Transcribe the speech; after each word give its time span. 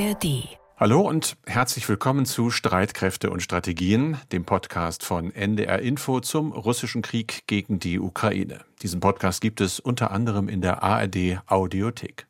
ARD. 0.00 0.48
Hallo 0.78 1.02
und 1.02 1.36
herzlich 1.46 1.86
willkommen 1.86 2.24
zu 2.24 2.50
Streitkräfte 2.50 3.28
und 3.28 3.42
Strategien, 3.42 4.16
dem 4.32 4.46
Podcast 4.46 5.04
von 5.04 5.30
NDR 5.30 5.80
Info 5.80 6.20
zum 6.20 6.52
russischen 6.52 7.02
Krieg 7.02 7.42
gegen 7.46 7.80
die 7.80 8.00
Ukraine. 8.00 8.64
Diesen 8.80 9.00
Podcast 9.00 9.42
gibt 9.42 9.60
es 9.60 9.78
unter 9.78 10.10
anderem 10.10 10.48
in 10.48 10.62
der 10.62 10.82
ARD 10.82 11.42
Audiothek. 11.46 12.26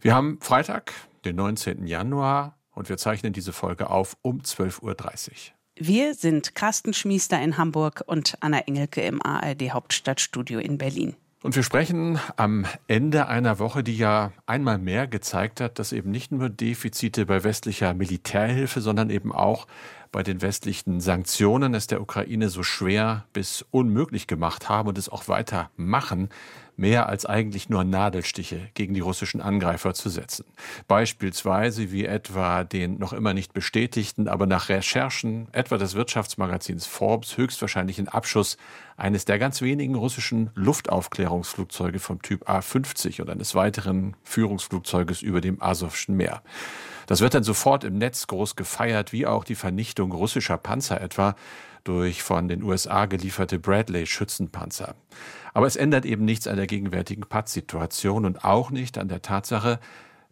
Wir 0.00 0.14
haben 0.14 0.38
Freitag, 0.40 0.94
den 1.26 1.36
19. 1.36 1.86
Januar 1.86 2.56
und 2.70 2.88
wir 2.88 2.96
zeichnen 2.96 3.34
diese 3.34 3.52
Folge 3.52 3.90
auf 3.90 4.16
um 4.22 4.40
12.30 4.40 4.80
Uhr. 4.82 5.36
Wir 5.76 6.14
sind 6.14 6.54
Carsten 6.54 6.94
Schmiester 6.94 7.38
in 7.38 7.58
Hamburg 7.58 8.02
und 8.06 8.38
Anna 8.40 8.60
Engelke 8.60 9.02
im 9.02 9.20
ARD 9.20 9.72
Hauptstadtstudio 9.72 10.58
in 10.58 10.78
Berlin. 10.78 11.16
Und 11.40 11.54
wir 11.54 11.62
sprechen 11.62 12.18
am 12.36 12.66
Ende 12.88 13.28
einer 13.28 13.60
Woche, 13.60 13.84
die 13.84 13.96
ja 13.96 14.32
einmal 14.46 14.78
mehr 14.78 15.06
gezeigt 15.06 15.60
hat, 15.60 15.78
dass 15.78 15.92
eben 15.92 16.10
nicht 16.10 16.32
nur 16.32 16.50
Defizite 16.50 17.26
bei 17.26 17.44
westlicher 17.44 17.94
Militärhilfe, 17.94 18.80
sondern 18.80 19.08
eben 19.08 19.32
auch 19.32 19.68
bei 20.12 20.22
den 20.22 20.42
westlichen 20.42 21.00
Sanktionen 21.00 21.74
es 21.74 21.86
der 21.86 22.00
Ukraine 22.00 22.48
so 22.48 22.62
schwer 22.62 23.26
bis 23.32 23.64
unmöglich 23.70 24.26
gemacht 24.26 24.68
haben 24.68 24.88
und 24.88 24.98
es 24.98 25.08
auch 25.08 25.28
weiter 25.28 25.70
machen, 25.76 26.28
mehr 26.78 27.08
als 27.08 27.26
eigentlich 27.26 27.68
nur 27.68 27.84
Nadelstiche 27.84 28.70
gegen 28.74 28.94
die 28.94 29.00
russischen 29.00 29.40
Angreifer 29.40 29.94
zu 29.94 30.08
setzen. 30.08 30.44
Beispielsweise 30.86 31.90
wie 31.90 32.04
etwa 32.04 32.64
den 32.64 32.98
noch 32.98 33.12
immer 33.12 33.34
nicht 33.34 33.52
bestätigten, 33.52 34.28
aber 34.28 34.46
nach 34.46 34.68
Recherchen 34.68 35.48
etwa 35.52 35.76
des 35.76 35.94
Wirtschaftsmagazins 35.94 36.86
Forbes 36.86 37.36
höchstwahrscheinlichen 37.36 38.08
Abschuss 38.08 38.56
eines 38.96 39.24
der 39.24 39.38
ganz 39.38 39.60
wenigen 39.60 39.96
russischen 39.96 40.50
Luftaufklärungsflugzeuge 40.54 41.98
vom 41.98 42.22
Typ 42.22 42.48
A-50 42.48 43.20
und 43.22 43.30
eines 43.30 43.54
weiteren 43.54 44.16
Führungsflugzeuges 44.22 45.20
über 45.20 45.40
dem 45.40 45.60
Asowschen 45.60 46.16
Meer. 46.16 46.42
Das 47.08 47.22
wird 47.22 47.32
dann 47.32 47.42
sofort 47.42 47.84
im 47.84 47.96
Netz 47.96 48.26
groß 48.26 48.54
gefeiert, 48.54 49.14
wie 49.14 49.26
auch 49.26 49.42
die 49.42 49.54
Vernichtung 49.54 50.12
russischer 50.12 50.58
Panzer 50.58 51.00
etwa 51.00 51.36
durch 51.82 52.22
von 52.22 52.48
den 52.48 52.62
USA 52.62 53.06
gelieferte 53.06 53.58
Bradley-Schützenpanzer. 53.58 54.94
Aber 55.54 55.66
es 55.66 55.76
ändert 55.76 56.04
eben 56.04 56.26
nichts 56.26 56.46
an 56.46 56.56
der 56.56 56.66
gegenwärtigen 56.66 57.22
Paz-Situation 57.22 58.26
und 58.26 58.44
auch 58.44 58.70
nicht 58.70 58.98
an 58.98 59.08
der 59.08 59.22
Tatsache, 59.22 59.80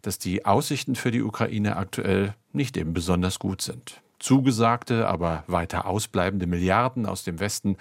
dass 0.03 0.19
die 0.19 0.45
Aussichten 0.45 0.93
für 0.93 1.09
die 1.09 1.23
Ukraine 1.23 1.77
aktuell 1.77 2.35
nicht 2.53 2.77
eben 2.77 2.93
besonders 2.93 3.39
gut 3.39 3.63
sind. 3.63 4.03
Zugesagte, 4.19 5.07
aber 5.07 5.45
weiter 5.47 5.87
ausbleibende 5.87 6.45
Milliarden 6.45 7.07
aus 7.07 7.23
dem 7.23 7.39
Westen 7.39 7.77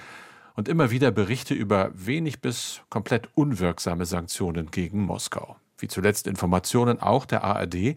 und 0.55 0.69
immer 0.69 0.91
wieder 0.91 1.11
Berichte 1.11 1.52
über 1.52 1.91
wenig 1.92 2.41
bis 2.41 2.80
komplett 2.89 3.28
unwirksame 3.34 4.06
Sanktionen 4.06 4.70
gegen 4.70 5.02
Moskau. 5.02 5.56
Wie 5.77 5.89
zuletzt 5.89 6.27
Informationen 6.27 6.98
auch 6.98 7.27
der 7.27 7.44
ARD, 7.44 7.97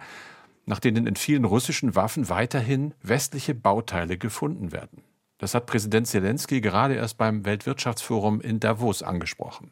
nach 0.70 0.80
denen 0.80 1.08
in 1.08 1.16
vielen 1.16 1.46
russischen 1.46 1.96
Waffen 1.96 2.30
weiterhin 2.30 2.94
westliche 3.02 3.56
Bauteile 3.56 4.18
gefunden 4.18 4.72
werden. 4.72 5.04
Das 5.40 5.56
hat 5.56 5.66
Präsident 5.66 6.06
Zelensky 6.06 6.62
gerade 6.62 6.94
erst 6.94 7.18
beim 7.18 7.44
Weltwirtschaftsforum 7.46 8.40
in 8.40 8.60
Davos 8.60 9.02
angesprochen. 9.02 9.72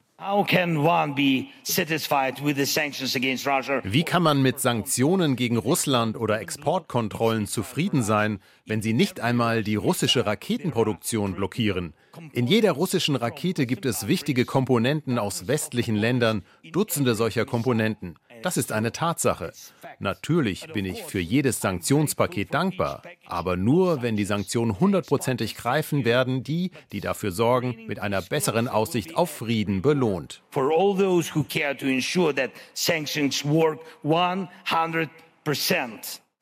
Wie 3.83 4.03
kann 4.03 4.23
man 4.23 4.41
mit 4.41 4.59
Sanktionen 4.59 5.35
gegen 5.35 5.57
Russland 5.57 6.17
oder 6.17 6.41
Exportkontrollen 6.41 7.45
zufrieden 7.45 8.01
sein, 8.01 8.39
wenn 8.65 8.81
sie 8.81 8.93
nicht 8.93 9.19
einmal 9.19 9.63
die 9.63 9.75
russische 9.75 10.25
Raketenproduktion 10.25 11.35
blockieren? 11.35 11.93
In 12.31 12.47
jeder 12.47 12.71
russischen 12.71 13.15
Rakete 13.15 13.67
gibt 13.67 13.85
es 13.85 14.07
wichtige 14.07 14.45
Komponenten 14.45 15.19
aus 15.19 15.47
westlichen 15.47 15.95
Ländern, 15.95 16.41
Dutzende 16.71 17.13
solcher 17.13 17.45
Komponenten. 17.45 18.15
Das 18.47 18.55
ist 18.55 18.71
eine 18.71 18.93
Tatsache. 18.93 19.51
Natürlich 19.99 20.67
bin 20.71 20.85
ich 20.85 21.03
für 21.03 21.19
jedes 21.19 21.59
Sanktionspaket 21.59 22.53
dankbar, 22.53 23.01
aber 23.25 23.57
nur, 23.57 24.01
wenn 24.01 24.15
die 24.15 24.23
Sanktionen 24.23 24.79
hundertprozentig 24.79 25.57
greifen 25.57 26.05
werden, 26.05 26.43
die, 26.43 26.71
die 26.93 27.01
dafür 27.01 27.33
sorgen, 27.33 27.75
mit 27.87 27.99
einer 27.99 28.21
besseren 28.21 28.69
Aussicht 28.69 29.17
auf 29.17 29.31
Frieden 29.31 29.81
belohnt. 29.81 30.43
For 30.51 30.71
all 30.71 30.95
those 30.95 31.35
who 31.35 31.43
care 31.43 31.75
to 31.75 31.87
ensure 31.87 32.33
that 32.33 32.51
sanctions 32.73 33.43
work 33.43 33.81
100%. 34.05 35.09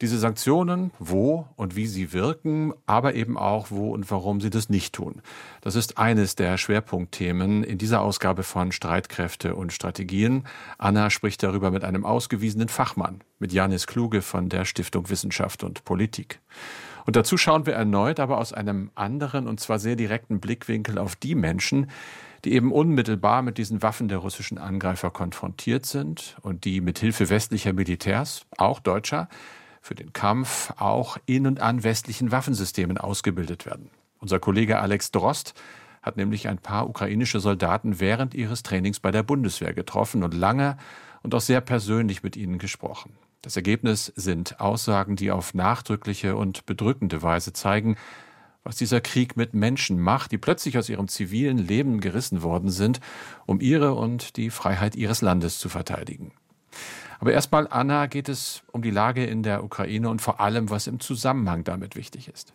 Diese 0.01 0.19
Sanktionen, 0.19 0.91
wo 0.99 1.47
und 1.55 1.77
wie 1.77 1.87
sie 1.87 2.11
wirken, 2.11 2.73
aber 2.85 3.15
eben 3.15 3.37
auch 3.37 3.67
wo 3.69 3.93
und 3.93 4.11
warum 4.11 4.41
sie 4.41 4.49
das 4.49 4.67
nicht 4.67 4.93
tun. 4.93 5.21
Das 5.61 5.75
ist 5.75 5.97
eines 5.97 6.35
der 6.35 6.57
Schwerpunktthemen 6.57 7.63
in 7.63 7.77
dieser 7.77 8.01
Ausgabe 8.01 8.43
von 8.43 8.73
Streitkräfte 8.73 9.55
und 9.55 9.71
Strategien. 9.71 10.43
Anna 10.77 11.09
spricht 11.09 11.43
darüber 11.43 11.71
mit 11.71 11.85
einem 11.85 12.03
ausgewiesenen 12.05 12.67
Fachmann, 12.67 13.21
mit 13.39 13.53
Janis 13.53 13.87
Kluge 13.87 14.21
von 14.21 14.49
der 14.49 14.65
Stiftung 14.65 15.09
Wissenschaft 15.09 15.63
und 15.63 15.85
Politik. 15.85 16.41
Und 17.05 17.15
dazu 17.15 17.37
schauen 17.37 17.65
wir 17.65 17.75
erneut, 17.75 18.19
aber 18.19 18.39
aus 18.39 18.51
einem 18.51 18.91
anderen 18.95 19.47
und 19.47 19.61
zwar 19.61 19.79
sehr 19.79 19.95
direkten 19.95 20.41
Blickwinkel 20.41 20.97
auf 20.97 21.15
die 21.15 21.35
Menschen, 21.35 21.89
die 22.43 22.51
eben 22.51 22.73
unmittelbar 22.73 23.41
mit 23.43 23.57
diesen 23.57 23.81
Waffen 23.81 24.09
der 24.09 24.17
russischen 24.17 24.57
Angreifer 24.57 25.09
konfrontiert 25.09 25.85
sind 25.85 26.35
und 26.41 26.65
die 26.65 26.81
mit 26.81 26.99
Hilfe 26.99 27.29
westlicher 27.29 27.71
Militärs, 27.71 28.45
auch 28.57 28.81
deutscher, 28.81 29.29
für 29.85 29.93
den 29.93 30.13
Kampf 30.13 30.73
auch 30.77 31.17
in 31.27 31.45
und 31.45 31.61
an 31.61 31.83
westlichen 31.83 32.31
Waffensystemen 32.31 32.97
ausgebildet 32.97 33.67
werden. 33.67 33.91
Unser 34.19 34.39
Kollege 34.39 34.79
Alex 34.79 35.11
Drost 35.11 35.53
hat 36.01 36.17
nämlich 36.17 36.47
ein 36.47 36.57
paar 36.57 36.89
ukrainische 36.89 37.39
Soldaten 37.39 37.99
während 37.99 38.33
ihres 38.33 38.63
Trainings 38.63 38.99
bei 38.99 39.11
der 39.11 39.21
Bundeswehr 39.21 39.73
getroffen 39.73 40.23
und 40.23 40.33
lange 40.33 40.77
und 41.21 41.35
auch 41.35 41.41
sehr 41.41 41.61
persönlich 41.61 42.23
mit 42.23 42.35
ihnen 42.35 42.57
gesprochen. 42.57 43.15
Das 43.43 43.55
Ergebnis 43.55 44.11
sind 44.15 44.59
Aussagen, 44.59 45.15
die 45.17 45.29
auf 45.29 45.53
nachdrückliche 45.53 46.35
und 46.35 46.65
bedrückende 46.65 47.21
Weise 47.21 47.53
zeigen, 47.53 47.95
was 48.63 48.77
dieser 48.77 49.01
Krieg 49.01 49.37
mit 49.37 49.53
Menschen 49.53 49.99
macht, 49.99 50.31
die 50.31 50.39
plötzlich 50.39 50.79
aus 50.79 50.89
ihrem 50.89 51.07
zivilen 51.07 51.59
Leben 51.59 51.99
gerissen 51.99 52.41
worden 52.41 52.71
sind, 52.71 53.01
um 53.45 53.61
ihre 53.61 53.93
und 53.93 54.37
die 54.37 54.49
Freiheit 54.49 54.95
ihres 54.95 55.21
Landes 55.21 55.59
zu 55.59 55.69
verteidigen. 55.69 56.31
Aber 57.25 57.33
erstmal, 57.33 57.67
Anna, 57.67 58.05
geht 58.05 58.29
es 58.29 58.61
um 58.71 58.83
die 58.83 58.91
Lage 58.91 59.25
in 59.25 59.41
der 59.41 59.63
Ukraine 59.63 60.09
und 60.09 60.21
vor 60.21 60.39
allem, 60.41 60.69
was 60.69 60.85
im 60.85 60.99
Zusammenhang 60.99 61.63
damit 61.63 61.95
wichtig 61.95 62.27
ist. 62.27 62.53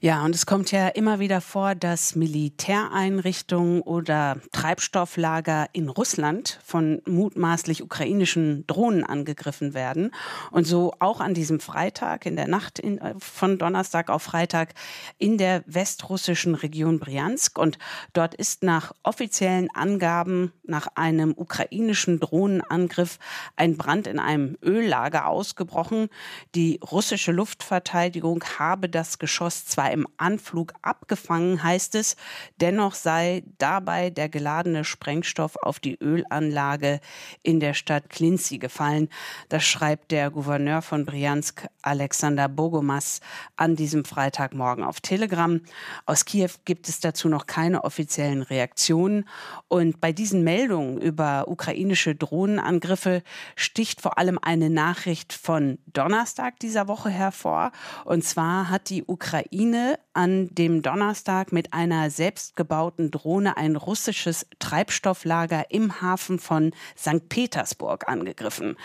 Ja, 0.00 0.24
und 0.24 0.34
es 0.34 0.46
kommt 0.46 0.70
ja 0.72 0.88
immer 0.88 1.18
wieder 1.18 1.40
vor, 1.40 1.74
dass 1.74 2.14
Militäreinrichtungen 2.14 3.80
oder 3.82 4.38
Treibstofflager 4.52 5.66
in 5.72 5.88
Russland 5.88 6.58
von 6.64 7.02
mutmaßlich 7.06 7.82
ukrainischen 7.82 8.66
Drohnen 8.66 9.04
angegriffen 9.04 9.74
werden. 9.74 10.12
Und 10.50 10.66
so 10.66 10.94
auch 10.98 11.20
an 11.20 11.34
diesem 11.34 11.60
Freitag, 11.60 12.26
in 12.26 12.36
der 12.36 12.48
Nacht 12.48 12.78
in, 12.78 12.98
äh, 12.98 13.14
von 13.18 13.58
Donnerstag 13.58 14.10
auf 14.10 14.22
Freitag 14.22 14.74
in 15.18 15.38
der 15.38 15.62
westrussischen 15.66 16.54
Region 16.54 16.98
Briansk. 16.98 17.58
Und 17.58 17.78
dort 18.12 18.34
ist 18.34 18.62
nach 18.62 18.92
offiziellen 19.02 19.68
Angaben 19.74 20.52
nach 20.64 20.88
einem 20.94 21.32
ukrainischen 21.36 22.20
Drohnenangriff 22.20 23.18
ein 23.56 23.76
Brand 23.76 24.06
in 24.06 24.18
einem 24.18 24.56
Öllager 24.62 25.26
ausgebrochen. 25.26 26.08
Die 26.54 26.80
russische 26.90 27.32
Luftverteidigung 27.32 28.44
habe 28.58 28.88
das 28.88 29.18
Geschoss 29.18 29.55
Geschoss 29.56 29.66
zwar 29.66 29.90
im 29.90 30.06
Anflug 30.16 30.72
abgefangen, 30.82 31.62
heißt 31.62 31.94
es, 31.94 32.16
dennoch 32.60 32.94
sei 32.94 33.42
dabei 33.58 34.10
der 34.10 34.28
geladene 34.28 34.84
Sprengstoff 34.84 35.56
auf 35.56 35.80
die 35.80 35.96
Ölanlage 36.00 37.00
in 37.42 37.60
der 37.60 37.74
Stadt 37.74 38.10
Klinzi 38.10 38.58
gefallen. 38.58 39.08
Das 39.48 39.64
schreibt 39.64 40.10
der 40.10 40.30
Gouverneur 40.30 40.82
von 40.82 41.04
Briansk, 41.04 41.66
Alexander 41.82 42.48
Bogomas, 42.48 43.20
an 43.56 43.76
diesem 43.76 44.04
Freitagmorgen 44.04 44.84
auf 44.84 45.00
Telegram. 45.00 45.60
Aus 46.04 46.24
Kiew 46.24 46.50
gibt 46.64 46.88
es 46.88 47.00
dazu 47.00 47.28
noch 47.28 47.46
keine 47.46 47.84
offiziellen 47.84 48.42
Reaktionen. 48.42 49.26
Und 49.68 50.00
bei 50.00 50.12
diesen 50.12 50.44
Meldungen 50.44 50.98
über 51.00 51.48
ukrainische 51.48 52.14
Drohnenangriffe 52.14 53.22
sticht 53.54 54.00
vor 54.00 54.18
allem 54.18 54.38
eine 54.42 54.70
Nachricht 54.70 55.32
von 55.32 55.78
Donnerstag 55.86 56.58
dieser 56.60 56.88
Woche 56.88 57.10
hervor. 57.10 57.72
Und 58.04 58.24
zwar 58.24 58.68
hat 58.68 58.90
die 58.90 59.04
Ukraine 59.06 59.35
Ukraine 59.36 59.98
an 60.14 60.48
dem 60.54 60.80
Donnerstag 60.80 61.52
mit 61.52 61.74
einer 61.74 62.08
selbstgebauten 62.08 63.10
Drohne 63.10 63.58
ein 63.58 63.76
russisches 63.76 64.46
Treibstofflager 64.58 65.70
im 65.70 66.00
Hafen 66.00 66.38
von 66.38 66.72
St. 66.96 67.28
Petersburg 67.28 68.08
angegriffen. 68.08 68.76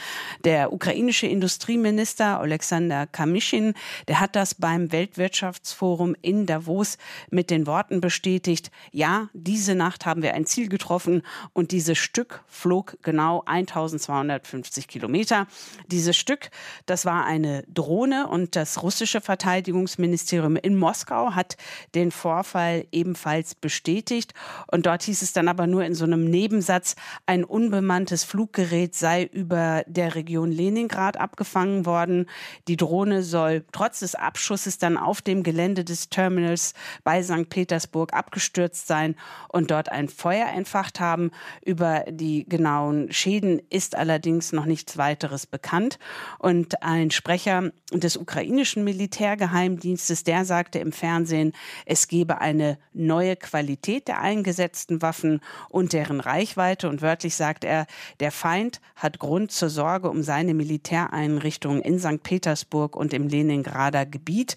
Der 0.44 0.74
ukrainische 0.74 1.28
Industrieminister 1.28 2.42
Alexander 2.42 3.08
Kamischin, 3.08 3.76
der 4.10 4.20
hat 4.20 4.36
das 4.36 4.56
beim 4.56 4.92
Weltwirtschaftsforum 4.92 6.18
in 6.22 6.46
Davos 6.46 6.98
mit 7.30 7.50
den 7.50 7.66
Worten 7.66 8.02
bestätigt, 8.02 8.70
ja, 8.92 9.30
diese 9.34 9.74
Nacht 9.74 10.06
haben 10.06 10.24
wir 10.24 10.34
ein 10.34 10.46
Ziel 10.46 10.68
getroffen 10.68 11.22
und 11.54 11.72
dieses 11.72 11.98
Stück 11.98 12.44
flog 12.48 12.98
genau 13.04 13.44
1250 13.46 14.90
Kilometer. 14.90 15.48
Dieses 15.88 16.18
Stück, 16.18 16.50
das 16.86 17.06
war 17.06 17.24
eine 17.24 17.64
Drohne 17.74 18.28
und 18.28 18.58
das 18.58 18.84
russische 18.84 19.22
Verteidigungsministerium 19.22 20.41
Außenministerium 20.42 20.56
in 20.58 20.78
Moskau 20.78 21.36
hat 21.36 21.58
den 21.96 22.12
Vorfall 22.12 22.86
ebenfalls 22.92 23.56
bestätigt. 23.56 24.34
Und 24.72 24.86
dort 24.86 25.04
hieß 25.04 25.22
es 25.22 25.34
dann 25.34 25.48
aber 25.48 25.68
nur 25.68 25.84
in 25.84 25.96
so 25.96 26.06
einem 26.06 26.26
Nebensatz, 26.26 26.96
ein 27.26 27.44
unbemanntes 27.44 28.24
Fluggerät 28.24 28.96
sei 28.96 29.24
über 29.24 29.84
der 29.88 30.16
Region 30.16 30.52
Leningrad 30.52 31.18
abgefangen 31.18 31.86
worden. 31.86 32.28
Die 32.68 32.78
Drohne 32.78 33.24
soll 33.24 33.64
trotz 33.72 34.00
des 34.00 34.16
Abschusses 34.16 34.78
dann 34.78 34.98
auf 34.98 35.22
dem 35.22 35.44
Gelände 35.44 35.84
des 35.84 36.10
Terminals 36.10 36.74
bei 37.04 37.22
St. 37.24 37.50
Petersburg 37.50 38.14
abgestürzt 38.14 38.88
sein 38.88 39.16
und 39.50 39.72
dort 39.72 39.90
ein 39.90 40.10
Feuer 40.10 40.48
entfacht 40.48 41.00
haben. 41.00 41.32
Über 41.64 42.06
die 42.10 42.48
genauen 42.48 43.12
Schäden 43.12 43.62
ist 43.70 43.96
allerdings 43.96 44.52
noch 44.52 44.66
nichts 44.66 44.98
weiteres 44.98 45.46
bekannt. 45.46 46.00
Und 46.40 46.84
ein 46.84 47.12
Sprecher 47.12 47.72
des 47.92 48.18
ukrainischen 48.18 48.84
Militärgeheimdienstes, 48.84 50.24
der 50.32 50.46
sagte 50.46 50.80
im 50.80 50.94
Fernsehen, 50.94 51.52
es 51.86 52.08
gebe 52.08 52.40
eine 52.40 52.78
neue 52.94 53.36
Qualität 53.36 54.08
der 54.08 54.22
eingesetzten 54.22 55.02
Waffen 55.02 55.42
und 55.68 55.92
deren 55.92 56.22
Reichweite. 56.22 56.88
Und 56.88 57.02
wörtlich 57.02 57.36
sagt 57.36 57.66
er, 57.66 57.86
der 58.22 58.32
Feind 58.32 58.80
hat 58.96 59.20
Grund 59.20 59.52
zur 59.52 59.70
Sorge 59.70 60.10
um 60.10 60.24
seine 60.24 60.54
Militäreinrichtungen 60.54 61.82
in 61.82 62.00
St. 62.00 62.24
Petersburg 62.24 62.96
und 62.96 63.14
im 63.14 63.28
Leningrader 63.28 64.06
Gebiet. 64.06 64.56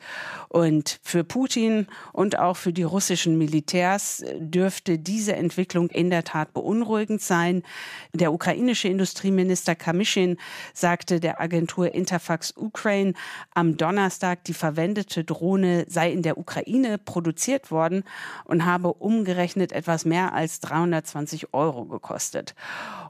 Und 0.49 1.01
für 1.03 1.25
Putin 1.25 1.89
und 2.13 2.39
auch 2.39 2.57
für 2.57 2.73
die 2.73 2.85
russischen 2.85 3.37
Militärs 3.37 4.25
dürfte 4.39 5.01
diese 5.01 5.35
Entwicklung 5.35 5.91
in 5.91 6.09
der 6.09 6.23
Tat 6.23 6.55
beunruhigend 6.55 7.21
sein. 7.21 7.65
Der 8.13 8.33
ukrainische 8.33 8.87
Industrieminister 8.87 9.75
Kamischin 9.75 10.37
sagte 10.73 11.19
der 11.19 11.41
Agentur 11.41 11.93
Interfax 11.93 12.55
Ukraine 12.57 13.15
am 13.55 13.77
Donnerstag, 13.77 14.45
die 14.45 14.55
verwendete 14.55 15.25
Drohne 15.25 15.64
sei 15.89 16.13
in 16.13 16.23
der 16.23 16.39
Ukraine 16.39 16.99
produziert 16.99 17.71
worden 17.71 18.05
und 18.45 18.65
habe 18.65 18.93
umgerechnet 18.93 19.73
etwas 19.73 20.05
mehr 20.05 20.33
als 20.33 20.61
320 20.61 21.53
Euro 21.55 21.85
gekostet. 21.85 22.55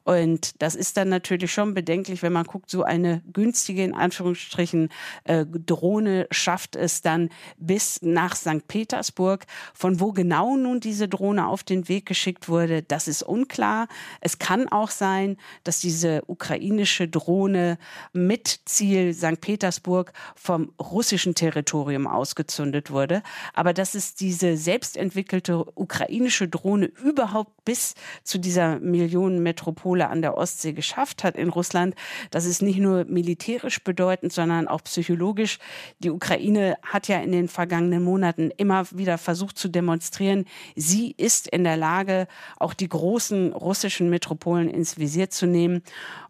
Und 0.04 0.60
das 0.60 0.74
ist 0.74 0.96
dann 0.96 1.08
natürlich 1.08 1.52
schon 1.52 1.72
bedenklich, 1.72 2.22
wenn 2.22 2.32
man 2.32 2.44
guckt, 2.44 2.70
so 2.70 2.82
eine 2.82 3.22
günstige, 3.32 3.82
in 3.84 3.94
Anführungsstrichen, 3.94 4.90
äh, 5.24 5.46
Drohne 5.46 6.26
schafft 6.30 6.76
es 6.76 7.00
dann 7.00 7.30
bis 7.56 8.02
nach 8.02 8.36
St. 8.36 8.68
Petersburg. 8.68 9.46
Von 9.72 10.00
wo 10.00 10.12
genau 10.12 10.56
nun 10.56 10.80
diese 10.80 11.08
Drohne 11.08 11.46
auf 11.46 11.62
den 11.62 11.88
Weg 11.88 12.06
geschickt 12.06 12.48
wurde, 12.48 12.82
das 12.82 13.08
ist 13.08 13.22
unklar. 13.22 13.88
Es 14.20 14.38
kann 14.38 14.68
auch 14.68 14.90
sein, 14.90 15.38
dass 15.64 15.80
diese 15.80 16.22
ukrainische 16.26 17.08
Drohne 17.08 17.78
mit 18.12 18.60
Ziel 18.66 19.14
St. 19.14 19.40
Petersburg 19.40 20.12
vom 20.34 20.72
russischen 20.78 21.34
Territorium 21.34 22.06
ausgezündet 22.44 22.90
wurde. 22.90 23.22
Aber 23.54 23.72
dass 23.72 23.94
es 23.94 24.14
diese 24.14 24.56
selbstentwickelte 24.56 25.64
ukrainische 25.74 26.48
Drohne 26.48 26.86
überhaupt 26.86 27.64
bis 27.64 27.94
zu 28.22 28.38
dieser 28.38 28.78
Millionenmetropole 28.80 30.08
an 30.08 30.22
der 30.22 30.36
Ostsee 30.36 30.72
geschafft 30.72 31.24
hat 31.24 31.36
in 31.36 31.48
Russland, 31.48 31.94
das 32.30 32.44
ist 32.44 32.62
nicht 32.62 32.78
nur 32.78 33.04
militärisch 33.04 33.82
bedeutend, 33.82 34.32
sondern 34.32 34.68
auch 34.68 34.82
psychologisch. 34.84 35.58
Die 35.98 36.10
Ukraine 36.10 36.76
hat 36.82 37.08
ja 37.08 37.20
in 37.20 37.32
den 37.32 37.48
vergangenen 37.48 38.02
Monaten 38.02 38.50
immer 38.56 38.84
wieder 38.90 39.18
versucht 39.18 39.58
zu 39.58 39.68
demonstrieren, 39.68 40.44
sie 40.76 41.14
ist 41.16 41.48
in 41.48 41.64
der 41.64 41.76
Lage, 41.76 42.26
auch 42.58 42.74
die 42.74 42.88
großen 42.88 43.52
russischen 43.52 44.10
Metropolen 44.10 44.68
ins 44.68 44.98
Visier 44.98 45.30
zu 45.30 45.46
nehmen. 45.46 45.82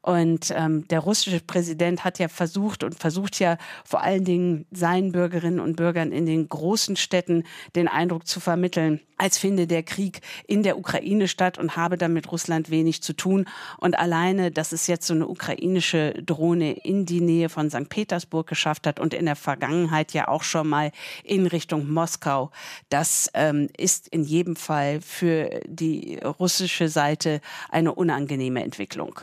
Und 0.02 0.52
ähm, 0.55 0.87
der 0.88 1.00
russische 1.00 1.40
Präsident 1.40 2.05
hat 2.05 2.19
ja 2.19 2.28
versucht 2.28 2.84
und 2.84 2.94
versucht 2.94 3.38
ja 3.40 3.56
vor 3.84 4.02
allen 4.02 4.25
Dingen 4.25 4.67
seinen 4.70 5.12
Bürgerinnen 5.12 5.60
und 5.60 5.76
Bürgern 5.76 6.03
in 6.12 6.26
den 6.26 6.48
großen 6.48 6.96
Städten 6.96 7.44
den 7.74 7.88
Eindruck 7.88 8.26
zu 8.26 8.40
vermitteln, 8.40 9.00
als 9.16 9.38
finde 9.38 9.66
der 9.66 9.82
Krieg 9.82 10.20
in 10.46 10.62
der 10.62 10.78
Ukraine 10.78 11.28
statt 11.28 11.58
und 11.58 11.76
habe 11.76 11.96
damit 11.96 12.30
Russland 12.32 12.70
wenig 12.70 13.02
zu 13.02 13.12
tun. 13.12 13.46
Und 13.78 13.98
alleine, 13.98 14.50
dass 14.50 14.72
es 14.72 14.86
jetzt 14.86 15.06
so 15.06 15.14
eine 15.14 15.28
ukrainische 15.28 16.14
Drohne 16.24 16.72
in 16.72 17.06
die 17.06 17.20
Nähe 17.20 17.48
von 17.48 17.70
St. 17.70 17.88
Petersburg 17.88 18.46
geschafft 18.46 18.86
hat 18.86 19.00
und 19.00 19.14
in 19.14 19.26
der 19.26 19.36
Vergangenheit 19.36 20.12
ja 20.12 20.28
auch 20.28 20.42
schon 20.42 20.68
mal 20.68 20.90
in 21.22 21.46
Richtung 21.46 21.90
Moskau, 21.90 22.50
das 22.88 23.30
ähm, 23.34 23.68
ist 23.76 24.08
in 24.08 24.24
jedem 24.24 24.56
Fall 24.56 25.00
für 25.00 25.60
die 25.66 26.18
russische 26.18 26.88
Seite 26.88 27.40
eine 27.70 27.94
unangenehme 27.94 28.62
Entwicklung. 28.62 29.20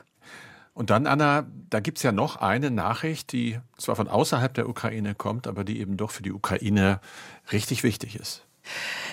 Und 0.74 0.90
dann, 0.90 1.06
Anna, 1.06 1.46
da 1.70 1.80
gibt 1.80 1.98
es 1.98 2.04
ja 2.04 2.12
noch 2.12 2.38
eine 2.38 2.72
Nachricht, 2.72 3.34
die 3.34 3.60
zwar 3.78 3.96
von 3.96 4.08
außerhalb 4.08 4.54
der 4.54 4.70
Ukraine 4.70 5.16
kommt, 5.16 5.48
aber 5.48 5.64
die 5.64 5.80
eben 5.80 5.98
doch 5.98 6.12
für 6.12 6.24
die 6.24 6.32
Ukraine 6.32 7.02
richtig 7.52 7.84
wichtig 7.84 8.16
ist. 8.16 8.46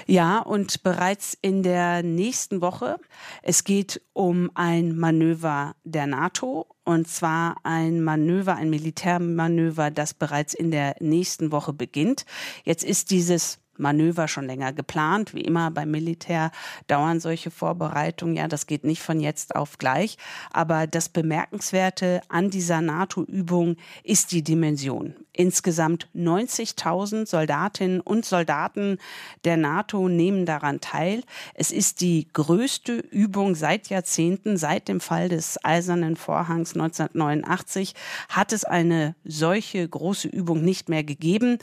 Ja, 0.07 0.41
und 0.41 0.83
bereits 0.83 1.37
in 1.41 1.63
der 1.63 2.03
nächsten 2.03 2.61
Woche, 2.61 2.99
es 3.43 3.65
geht 3.65 4.01
um 4.13 4.51
ein 4.55 4.97
Manöver 4.97 5.75
der 5.85 6.07
NATO 6.07 6.67
und 6.85 7.09
zwar 7.09 7.57
ein 7.65 8.03
Manöver, 8.03 8.57
ein 8.57 8.71
Militärmanöver, 8.71 9.91
das 9.91 10.15
bereits 10.15 10.55
in 10.55 10.71
der 10.71 10.97
nächsten 11.01 11.53
Woche 11.53 11.73
beginnt. 11.73 12.25
Jetzt 12.65 12.85
ist 12.85 13.11
dieses 13.11 13.59
Manöver 13.79 14.29
schon 14.29 14.47
länger 14.47 14.73
geplant. 14.73 15.35
Wie 15.35 15.43
immer 15.43 15.71
beim 15.71 15.91
Militär 15.91 16.51
dauern 16.87 17.21
solche 17.21 17.51
Vorbereitungen. 17.51 18.37
Ja, 18.37 18.49
das 18.49 18.67
geht 18.67 18.85
nicht 18.85 19.03
von 19.03 19.21
jetzt 19.21 19.57
auf 19.57 19.79
gleich. 19.79 20.17
Aber 20.53 20.87
das 20.87 21.09
Bemerkenswerte 21.09 22.21
an 22.29 22.51
dieser 22.51 22.81
NATO-Übung 22.81 23.77
ist 24.05 24.33
die 24.33 24.43
Dimension. 24.43 25.15
Insgesamt 25.41 26.09
90.000 26.17 27.25
Soldatinnen 27.25 28.01
und 28.01 28.25
Soldaten 28.25 28.99
der 29.45 29.57
NATO 29.57 30.09
nehmen 30.09 30.47
daran 30.47 30.81
teil. 30.81 31.23
Es 31.55 31.71
ist 31.71 32.01
die 32.01 32.27
größte 32.33 32.95
Übung 32.95 33.55
seit 33.55 33.89
Jahrzehnten. 33.89 34.57
Seit 34.57 34.89
dem 34.89 34.99
Fall 34.99 35.29
des 35.29 35.65
Eisernen 35.65 36.17
Vorhangs 36.17 36.75
1989 36.75 37.95
hat 38.29 38.53
es 38.53 38.65
eine 38.65 39.15
solche 39.23 39.89
große 39.89 40.27
Übung 40.27 40.65
nicht 40.65 40.89
mehr 40.89 41.05
gegeben. 41.05 41.59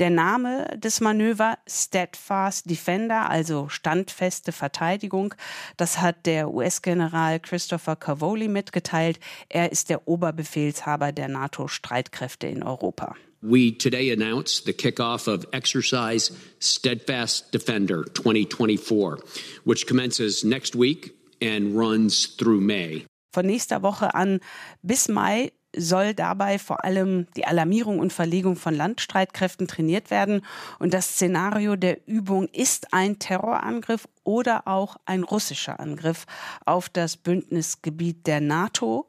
Der 0.00 0.10
Name 0.10 0.66
des 0.76 1.00
Manövers 1.00 1.56
Steadfast 1.68 2.68
Defender, 2.68 3.30
also 3.30 3.68
standfeste 3.68 4.50
Verteidigung. 4.50 5.36
Das 5.76 6.00
hat 6.00 6.26
der 6.26 6.50
US-General 6.50 7.38
Christopher 7.38 7.94
Cavoli 7.94 8.48
mitgeteilt. 8.48 9.20
Er 9.48 9.70
ist 9.70 9.88
der 9.88 10.08
Oberbefehlshaber 10.08 11.12
der 11.12 11.28
NATO-Streitkräfte 11.28 12.48
in 12.48 12.64
Europa. 12.64 13.14
We 13.42 13.72
today 13.72 14.10
announced 14.10 14.66
the 14.66 14.74
kickoff 14.74 15.26
of 15.26 15.46
Exercise 15.50 16.30
Steadfast 16.58 17.50
Defender 17.52 18.04
2024, 18.04 19.18
which 19.64 19.86
commences 19.86 20.44
next 20.44 20.76
week 20.76 21.16
and 21.40 21.74
runs 21.74 22.26
through 22.36 22.60
May. 22.60 23.06
Von 23.32 23.46
nächster 23.46 23.82
Woche 23.82 24.14
an 24.14 24.40
bis 24.82 25.08
Mai 25.08 25.52
soll 25.74 26.12
dabei 26.12 26.58
vor 26.58 26.84
allem 26.84 27.28
die 27.34 27.46
Alarmierung 27.46 27.98
und 27.98 28.12
Verlegung 28.12 28.56
von 28.56 28.74
Landstreitkräften 28.74 29.66
trainiert 29.66 30.10
werden. 30.10 30.44
Und 30.78 30.92
das 30.92 31.14
Szenario 31.14 31.76
der 31.76 32.06
Übung 32.06 32.46
ist 32.48 32.92
ein 32.92 33.18
Terrorangriff 33.18 34.06
oder 34.24 34.66
auch 34.66 34.96
ein 35.06 35.22
russischer 35.22 35.80
Angriff 35.80 36.26
auf 36.64 36.88
das 36.88 37.16
Bündnisgebiet 37.16 38.26
der 38.26 38.40
NATO. 38.40 39.06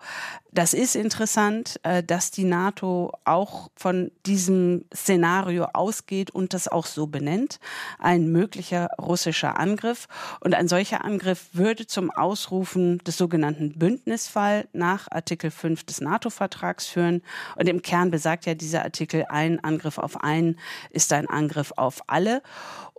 Das 0.53 0.73
ist 0.73 0.95
interessant, 0.95 1.79
äh, 1.83 2.03
dass 2.03 2.29
die 2.29 2.43
NATO 2.43 3.13
auch 3.23 3.69
von 3.77 4.11
diesem 4.25 4.83
Szenario 4.93 5.67
ausgeht 5.73 6.31
und 6.31 6.53
das 6.53 6.67
auch 6.67 6.85
so 6.85 7.07
benennt. 7.07 7.59
Ein 7.99 8.31
möglicher 8.31 8.89
russischer 8.99 9.57
Angriff. 9.57 10.07
Und 10.41 10.53
ein 10.53 10.67
solcher 10.67 11.05
Angriff 11.05 11.49
würde 11.53 11.87
zum 11.87 12.11
Ausrufen 12.11 12.97
des 12.99 13.17
sogenannten 13.17 13.79
Bündnisfall 13.79 14.67
nach 14.73 15.07
Artikel 15.09 15.51
5 15.51 15.85
des 15.85 16.01
NATO-Vertrags 16.01 16.87
führen. 16.87 17.21
Und 17.55 17.69
im 17.69 17.81
Kern 17.81 18.11
besagt 18.11 18.45
ja 18.45 18.53
dieser 18.53 18.83
Artikel, 18.83 19.25
ein 19.29 19.63
Angriff 19.63 19.97
auf 19.97 20.21
einen 20.21 20.59
ist 20.89 21.13
ein 21.13 21.29
Angriff 21.29 21.71
auf 21.77 22.01
alle. 22.07 22.41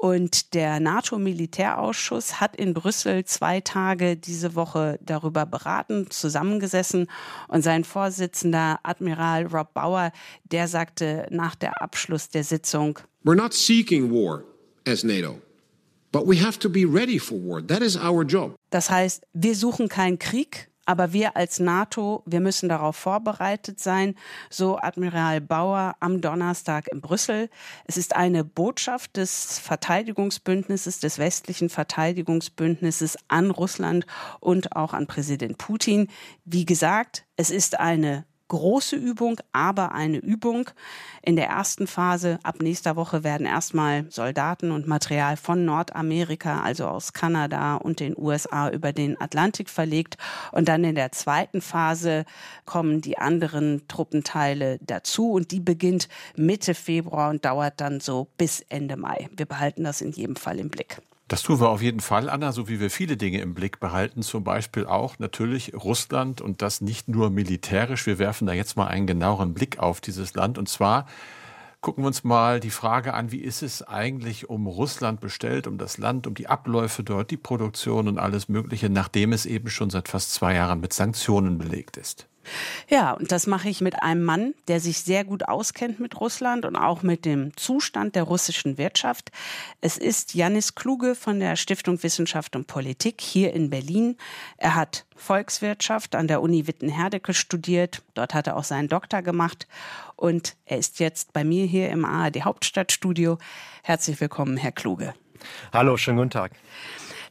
Und 0.03 0.55
der 0.55 0.81
NATO-Militärausschuss 0.81 2.41
hat 2.41 2.57
in 2.57 2.75
Brüssel 2.75 3.25
zwei 3.25 3.61
Tage 3.61 4.17
diese 4.17 4.57
Woche 4.57 4.99
darüber 5.01 5.47
beraten, 5.47 6.11
zusammengesessen. 6.11 7.07
Und 7.47 7.63
sein 7.63 7.85
Vorsitzender, 7.85 8.81
Admiral 8.83 9.47
Rob 9.47 9.73
Bauer, 9.75 10.11
der 10.43 10.67
sagte 10.67 11.29
nach 11.31 11.55
der 11.55 11.81
Abschluss 11.81 12.29
der 12.31 12.43
Sitzung, 12.43 12.99
We're 13.25 13.37
not 13.37 13.55
seeking 13.55 14.11
war 14.11 14.43
as 14.89 15.05
NATO. 15.05 15.41
But 16.11 16.27
we 16.27 16.45
have 16.45 16.59
to 16.59 16.69
be 16.69 16.85
ready 16.85 17.21
for 17.21 17.39
war. 17.39 17.65
That 17.65 17.81
is 17.81 17.97
our 17.97 18.25
job. 18.25 18.57
Das 18.71 18.91
heißt, 18.91 19.25
wir 19.33 19.55
suchen 19.55 19.89
keinen 19.89 20.19
Krieg, 20.19 20.69
aber 20.85 21.13
wir 21.13 21.37
als 21.37 21.61
NATO, 21.61 22.23
wir 22.27 22.41
müssen 22.41 22.69
darauf 22.69 22.97
vorbereitet 22.97 23.81
sein, 23.81 24.15
so 24.51 24.79
Admiral 24.79 25.41
Bauer 25.41 25.95
am 26.01 26.21
Donnerstag 26.21 26.89
in 26.89 27.01
Brüssel. 27.01 27.49
Es 27.85 27.97
ist 27.97 28.17
eine 28.17 28.45
Botschaft 28.45 29.17
des 29.17 29.59
Verteidigungsbündnisses, 29.59 31.01
des 31.01 31.19
westlichen 31.19 31.69
Verteidigungsbündnisses 31.69 33.17
an 33.29 33.51
Russland 33.51 34.07
und 34.41 34.75
auch 34.75 34.93
an 34.93 35.07
Präsident 35.07 35.59
Putin. 35.59 36.09
Wie 36.45 36.65
gesagt, 36.65 37.25
es 37.37 37.51
ist 37.51 37.79
eine 37.79 38.25
große 38.53 38.97
Übung, 38.97 39.41
aber 39.53 39.93
eine 39.93 40.19
Übung. 40.19 40.69
In 41.23 41.37
der 41.37 41.47
ersten 41.47 41.87
Phase 41.87 42.39
ab 42.43 42.61
nächster 42.61 42.97
Woche 42.97 43.25
werden 43.25 43.47
erstmal 43.47 44.05
Soldaten 44.11 44.73
und 44.73 44.87
Material 44.87 45.39
von 45.39 45.65
Nordamerika, 45.65 46.61
also 46.61 46.87
aus 46.87 47.15
Kanada 47.15 47.77
und 47.77 47.99
den 47.99 48.15
USA 48.15 48.69
über 48.69 48.93
den 48.93 49.19
Atlantik 49.19 49.71
verlegt. 49.71 50.19
Und 50.51 50.69
dann 50.69 50.85
in 50.85 50.97
der 50.97 51.13
zweiten 51.13 51.63
Phase 51.63 52.27
kommen 52.67 53.01
die 53.01 53.17
anderen 53.17 53.89
Truppenteile 53.89 54.79
dazu 54.83 55.33
und 55.33 55.51
die 55.51 55.61
beginnt 55.61 56.09
Mitte 56.37 56.75
Februar 56.75 57.31
und 57.31 57.47
dauert 57.47 57.81
dann 57.81 58.01
so 58.01 58.29
bis 58.37 58.61
Ende 58.69 58.99
Mai. 58.99 59.31
Wir 59.35 59.47
behalten 59.47 59.85
das 59.85 60.03
in 60.03 60.13
jedem 60.13 60.37
Fall 60.37 60.59
im 60.59 60.69
Blick. 60.69 61.01
Das 61.33 61.43
tun 61.43 61.61
wir 61.61 61.71
auf 61.71 61.81
jeden 61.81 62.01
Fall, 62.01 62.29
Anna, 62.29 62.53
so 62.53 62.69
wie 62.69 62.79
wir 62.79 62.91
viele 62.91 63.17
Dinge 63.17 63.41
im 63.41 63.55
Blick 63.55 63.81
behalten, 63.81 64.21
zum 64.21 64.45
Beispiel 64.45 64.85
auch 64.85 65.19
natürlich 65.19 65.73
Russland 65.73 66.43
und 66.43 66.61
das 66.61 66.83
nicht 66.83 67.09
nur 67.09 67.31
militärisch. 67.31 68.07
Wir 68.07 68.19
werfen 68.19 68.47
da 68.47 68.53
jetzt 68.53 68.77
mal 68.77 68.89
einen 68.89 69.07
genaueren 69.07 69.55
Blick 69.55 69.79
auf 69.79 70.03
dieses 70.03 70.35
Land 70.35 70.59
und 70.59 70.69
zwar 70.69 71.07
gucken 71.81 72.05
wir 72.05 72.09
uns 72.09 72.23
mal 72.23 72.61
die 72.61 72.69
Frage 72.69 73.15
an, 73.15 73.33
wie 73.33 73.41
ist 73.41 73.63
es 73.63 73.83
eigentlich 73.83 74.51
um 74.51 74.67
Russland 74.67 75.21
bestellt, 75.21 75.67
um 75.67 75.79
das 75.79 75.97
Land, 75.97 76.27
um 76.27 76.35
die 76.35 76.49
Abläufe 76.49 77.03
dort, 77.03 77.31
die 77.31 77.39
Produktion 77.39 78.09
und 78.09 78.19
alles 78.19 78.51
Mögliche, 78.51 78.91
nachdem 78.91 79.33
es 79.33 79.47
eben 79.47 79.71
schon 79.71 79.89
seit 79.89 80.09
fast 80.09 80.35
zwei 80.35 80.57
Jahren 80.57 80.81
mit 80.81 80.93
Sanktionen 80.93 81.57
belegt 81.57 81.97
ist. 81.97 82.27
Ja, 82.89 83.13
und 83.13 83.33
das 83.33 83.47
mache 83.47 83.69
ich 83.69 83.81
mit 83.81 84.03
einem 84.03 84.23
Mann, 84.23 84.55
der 84.69 84.81
sich 84.81 84.99
sehr 84.99 85.25
gut 85.25 85.49
auskennt 85.49 86.01
mit 86.01 86.21
Russland 86.21 86.65
und 86.65 86.77
auch 86.77 87.03
mit 87.03 87.25
dem 87.25 87.57
Zustand 87.57 88.17
der 88.17 88.25
russischen 88.25 88.79
Wirtschaft. 88.79 89.31
Es 89.81 89.99
ist 89.99 90.35
Janis 90.35 90.75
Kluge 90.75 91.15
von 91.15 91.41
der 91.41 91.57
Stiftung 91.57 92.03
Wissenschaft 92.03 92.57
und 92.57 92.67
Politik 92.67 93.21
hier 93.21 93.53
in 93.53 93.71
Berlin. 93.71 94.17
Er 94.57 94.75
hat 94.75 95.05
Volkswirtschaft 95.17 96.15
an 96.15 96.27
der 96.27 96.43
Uni 96.43 96.67
Witten-Herdecke 96.67 97.35
studiert. 97.35 98.03
Dort 98.15 98.35
hat 98.35 98.47
er 98.47 98.57
auch 98.57 98.65
seinen 98.65 98.89
Doktor 98.89 99.23
gemacht. 99.23 99.67
Und 100.17 100.57
er 100.67 100.79
ist 100.79 101.01
jetzt 101.01 101.33
bei 101.33 101.45
mir 101.45 101.67
hier 101.67 101.91
im 101.91 102.05
ARD 102.05 102.45
Hauptstadtstudio. 102.45 103.39
Herzlich 103.83 104.21
willkommen, 104.21 104.57
Herr 104.57 104.73
Kluge. 104.73 105.15
Hallo, 105.73 105.97
schönen 105.97 106.19
guten 106.19 106.31
Tag. 106.31 106.53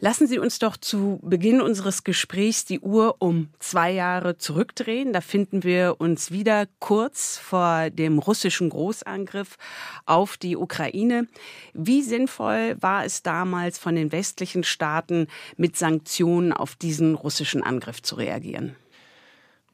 Lassen 0.04 0.26
Sie 0.26 0.40
uns 0.40 0.58
doch 0.58 0.78
zu 0.78 1.20
Beginn 1.22 1.62
unseres 1.62 2.04
Gesprächs 2.04 2.66
die 2.66 2.80
Uhr 2.80 3.18
um 3.20 3.50
zwei 3.60 3.92
Jahre 3.92 4.36
zurückdrehen. 4.36 5.14
Da 5.14 5.22
finden 5.22 5.64
wir 5.64 5.98
uns 6.00 6.32
wieder 6.32 6.66
kurz 6.80 7.38
vor 7.38 7.92
dem 7.92 8.18
russischen 8.18 8.70
Großangriff 8.70 9.60
auf 10.08 10.38
die 10.38 10.58
Ukraine. 10.58 11.28
Wie 11.74 12.02
sinnvoll 12.02 12.78
war 12.82 13.06
es 13.06 13.22
damals 13.22 13.78
von 13.78 13.94
den 13.94 14.12
westlichen 14.12 14.64
Staaten, 14.64 15.28
mit 15.56 15.78
Sanktionen 15.78 16.52
auf 16.52 16.76
diesen 16.76 17.14
russischen 17.14 17.62
Angriff 17.62 18.02
zu 18.02 18.16
reagieren? 18.16 18.76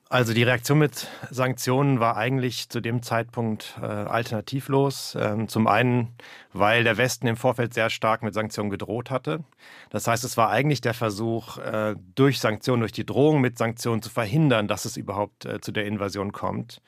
Also 0.10 0.34
die 0.34 0.44
Reaktion 0.44 0.78
mit 0.78 1.10
Sanktionen 1.32 2.00
war 2.00 2.16
eigentlich 2.16 2.70
zu 2.70 2.80
dem 2.80 3.04
Zeitpunkt 3.04 3.78
äh, 3.82 3.86
alternativlos. 3.86 5.18
Ähm, 5.20 5.50
zum 5.50 5.68
einen, 5.68 6.16
weil 6.54 6.86
der 6.86 6.98
Westen 6.98 7.28
im 7.28 7.36
Vorfeld 7.36 7.74
sehr 7.74 7.90
stark 7.90 8.24
mit 8.24 8.34
Sanktionen 8.34 8.70
gedroht 8.70 9.12
hatte. 9.12 9.44
Das 9.90 10.08
heißt, 10.08 10.24
es 10.24 10.38
war 10.38 10.50
eigentlich 10.50 10.80
der 10.80 10.94
Versuch, 10.94 11.58
äh, 11.58 11.96
durch 12.16 12.40
Sanktionen, 12.40 12.80
durch 12.80 12.94
die 12.94 13.06
Drohung 13.06 13.42
mit 13.42 13.58
Sanktionen 13.58 14.02
zu 14.02 14.10
verhindern, 14.10 14.70
dass 14.70 14.86
es 14.86 14.96
überhaupt 14.96 15.44
äh, 15.46 15.60
zu 15.60 15.74
der 15.74 15.86
Invasion 15.86 16.32
kommt. 16.32 16.82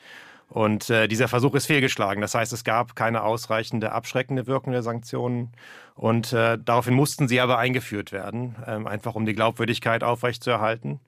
Und 0.47 0.89
äh, 0.89 1.09
dieser 1.09 1.27
Versuch 1.27 1.55
ist 1.55 1.65
fehlgeschlagen. 1.65 2.21
Das 2.21 2.35
heißt, 2.35 2.53
es 2.53 2.63
gab 2.63 2.95
keine 2.95 3.23
ausreichende 3.23 3.91
abschreckende 3.91 4.47
Wirkung 4.47 4.71
der 4.71 4.81
Sanktionen. 4.81 5.51
Und 5.93 6.31
äh, 6.31 6.57
daraufhin 6.57 6.93
mussten 6.93 7.27
sie 7.27 7.41
aber 7.41 7.57
eingeführt 7.57 8.13
werden, 8.13 8.55
ähm, 8.65 8.87
einfach 8.87 9.15
um 9.15 9.25
die 9.25 9.33
Glaubwürdigkeit 9.33 10.05
aufrechtzuerhalten. 10.05 11.01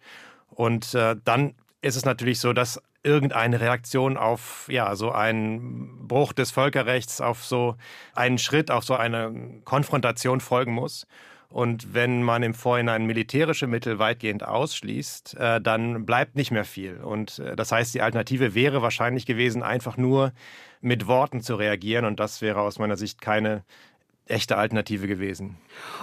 Und 0.50 0.94
äh, 0.94 1.16
dann 1.24 1.56
ist 1.82 1.96
es 1.96 2.06
natürlich 2.06 2.40
so, 2.40 2.54
dass 2.54 2.82
irgendeine 3.04 3.60
Reaktion 3.60 4.18
auf 4.18 4.68
ja 4.70 4.96
so 4.96 5.12
einen 5.12 6.08
Bruch 6.08 6.34
des 6.34 6.52
Völkerrechts, 6.52 7.22
auf 7.22 7.44
so 7.44 7.76
einen 8.14 8.38
Schritt, 8.38 8.70
auf 8.70 8.84
so 8.84 8.96
eine 8.96 9.62
Konfrontation 9.66 10.40
folgen 10.42 10.74
muss. 10.74 11.08
Und 11.50 11.94
wenn 11.94 12.24
man 12.24 12.44
im 12.44 12.54
Vorhinein 12.54 13.06
militärische 13.06 13.68
Mittel 13.68 14.00
weitgehend 14.00 14.44
ausschließt, 14.44 15.36
äh, 15.38 15.60
dann 15.60 16.06
bleibt 16.06 16.38
nicht 16.38 16.52
mehr 16.52 16.64
viel. 16.64 16.98
Und 16.98 17.40
äh, 17.40 17.58
das 17.58 17.74
heißt, 17.74 17.94
die 17.94 18.02
Alternative 18.02 18.56
wäre 18.56 18.82
wahrscheinlich 18.82 19.26
gewesen, 19.26 19.62
einfach 19.62 19.98
nur 19.98 20.32
mit 20.80 21.08
Worten 21.08 21.42
zu 21.42 21.56
reagieren. 21.56 22.06
Und 22.06 22.22
das 22.22 22.42
wäre 22.42 22.62
aus 22.62 22.80
meiner 22.80 22.96
Sicht 22.96 23.20
keine 23.20 23.66
echte 24.28 24.58
Alternative 24.58 25.08
gewesen. 25.08 25.58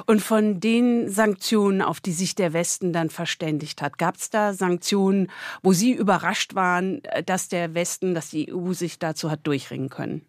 Und 0.07 0.21
von 0.21 0.61
den 0.61 1.11
Sanktionen, 1.11 1.83
auf 1.83 2.01
die 2.01 2.13
sich 2.13 2.35
der 2.35 2.53
Westen 2.53 2.93
dann 2.93 3.11
verständigt 3.11 3.81
hat, 3.83 3.99
gab 3.99 4.17
es 4.17 4.31
da 4.31 4.53
Sanktionen, 4.53 5.31
wo 5.63 5.73
Sie 5.73 5.93
überrascht 5.93 6.55
waren, 6.55 7.03
dass 7.27 7.49
der 7.49 7.75
Westen, 7.75 8.15
dass 8.15 8.31
die 8.31 8.53
EU 8.53 8.73
sich 8.73 8.99
dazu 8.99 9.31
hat 9.31 9.47
durchringen 9.47 9.89
können? 9.89 10.27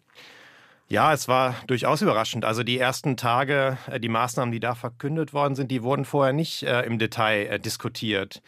Ja, 0.90 1.12
es 1.12 1.28
war 1.28 1.54
durchaus 1.68 2.02
überraschend. 2.02 2.44
Also 2.44 2.64
die 2.64 2.76
ersten 2.76 3.16
Tage, 3.16 3.78
äh, 3.88 4.00
die 4.00 4.08
Maßnahmen, 4.08 4.50
die 4.50 4.58
da 4.58 4.74
verkündet 4.74 5.32
worden 5.32 5.54
sind, 5.54 5.70
die 5.70 5.84
wurden 5.84 6.04
vorher 6.04 6.32
nicht 6.32 6.64
äh, 6.64 6.82
im 6.82 6.98
Detail 6.98 7.46
äh, 7.46 7.60
diskutiert. 7.60 8.42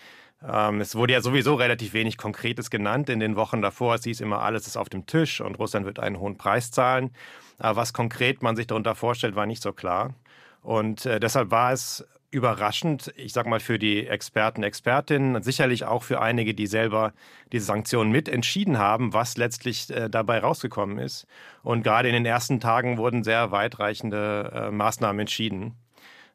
Ähm, 0.47 0.81
es 0.81 0.95
wurde 0.95 1.13
ja 1.13 1.21
sowieso 1.21 1.55
relativ 1.55 1.93
wenig 1.93 2.17
Konkretes 2.17 2.71
genannt 2.71 3.09
in 3.09 3.21
den 3.21 3.37
Wochen 3.37 3.63
davor. 3.63 3.95
Es 3.95 4.05
hieß 4.05 4.21
immer, 4.21 4.43
alles 4.43 4.67
ist 4.67 4.77
auf 4.77 4.89
dem 4.89 5.07
Tisch 5.07 5.41
und 5.41 5.59
Russland 5.59 5.87
wird 5.87 6.01
einen 6.01 6.19
hohen 6.19 6.37
Preis 6.37 6.71
zahlen. 6.71 7.11
Aber 7.59 7.77
was 7.77 7.93
konkret 7.93 8.43
man 8.43 8.57
sich 8.57 8.67
darunter 8.67 8.95
vorstellt, 8.95 9.37
war 9.37 9.47
nicht 9.47 9.63
so 9.63 9.73
klar. 9.73 10.15
Und 10.63 11.07
äh, 11.07 11.21
deshalb 11.21 11.51
war 11.51 11.73
es 11.73 12.05
überraschend, 12.33 13.13
ich 13.17 13.35
sag 13.35 13.47
mal, 13.47 13.61
für 13.61 13.79
die 13.79 14.07
Experten, 14.07 14.63
Expertinnen 14.63 15.37
und 15.37 15.45
sicherlich 15.45 15.85
auch 15.85 16.03
für 16.03 16.21
einige, 16.21 16.55
die 16.55 16.67
selber 16.67 17.13
diese 17.53 17.67
Sanktionen 17.67 18.11
mit 18.11 18.29
entschieden 18.29 18.79
haben, 18.79 19.13
was 19.13 19.37
letztlich 19.37 19.91
äh, 19.91 20.09
dabei 20.09 20.39
rausgekommen 20.39 20.99
ist. 20.99 21.27
Und 21.63 21.83
gerade 21.83 22.09
in 22.09 22.15
den 22.15 22.27
ersten 22.27 22.59
Tagen 22.59 22.97
wurden 22.97 23.23
sehr 23.23 23.51
weitreichende 23.51 24.51
äh, 24.55 24.71
Maßnahmen 24.71 25.21
entschieden. 25.21 25.77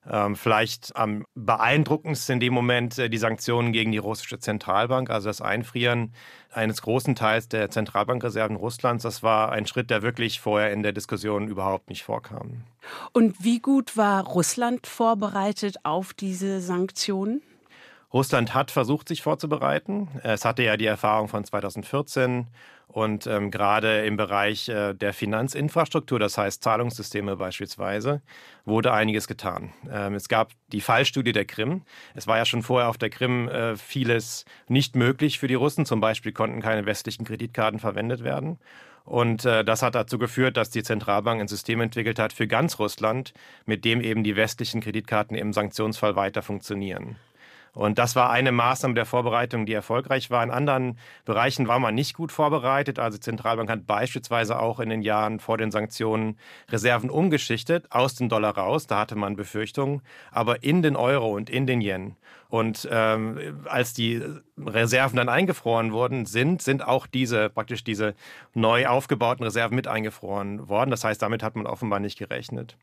Ähm, 0.09 0.35
vielleicht 0.35 0.95
am 0.95 1.25
beeindruckendsten 1.35 2.33
in 2.33 2.39
dem 2.39 2.53
Moment 2.53 2.97
äh, 2.97 3.09
die 3.09 3.17
Sanktionen 3.17 3.73
gegen 3.73 3.91
die 3.91 3.97
russische 3.97 4.39
Zentralbank, 4.39 5.09
also 5.09 5.27
das 5.27 5.41
Einfrieren 5.41 6.13
eines 6.51 6.81
großen 6.81 7.15
Teils 7.15 7.49
der 7.49 7.69
Zentralbankreserven 7.69 8.55
Russlands. 8.55 9.03
Das 9.03 9.21
war 9.21 9.51
ein 9.51 9.67
Schritt, 9.67 9.89
der 9.89 10.01
wirklich 10.01 10.39
vorher 10.39 10.71
in 10.71 10.81
der 10.81 10.93
Diskussion 10.93 11.47
überhaupt 11.47 11.89
nicht 11.89 12.03
vorkam. 12.03 12.63
Und 13.11 13.43
wie 13.43 13.59
gut 13.59 13.97
war 13.97 14.23
Russland 14.25 14.87
vorbereitet 14.87 15.77
auf 15.83 16.13
diese 16.13 16.61
Sanktionen? 16.61 17.41
Russland 18.13 18.53
hat 18.53 18.71
versucht, 18.71 19.09
sich 19.09 19.21
vorzubereiten. 19.21 20.07
Es 20.23 20.45
hatte 20.45 20.63
ja 20.63 20.77
die 20.77 20.85
Erfahrung 20.85 21.27
von 21.27 21.43
2014 21.43 22.47
und 22.97 23.27
ähm, 23.27 23.51
gerade 23.51 24.07
im 24.07 24.17
Bereich 24.17 24.69
äh, 24.69 24.95
der 24.95 25.13
Finanzinfrastruktur, 25.13 26.17
das 26.17 26.35
heißt 26.35 26.63
Zahlungssysteme 26.63 27.35
beispielsweise, 27.35 28.23
wurde 28.65 28.91
einiges 28.91 29.27
getan. 29.27 29.71
Ähm, 29.87 30.15
es 30.15 30.27
gab 30.29 30.53
die 30.69 30.81
Fallstudie 30.81 31.31
der 31.31 31.45
Krim. 31.45 31.83
Es 32.15 32.25
war 32.25 32.37
ja 32.37 32.45
schon 32.45 32.63
vorher 32.63 32.89
auf 32.89 32.97
der 32.97 33.11
Krim 33.11 33.49
äh, 33.49 33.75
vieles 33.77 34.45
nicht 34.67 34.95
möglich 34.95 35.37
für 35.37 35.47
die 35.47 35.53
Russen. 35.53 35.85
Zum 35.85 36.01
Beispiel 36.01 36.31
konnten 36.31 36.59
keine 36.59 36.87
westlichen 36.87 37.23
Kreditkarten 37.23 37.79
verwendet 37.79 38.23
werden. 38.23 38.57
Und 39.05 39.45
äh, 39.45 39.63
das 39.63 39.83
hat 39.83 39.93
dazu 39.93 40.17
geführt, 40.17 40.57
dass 40.57 40.71
die 40.71 40.81
Zentralbank 40.81 41.39
ein 41.39 41.47
System 41.47 41.81
entwickelt 41.81 42.17
hat 42.17 42.33
für 42.33 42.47
ganz 42.47 42.79
Russland, 42.79 43.31
mit 43.67 43.85
dem 43.85 44.01
eben 44.01 44.23
die 44.23 44.35
westlichen 44.35 44.81
Kreditkarten 44.81 45.37
im 45.37 45.53
Sanktionsfall 45.53 46.15
weiter 46.15 46.41
funktionieren. 46.41 47.17
Und 47.77 47.99
das 47.99 48.15
war 48.15 48.31
eine 48.31 48.51
Maßnahme 48.51 48.95
der 48.95 49.05
Vorbereitung, 49.05 49.67
die 49.67 49.73
erfolgreich 49.73 50.31
war. 50.31 50.43
In 50.43 50.49
anderen 50.49 50.97
Bereichen 51.25 51.67
war 51.67 51.77
man 51.77 51.93
nicht 51.93 52.15
gut 52.15 52.31
vorbereitet. 52.31 52.97
Also 52.97 53.19
Zentralbank 53.19 53.69
hat 53.69 53.85
beispielsweise 53.85 54.59
auch 54.59 54.79
in 54.79 54.89
den 54.89 55.03
Jahren 55.03 55.39
vor 55.39 55.59
den 55.59 55.69
Sanktionen 55.69 56.39
Reserven 56.69 57.11
umgeschichtet, 57.11 57.85
aus 57.91 58.15
dem 58.15 58.29
Dollar 58.29 58.57
raus. 58.57 58.87
Da 58.87 58.97
hatte 58.97 59.15
man 59.15 59.35
Befürchtungen, 59.35 60.01
aber 60.31 60.63
in 60.63 60.81
den 60.81 60.95
Euro 60.95 61.31
und 61.31 61.51
in 61.51 61.67
den 61.67 61.81
Yen. 61.81 62.15
Und 62.49 62.89
ähm, 62.91 63.61
als 63.65 63.93
die 63.93 64.23
Reserven 64.57 65.17
dann 65.17 65.29
eingefroren 65.29 65.91
worden 65.91 66.25
sind, 66.25 66.63
sind 66.63 66.83
auch 66.83 67.05
diese 67.05 67.51
praktisch 67.51 67.83
diese 67.83 68.15
neu 68.55 68.87
aufgebauten 68.87 69.43
Reserven 69.43 69.75
mit 69.75 69.87
eingefroren 69.87 70.67
worden. 70.67 70.89
Das 70.89 71.03
heißt, 71.03 71.21
damit 71.21 71.43
hat 71.43 71.55
man 71.55 71.67
offenbar 71.67 71.99
nicht 71.99 72.17
gerechnet. 72.17 72.75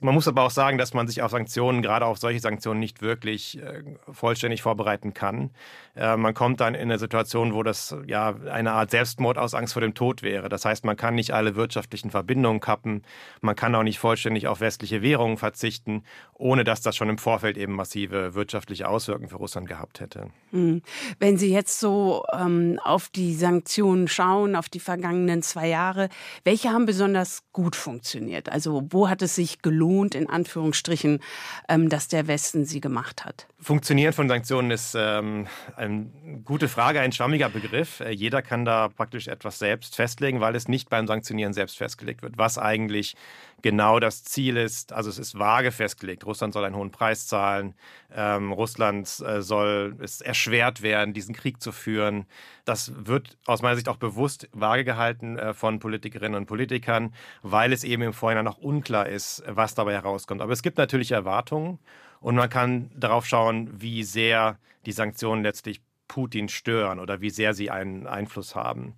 Man 0.00 0.14
muss 0.14 0.26
aber 0.26 0.42
auch 0.42 0.50
sagen, 0.50 0.78
dass 0.78 0.94
man 0.94 1.06
sich 1.06 1.20
auf 1.20 1.30
Sanktionen, 1.30 1.82
gerade 1.82 2.06
auf 2.06 2.18
solche 2.18 2.40
Sanktionen, 2.40 2.80
nicht 2.80 3.02
wirklich 3.02 3.62
äh, 3.62 3.82
vollständig 4.10 4.62
vorbereiten 4.62 5.12
kann. 5.12 5.50
Äh, 5.94 6.16
man 6.16 6.32
kommt 6.32 6.60
dann 6.60 6.74
in 6.74 6.82
eine 6.82 6.98
Situation, 6.98 7.54
wo 7.54 7.62
das 7.62 7.94
ja 8.06 8.34
eine 8.50 8.72
Art 8.72 8.90
Selbstmord 8.90 9.36
aus 9.36 9.54
Angst 9.54 9.74
vor 9.74 9.82
dem 9.82 9.94
Tod 9.94 10.22
wäre. 10.22 10.48
Das 10.48 10.64
heißt, 10.64 10.84
man 10.84 10.96
kann 10.96 11.14
nicht 11.14 11.32
alle 11.32 11.54
wirtschaftlichen 11.54 12.10
Verbindungen 12.10 12.60
kappen, 12.60 13.02
man 13.42 13.54
kann 13.54 13.74
auch 13.74 13.82
nicht 13.82 13.98
vollständig 13.98 14.46
auf 14.46 14.60
westliche 14.60 15.02
Währungen 15.02 15.36
verzichten, 15.36 16.04
ohne 16.34 16.64
dass 16.64 16.80
das 16.80 16.96
schon 16.96 17.10
im 17.10 17.18
Vorfeld 17.18 17.58
eben 17.58 17.74
massive 17.74 18.34
wirtschaftliche 18.34 18.88
Auswirkungen 18.88 19.28
für 19.28 19.36
Russland 19.36 19.68
gehabt 19.68 20.00
hätte. 20.00 20.30
Hm. 20.50 20.80
Wenn 21.18 21.36
Sie 21.36 21.52
jetzt 21.52 21.78
so 21.78 22.24
ähm, 22.32 22.80
auf 22.82 23.10
die 23.10 23.34
Sanktionen 23.34 24.08
schauen, 24.08 24.56
auf 24.56 24.70
die 24.70 24.80
vergangenen 24.80 25.42
zwei 25.42 25.68
Jahre, 25.68 26.08
welche 26.44 26.70
haben 26.70 26.86
besonders 26.86 27.42
gut 27.52 27.76
funktioniert? 27.76 28.48
Also 28.50 28.86
wo 28.90 29.08
hat 29.08 29.20
es 29.20 29.34
sich 29.34 29.50
sich 29.50 29.62
gelohnt, 29.90 30.14
in 30.14 30.28
Anführungsstrichen, 30.28 31.20
ähm, 31.68 31.88
dass 31.88 32.08
der 32.08 32.26
Westen 32.26 32.64
sie 32.64 32.80
gemacht 32.80 33.24
hat? 33.24 33.46
Funktionieren 33.60 34.12
von 34.12 34.28
Sanktionen 34.28 34.70
ist 34.70 34.94
ähm, 34.96 35.46
eine 35.76 36.06
gute 36.44 36.68
Frage, 36.68 37.00
ein 37.00 37.12
schwammiger 37.12 37.48
Begriff. 37.48 38.00
Äh, 38.00 38.10
jeder 38.10 38.42
kann 38.42 38.64
da 38.64 38.88
praktisch 38.88 39.28
etwas 39.28 39.58
selbst 39.58 39.96
festlegen, 39.96 40.40
weil 40.40 40.54
es 40.54 40.68
nicht 40.68 40.88
beim 40.88 41.06
Sanktionieren 41.06 41.52
selbst 41.52 41.76
festgelegt 41.76 42.22
wird, 42.22 42.38
was 42.38 42.58
eigentlich 42.58 43.16
genau 43.62 44.00
das 44.00 44.24
Ziel 44.24 44.56
ist. 44.56 44.92
Also 44.92 45.10
es 45.10 45.18
ist 45.18 45.38
vage 45.38 45.72
festgelegt. 45.72 46.24
Russland 46.24 46.52
soll 46.52 46.64
einen 46.64 46.76
hohen 46.76 46.90
Preis 46.90 47.26
zahlen. 47.26 47.74
Ähm, 48.14 48.52
Russland 48.52 49.08
äh, 49.20 49.42
soll 49.42 49.96
es 50.00 50.20
erschwert 50.20 50.82
werden, 50.82 51.14
diesen 51.14 51.34
Krieg 51.34 51.62
zu 51.62 51.72
führen. 51.72 52.26
Das 52.64 52.92
wird 53.06 53.38
aus 53.46 53.62
meiner 53.62 53.76
Sicht 53.76 53.88
auch 53.88 53.96
bewusst 53.96 54.48
vage 54.52 54.84
gehalten 54.84 55.38
äh, 55.38 55.54
von 55.54 55.78
Politikerinnen 55.78 56.36
und 56.36 56.46
Politikern, 56.46 57.14
weil 57.42 57.72
es 57.72 57.84
eben 57.84 58.02
im 58.02 58.12
Vorhinein 58.12 58.44
noch 58.44 58.58
unklar 58.58 59.08
ist, 59.08 59.42
was 59.46 59.74
dabei 59.74 59.94
herauskommt. 59.94 60.40
Aber 60.40 60.52
es 60.52 60.62
gibt 60.62 60.78
natürlich 60.78 61.12
Erwartungen. 61.12 61.78
Und 62.20 62.34
man 62.34 62.50
kann 62.50 62.90
darauf 62.94 63.26
schauen, 63.26 63.70
wie 63.80 64.04
sehr 64.04 64.58
die 64.84 64.92
Sanktionen 64.92 65.42
letztlich 65.42 65.80
Putin 66.10 66.48
stören 66.48 66.98
oder 66.98 67.20
wie 67.20 67.30
sehr 67.30 67.54
sie 67.54 67.70
einen 67.70 68.08
Einfluss 68.08 68.56
haben. 68.56 68.94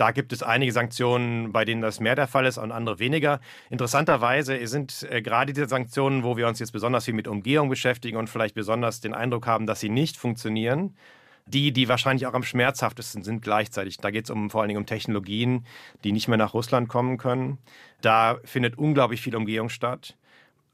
Da 0.00 0.12
gibt 0.12 0.32
es 0.32 0.42
einige 0.42 0.72
Sanktionen, 0.72 1.52
bei 1.52 1.66
denen 1.66 1.82
das 1.82 2.00
mehr 2.00 2.14
der 2.14 2.26
Fall 2.26 2.46
ist 2.46 2.56
und 2.56 2.72
andere 2.72 2.98
weniger. 2.98 3.38
Interessanterweise 3.68 4.66
sind 4.66 5.06
äh, 5.10 5.20
gerade 5.20 5.52
diese 5.52 5.68
Sanktionen, 5.68 6.24
wo 6.24 6.38
wir 6.38 6.48
uns 6.48 6.58
jetzt 6.58 6.70
besonders 6.70 7.04
viel 7.04 7.12
mit 7.12 7.28
Umgehung 7.28 7.68
beschäftigen 7.68 8.16
und 8.16 8.30
vielleicht 8.30 8.54
besonders 8.54 9.02
den 9.02 9.12
Eindruck 9.12 9.46
haben, 9.46 9.66
dass 9.66 9.80
sie 9.80 9.90
nicht 9.90 10.16
funktionieren, 10.16 10.96
die, 11.44 11.70
die 11.70 11.86
wahrscheinlich 11.90 12.26
auch 12.26 12.32
am 12.32 12.44
schmerzhaftesten 12.44 13.22
sind 13.22 13.42
gleichzeitig. 13.42 13.98
Da 13.98 14.10
geht 14.10 14.24
es 14.24 14.30
um, 14.30 14.48
vor 14.48 14.62
allen 14.62 14.68
Dingen 14.68 14.80
um 14.80 14.86
Technologien, 14.86 15.66
die 16.02 16.12
nicht 16.12 16.28
mehr 16.28 16.38
nach 16.38 16.54
Russland 16.54 16.88
kommen 16.88 17.18
können. 17.18 17.58
Da 18.00 18.38
findet 18.44 18.78
unglaublich 18.78 19.20
viel 19.20 19.36
Umgehung 19.36 19.68
statt. 19.68 20.16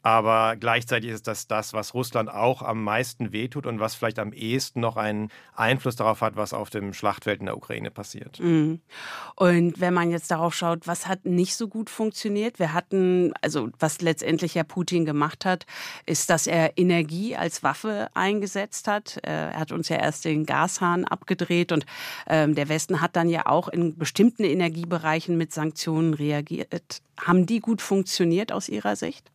Aber 0.06 0.54
gleichzeitig 0.54 1.10
ist 1.10 1.26
das 1.26 1.48
das, 1.48 1.72
was 1.72 1.92
Russland 1.92 2.30
auch 2.30 2.62
am 2.62 2.84
meisten 2.84 3.32
wehtut 3.32 3.66
und 3.66 3.80
was 3.80 3.96
vielleicht 3.96 4.20
am 4.20 4.32
ehesten 4.32 4.78
noch 4.78 4.96
einen 4.96 5.32
Einfluss 5.52 5.96
darauf 5.96 6.20
hat, 6.20 6.36
was 6.36 6.54
auf 6.54 6.70
dem 6.70 6.94
Schlachtfeld 6.94 7.40
in 7.40 7.46
der 7.46 7.56
Ukraine 7.56 7.90
passiert. 7.90 8.38
Mhm. 8.38 8.78
Und 9.34 9.80
wenn 9.80 9.92
man 9.92 10.12
jetzt 10.12 10.30
darauf 10.30 10.54
schaut, 10.54 10.86
was 10.86 11.08
hat 11.08 11.25
nicht 11.25 11.56
so 11.56 11.66
gut 11.66 11.90
funktioniert? 11.90 12.60
Wir 12.60 12.72
hatten, 12.72 13.32
also 13.42 13.68
was 13.80 14.00
letztendlich 14.00 14.54
ja 14.54 14.62
Putin 14.62 15.06
gemacht 15.06 15.44
hat, 15.44 15.66
ist, 16.06 16.30
dass 16.30 16.46
er 16.46 16.78
Energie 16.78 17.34
als 17.34 17.64
Waffe 17.64 18.06
eingesetzt 18.14 18.86
hat. 18.86 19.16
Äh, 19.25 19.50
er 19.50 19.58
hat 19.58 19.72
uns 19.72 19.88
ja 19.88 19.96
erst 19.96 20.25
den 20.25 20.46
Gashahn 20.46 21.04
abgedreht 21.04 21.72
und 21.72 21.84
ähm, 22.28 22.54
der 22.54 22.68
Westen 22.68 23.00
hat 23.00 23.16
dann 23.16 23.28
ja 23.28 23.46
auch 23.46 23.66
in 23.66 23.98
bestimmten 23.98 24.44
Energiebereichen 24.44 25.36
mit 25.36 25.52
Sanktionen 25.52 26.14
reagiert. 26.14 27.02
Haben 27.18 27.46
die 27.46 27.58
gut 27.58 27.82
funktioniert 27.82 28.52
aus 28.52 28.68
Ihrer 28.68 28.94
Sicht? 28.94 29.32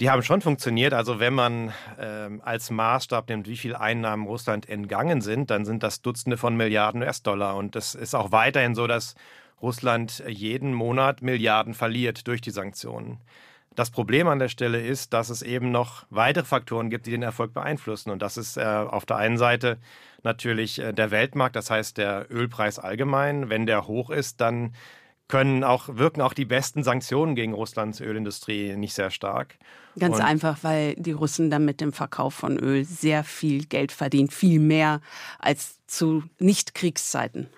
Die 0.00 0.08
haben 0.08 0.22
schon 0.22 0.40
funktioniert. 0.40 0.94
Also 0.94 1.20
wenn 1.20 1.34
man 1.34 1.74
ähm, 1.98 2.40
als 2.42 2.70
Maßstab 2.70 3.28
nimmt, 3.28 3.46
wie 3.46 3.56
viel 3.58 3.76
Einnahmen 3.76 4.26
Russland 4.26 4.66
entgangen 4.66 5.20
sind, 5.20 5.50
dann 5.50 5.66
sind 5.66 5.82
das 5.82 6.00
Dutzende 6.00 6.38
von 6.38 6.56
Milliarden 6.56 7.02
US-Dollar. 7.02 7.54
Und 7.56 7.76
es 7.76 7.94
ist 7.94 8.14
auch 8.14 8.32
weiterhin 8.32 8.74
so, 8.74 8.86
dass 8.86 9.14
Russland 9.60 10.24
jeden 10.26 10.72
Monat 10.72 11.20
Milliarden 11.20 11.74
verliert 11.74 12.26
durch 12.26 12.40
die 12.40 12.50
Sanktionen. 12.50 13.18
Das 13.76 13.90
Problem 13.90 14.26
an 14.26 14.38
der 14.38 14.48
Stelle 14.48 14.80
ist, 14.80 15.12
dass 15.12 15.28
es 15.28 15.42
eben 15.42 15.70
noch 15.70 16.06
weitere 16.08 16.44
Faktoren 16.44 16.88
gibt, 16.90 17.06
die 17.06 17.12
den 17.12 17.22
Erfolg 17.22 17.52
beeinflussen. 17.52 18.10
Und 18.10 18.22
das 18.22 18.38
ist 18.38 18.56
äh, 18.56 18.62
auf 18.62 19.04
der 19.04 19.16
einen 19.18 19.36
Seite 19.36 19.78
natürlich 20.22 20.80
äh, 20.80 20.92
der 20.92 21.10
Weltmarkt, 21.10 21.56
das 21.56 21.70
heißt 21.70 21.98
der 21.98 22.26
Ölpreis 22.30 22.78
allgemein. 22.78 23.50
Wenn 23.50 23.66
der 23.66 23.86
hoch 23.86 24.10
ist, 24.10 24.40
dann 24.40 24.72
können 25.30 25.62
auch, 25.62 25.88
wirken 25.88 26.20
auch 26.20 26.34
die 26.34 26.44
besten 26.44 26.82
Sanktionen 26.82 27.36
gegen 27.36 27.54
Russlands 27.54 28.00
Ölindustrie 28.00 28.76
nicht 28.76 28.94
sehr 28.94 29.10
stark. 29.10 29.56
Ganz 29.98 30.16
und 30.16 30.22
einfach, 30.22 30.58
weil 30.62 30.94
die 30.96 31.12
Russen 31.12 31.50
dann 31.50 31.64
mit 31.64 31.80
dem 31.80 31.92
Verkauf 31.92 32.34
von 32.34 32.58
Öl 32.58 32.84
sehr 32.84 33.22
viel 33.22 33.64
Geld 33.64 33.92
verdienen, 33.92 34.28
viel 34.28 34.58
mehr 34.58 35.00
als 35.38 35.78
zu 35.86 36.24
Nicht-Kriegszeiten. 36.38 37.48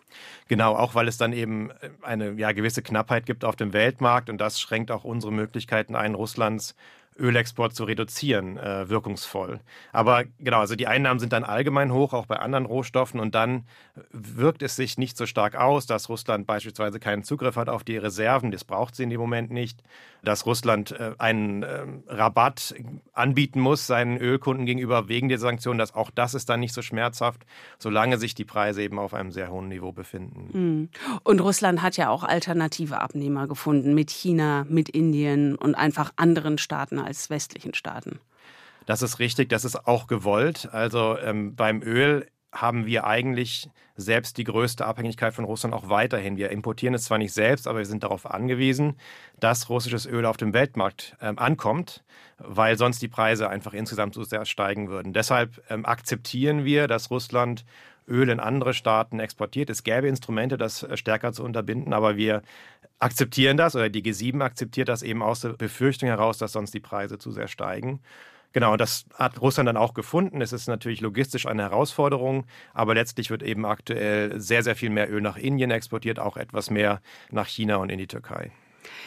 Genau, 0.48 0.76
auch 0.76 0.94
weil 0.94 1.08
es 1.08 1.16
dann 1.16 1.32
eben 1.32 1.70
eine 2.02 2.32
ja, 2.32 2.52
gewisse 2.52 2.82
Knappheit 2.82 3.24
gibt 3.24 3.44
auf 3.44 3.56
dem 3.56 3.72
Weltmarkt 3.72 4.28
und 4.28 4.38
das 4.38 4.60
schränkt 4.60 4.90
auch 4.90 5.04
unsere 5.04 5.32
Möglichkeiten 5.32 5.96
ein, 5.96 6.14
Russlands 6.14 6.74
Ölexport 7.22 7.74
zu 7.74 7.84
reduzieren, 7.84 8.58
äh, 8.58 8.88
wirkungsvoll. 8.88 9.60
Aber 9.92 10.24
genau, 10.40 10.58
also 10.58 10.74
die 10.74 10.88
Einnahmen 10.88 11.20
sind 11.20 11.32
dann 11.32 11.44
allgemein 11.44 11.92
hoch, 11.92 12.12
auch 12.12 12.26
bei 12.26 12.36
anderen 12.36 12.66
Rohstoffen. 12.66 13.20
Und 13.20 13.34
dann 13.34 13.64
wirkt 14.10 14.62
es 14.62 14.74
sich 14.74 14.98
nicht 14.98 15.16
so 15.16 15.24
stark 15.26 15.54
aus, 15.54 15.86
dass 15.86 16.08
Russland 16.08 16.46
beispielsweise 16.46 16.98
keinen 16.98 17.22
Zugriff 17.22 17.56
hat 17.56 17.68
auf 17.68 17.84
die 17.84 17.96
Reserven. 17.96 18.50
Das 18.50 18.64
braucht 18.64 18.96
sie 18.96 19.04
in 19.04 19.10
dem 19.10 19.20
Moment 19.20 19.52
nicht. 19.52 19.82
Dass 20.24 20.46
Russland 20.46 20.92
äh, 20.92 21.12
einen 21.18 21.62
äh, 21.62 21.84
Rabatt 22.08 22.74
anbieten 23.12 23.60
muss 23.60 23.86
seinen 23.86 24.18
Ölkunden 24.18 24.66
gegenüber 24.66 25.08
wegen 25.08 25.28
der 25.28 25.38
Sanktionen, 25.38 25.78
dass 25.78 25.94
auch 25.94 26.10
das 26.10 26.34
ist 26.34 26.48
dann 26.48 26.60
nicht 26.60 26.74
so 26.74 26.82
schmerzhaft, 26.82 27.44
solange 27.78 28.18
sich 28.18 28.34
die 28.34 28.44
Preise 28.44 28.82
eben 28.82 28.98
auf 28.98 29.14
einem 29.14 29.30
sehr 29.30 29.50
hohen 29.50 29.68
Niveau 29.68 29.92
befinden. 29.92 30.48
Mhm. 30.52 30.88
Und 31.22 31.40
Russland 31.40 31.82
hat 31.82 31.96
ja 31.96 32.08
auch 32.08 32.24
alternative 32.24 33.00
Abnehmer 33.00 33.46
gefunden 33.46 33.94
mit 33.94 34.10
China, 34.10 34.66
mit 34.68 34.88
Indien 34.88 35.54
und 35.54 35.74
einfach 35.74 36.12
anderen 36.16 36.58
Staaten 36.58 36.98
als 36.98 37.11
westlichen 37.30 37.74
Staaten. 37.74 38.20
Das 38.86 39.02
ist 39.02 39.18
richtig, 39.18 39.48
das 39.48 39.64
ist 39.64 39.86
auch 39.86 40.06
gewollt. 40.06 40.68
Also 40.72 41.18
ähm, 41.18 41.54
beim 41.54 41.82
Öl 41.82 42.26
haben 42.52 42.84
wir 42.84 43.06
eigentlich 43.06 43.70
selbst 43.96 44.36
die 44.36 44.44
größte 44.44 44.84
Abhängigkeit 44.84 45.32
von 45.32 45.44
Russland 45.44 45.74
auch 45.74 45.88
weiterhin. 45.88 46.36
Wir 46.36 46.50
importieren 46.50 46.94
es 46.94 47.04
zwar 47.04 47.18
nicht 47.18 47.32
selbst, 47.32 47.66
aber 47.66 47.78
wir 47.78 47.86
sind 47.86 48.02
darauf 48.02 48.30
angewiesen, 48.30 48.96
dass 49.40 49.68
russisches 49.70 50.06
Öl 50.06 50.26
auf 50.26 50.36
dem 50.36 50.52
Weltmarkt 50.52 51.16
ähm, 51.20 51.38
ankommt, 51.38 52.04
weil 52.38 52.76
sonst 52.76 53.00
die 53.00 53.08
Preise 53.08 53.48
einfach 53.48 53.72
insgesamt 53.72 54.14
so 54.14 54.22
sehr 54.24 54.44
steigen 54.44 54.88
würden. 54.88 55.12
Deshalb 55.12 55.62
ähm, 55.70 55.86
akzeptieren 55.86 56.64
wir, 56.64 56.88
dass 56.88 57.10
Russland 57.10 57.64
Öl 58.08 58.28
in 58.28 58.40
andere 58.40 58.74
Staaten 58.74 59.20
exportiert. 59.20 59.70
Es 59.70 59.84
gäbe 59.84 60.08
Instrumente, 60.08 60.56
das 60.58 60.82
äh, 60.82 60.96
stärker 60.96 61.32
zu 61.32 61.44
unterbinden, 61.44 61.92
aber 61.92 62.16
wir 62.16 62.42
akzeptieren 62.98 63.56
das 63.56 63.74
oder 63.74 63.88
die 63.88 64.02
G7 64.02 64.42
akzeptiert 64.42 64.88
das 64.88 65.02
eben 65.02 65.22
aus 65.22 65.40
der 65.40 65.50
Befürchtung 65.50 66.08
heraus, 66.08 66.38
dass 66.38 66.52
sonst 66.52 66.72
die 66.72 66.80
Preise 66.80 67.18
zu 67.18 67.30
sehr 67.30 67.48
steigen. 67.48 68.00
Genau, 68.52 68.76
das 68.76 69.06
hat 69.14 69.40
Russland 69.40 69.66
dann 69.66 69.78
auch 69.78 69.94
gefunden. 69.94 70.42
Es 70.42 70.52
ist 70.52 70.68
natürlich 70.68 71.00
logistisch 71.00 71.46
eine 71.46 71.62
Herausforderung, 71.62 72.44
aber 72.74 72.94
letztlich 72.94 73.30
wird 73.30 73.42
eben 73.42 73.64
aktuell 73.64 74.38
sehr, 74.40 74.62
sehr 74.62 74.76
viel 74.76 74.90
mehr 74.90 75.10
Öl 75.10 75.22
nach 75.22 75.38
Indien 75.38 75.70
exportiert, 75.70 76.18
auch 76.18 76.36
etwas 76.36 76.70
mehr 76.70 77.00
nach 77.30 77.46
China 77.46 77.76
und 77.76 77.90
in 77.90 77.98
die 77.98 78.06
Türkei. 78.06 78.52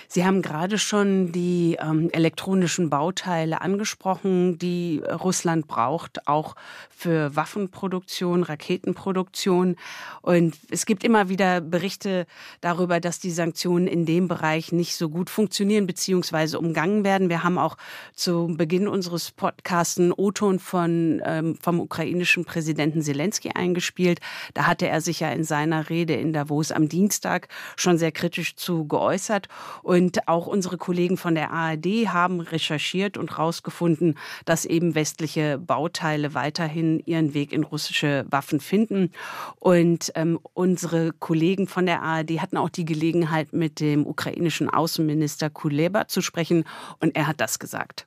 Sie 0.08 0.26
haben 0.26 0.42
gerade 0.42 0.78
schon 0.78 1.32
die 1.32 1.78
ähm, 1.82 2.10
elektronischen 2.12 2.90
Bauteile 2.90 3.62
angesprochen, 3.62 4.58
die 4.58 5.02
Russland 5.06 5.68
braucht, 5.68 6.28
auch 6.28 6.56
für 6.90 7.36
Waffenproduktion, 7.36 8.44
Raketenproduktion. 8.44 9.76
Und 10.22 10.56
es 10.70 10.86
gibt 10.86 11.04
immer 11.04 11.30
wieder 11.30 11.62
Berichte 11.62 12.26
darüber, 12.62 13.00
dass 13.00 13.20
die 13.20 13.32
Sanktionen 13.32 13.88
in 13.88 14.06
dem 14.06 14.28
Bereich 14.28 14.72
nicht 14.72 14.96
so 14.96 15.10
gut 15.10 15.30
funktionieren 15.30 15.88
bzw. 15.88 16.58
umgangen 16.58 17.04
werden. 17.04 17.30
Wir 17.30 17.44
haben 17.44 17.58
auch 17.58 17.78
zu 18.14 18.54
Beginn 18.58 18.88
unseres 18.88 19.32
Podcasts 19.32 20.00
einen 20.00 20.14
O-Ton 20.14 20.60
von, 20.60 21.22
ähm, 21.26 21.58
vom 21.62 21.80
ukrainischen 21.80 22.46
Präsidenten 22.46 23.02
Zelensky 23.02 23.52
eingespielt. 23.54 24.20
Da 24.54 24.68
hatte 24.68 24.88
er 24.88 25.02
sich 25.02 25.20
ja 25.20 25.30
in 25.32 25.44
seiner 25.44 25.90
Rede 25.90 26.14
in 26.14 26.34
Davos 26.34 26.72
am 26.72 26.88
Dienstag 26.90 27.48
schon 27.76 27.98
sehr 27.98 28.12
kritisch 28.12 28.56
zu 28.56 28.88
geäußert. 28.88 29.48
Und 29.84 30.28
auch 30.28 30.48
unsere 30.48 30.78
Kollegen 30.78 31.18
von 31.18 31.36
der 31.36 31.52
ARD 31.52 32.08
haben 32.08 32.40
recherchiert 32.40 33.18
und 33.18 33.32
herausgefunden, 33.32 34.18
dass 34.46 34.66
eben 34.66 34.96
westliche 34.96 35.58
Bauteile 35.58 36.34
weiterhin 36.34 37.02
ihren 37.06 37.34
Weg 37.34 37.52
in 37.54 37.64
russische 37.64 38.26
Waffen 38.30 38.60
finden. 38.60 39.12
Und 39.60 40.12
ähm, 40.16 40.40
unsere 40.54 41.12
Kollegen 41.14 41.68
von 41.68 41.86
der 41.86 42.02
ARD 42.02 42.42
hatten 42.42 42.58
auch 42.58 42.70
die 42.70 42.86
Gelegenheit, 42.86 43.54
mit 43.54 43.80
dem 43.80 44.06
ukrainischen 44.06 44.70
Außenminister 44.70 45.50
Kuleba 45.50 46.08
zu 46.08 46.22
sprechen. 46.22 46.66
Und 47.00 47.16
er 47.16 47.28
hat 47.28 47.42
das 47.42 47.60
gesagt. 47.60 48.06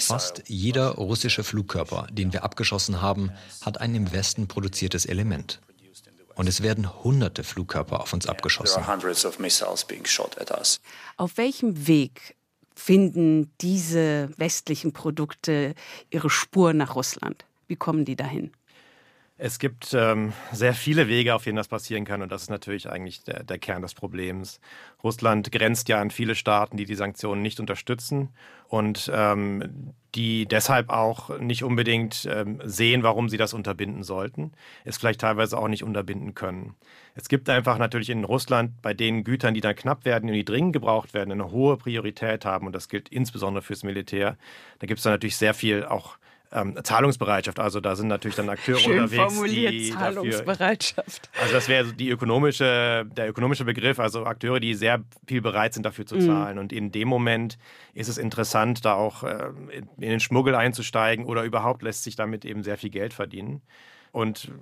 Fast 0.00 0.42
jeder 0.46 0.88
russische 0.90 1.42
Flugkörper, 1.42 2.06
den 2.12 2.32
wir 2.34 2.44
abgeschossen 2.44 3.00
haben, 3.00 3.32
hat 3.62 3.80
ein 3.80 3.94
im 3.94 4.12
Westen 4.12 4.46
produziertes 4.46 5.06
Element. 5.06 5.60
Und 6.42 6.48
es 6.48 6.60
werden 6.60 7.04
hunderte 7.04 7.44
Flugkörper 7.44 8.00
auf 8.00 8.12
uns 8.12 8.26
abgeschossen. 8.26 8.82
Auf 11.16 11.36
welchem 11.36 11.86
Weg 11.86 12.36
finden 12.74 13.52
diese 13.60 14.28
westlichen 14.38 14.92
Produkte 14.92 15.76
ihre 16.10 16.30
Spur 16.30 16.72
nach 16.72 16.96
Russland? 16.96 17.44
Wie 17.68 17.76
kommen 17.76 18.04
die 18.04 18.16
dahin? 18.16 18.50
Es 19.38 19.60
gibt 19.60 19.94
ähm, 19.94 20.32
sehr 20.52 20.74
viele 20.74 21.06
Wege, 21.06 21.36
auf 21.36 21.44
denen 21.44 21.58
das 21.58 21.68
passieren 21.68 22.04
kann. 22.04 22.22
Und 22.22 22.32
das 22.32 22.42
ist 22.42 22.50
natürlich 22.50 22.90
eigentlich 22.90 23.22
der, 23.22 23.44
der, 23.44 23.60
Kern 23.60 23.82
des 23.82 23.94
Problems. 23.94 24.58
Russland 25.04 25.52
grenzt 25.52 25.88
ja 25.88 26.00
an 26.00 26.10
viele 26.10 26.34
Staaten, 26.34 26.76
die 26.76 26.86
die 26.86 26.96
Sanktionen 26.96 27.42
nicht 27.42 27.60
unterstützen 27.60 28.30
und 28.72 29.10
ähm, 29.12 29.92
die 30.14 30.46
deshalb 30.46 30.88
auch 30.88 31.38
nicht 31.38 31.62
unbedingt 31.62 32.26
ähm, 32.30 32.58
sehen, 32.64 33.02
warum 33.02 33.28
sie 33.28 33.36
das 33.36 33.52
unterbinden 33.52 34.02
sollten, 34.02 34.52
es 34.84 34.96
vielleicht 34.96 35.20
teilweise 35.20 35.58
auch 35.58 35.68
nicht 35.68 35.84
unterbinden 35.84 36.34
können. 36.34 36.74
Es 37.14 37.28
gibt 37.28 37.50
einfach 37.50 37.76
natürlich 37.76 38.08
in 38.08 38.24
Russland 38.24 38.80
bei 38.80 38.94
den 38.94 39.24
Gütern, 39.24 39.52
die 39.52 39.60
dann 39.60 39.76
knapp 39.76 40.06
werden 40.06 40.30
und 40.30 40.34
die 40.34 40.44
dringend 40.46 40.72
gebraucht 40.72 41.12
werden, 41.12 41.32
eine 41.32 41.50
hohe 41.50 41.76
Priorität 41.76 42.46
haben. 42.46 42.66
Und 42.66 42.74
das 42.74 42.88
gilt 42.88 43.10
insbesondere 43.10 43.62
fürs 43.62 43.84
Militär. 43.84 44.38
Da 44.78 44.86
gibt 44.86 44.98
es 44.98 45.04
dann 45.04 45.12
natürlich 45.12 45.36
sehr 45.36 45.52
viel 45.52 45.84
auch 45.84 46.16
ähm, 46.52 46.76
Zahlungsbereitschaft. 46.82 47.58
Also 47.58 47.80
da 47.80 47.96
sind 47.96 48.08
natürlich 48.08 48.36
dann 48.36 48.48
Akteure 48.48 48.78
Schön 48.78 49.00
unterwegs, 49.00 49.34
formuliert, 49.34 49.72
die 49.72 49.90
Zahlungsbereitschaft. 49.90 51.28
Dafür, 51.32 51.42
also 51.42 51.54
das 51.54 51.68
wäre 51.68 51.92
die 51.92 52.10
ökonomische, 52.10 53.06
der 53.16 53.28
ökonomische 53.28 53.64
Begriff, 53.64 53.98
also 53.98 54.24
Akteure, 54.24 54.60
die 54.60 54.74
sehr 54.74 55.02
viel 55.26 55.40
bereit 55.40 55.74
sind, 55.74 55.84
dafür 55.84 56.06
zu 56.06 56.16
mhm. 56.16 56.26
zahlen. 56.26 56.54
Mhm. 56.56 56.60
Und 56.60 56.72
in 56.72 56.92
dem 56.92 57.08
Moment 57.08 57.58
ist 57.94 58.08
es 58.08 58.18
interessant, 58.18 58.84
da 58.84 58.94
auch 58.94 59.24
äh, 59.24 59.48
in 59.70 60.10
den 60.10 60.20
Schmuggel 60.20 60.54
einzusteigen 60.54 61.24
oder 61.24 61.44
überhaupt 61.44 61.82
lässt 61.82 62.04
sich 62.04 62.16
damit 62.16 62.44
eben 62.44 62.62
sehr 62.62 62.76
viel 62.78 62.90
Geld 62.90 63.14
verdienen. 63.14 63.62
Und 64.12 64.52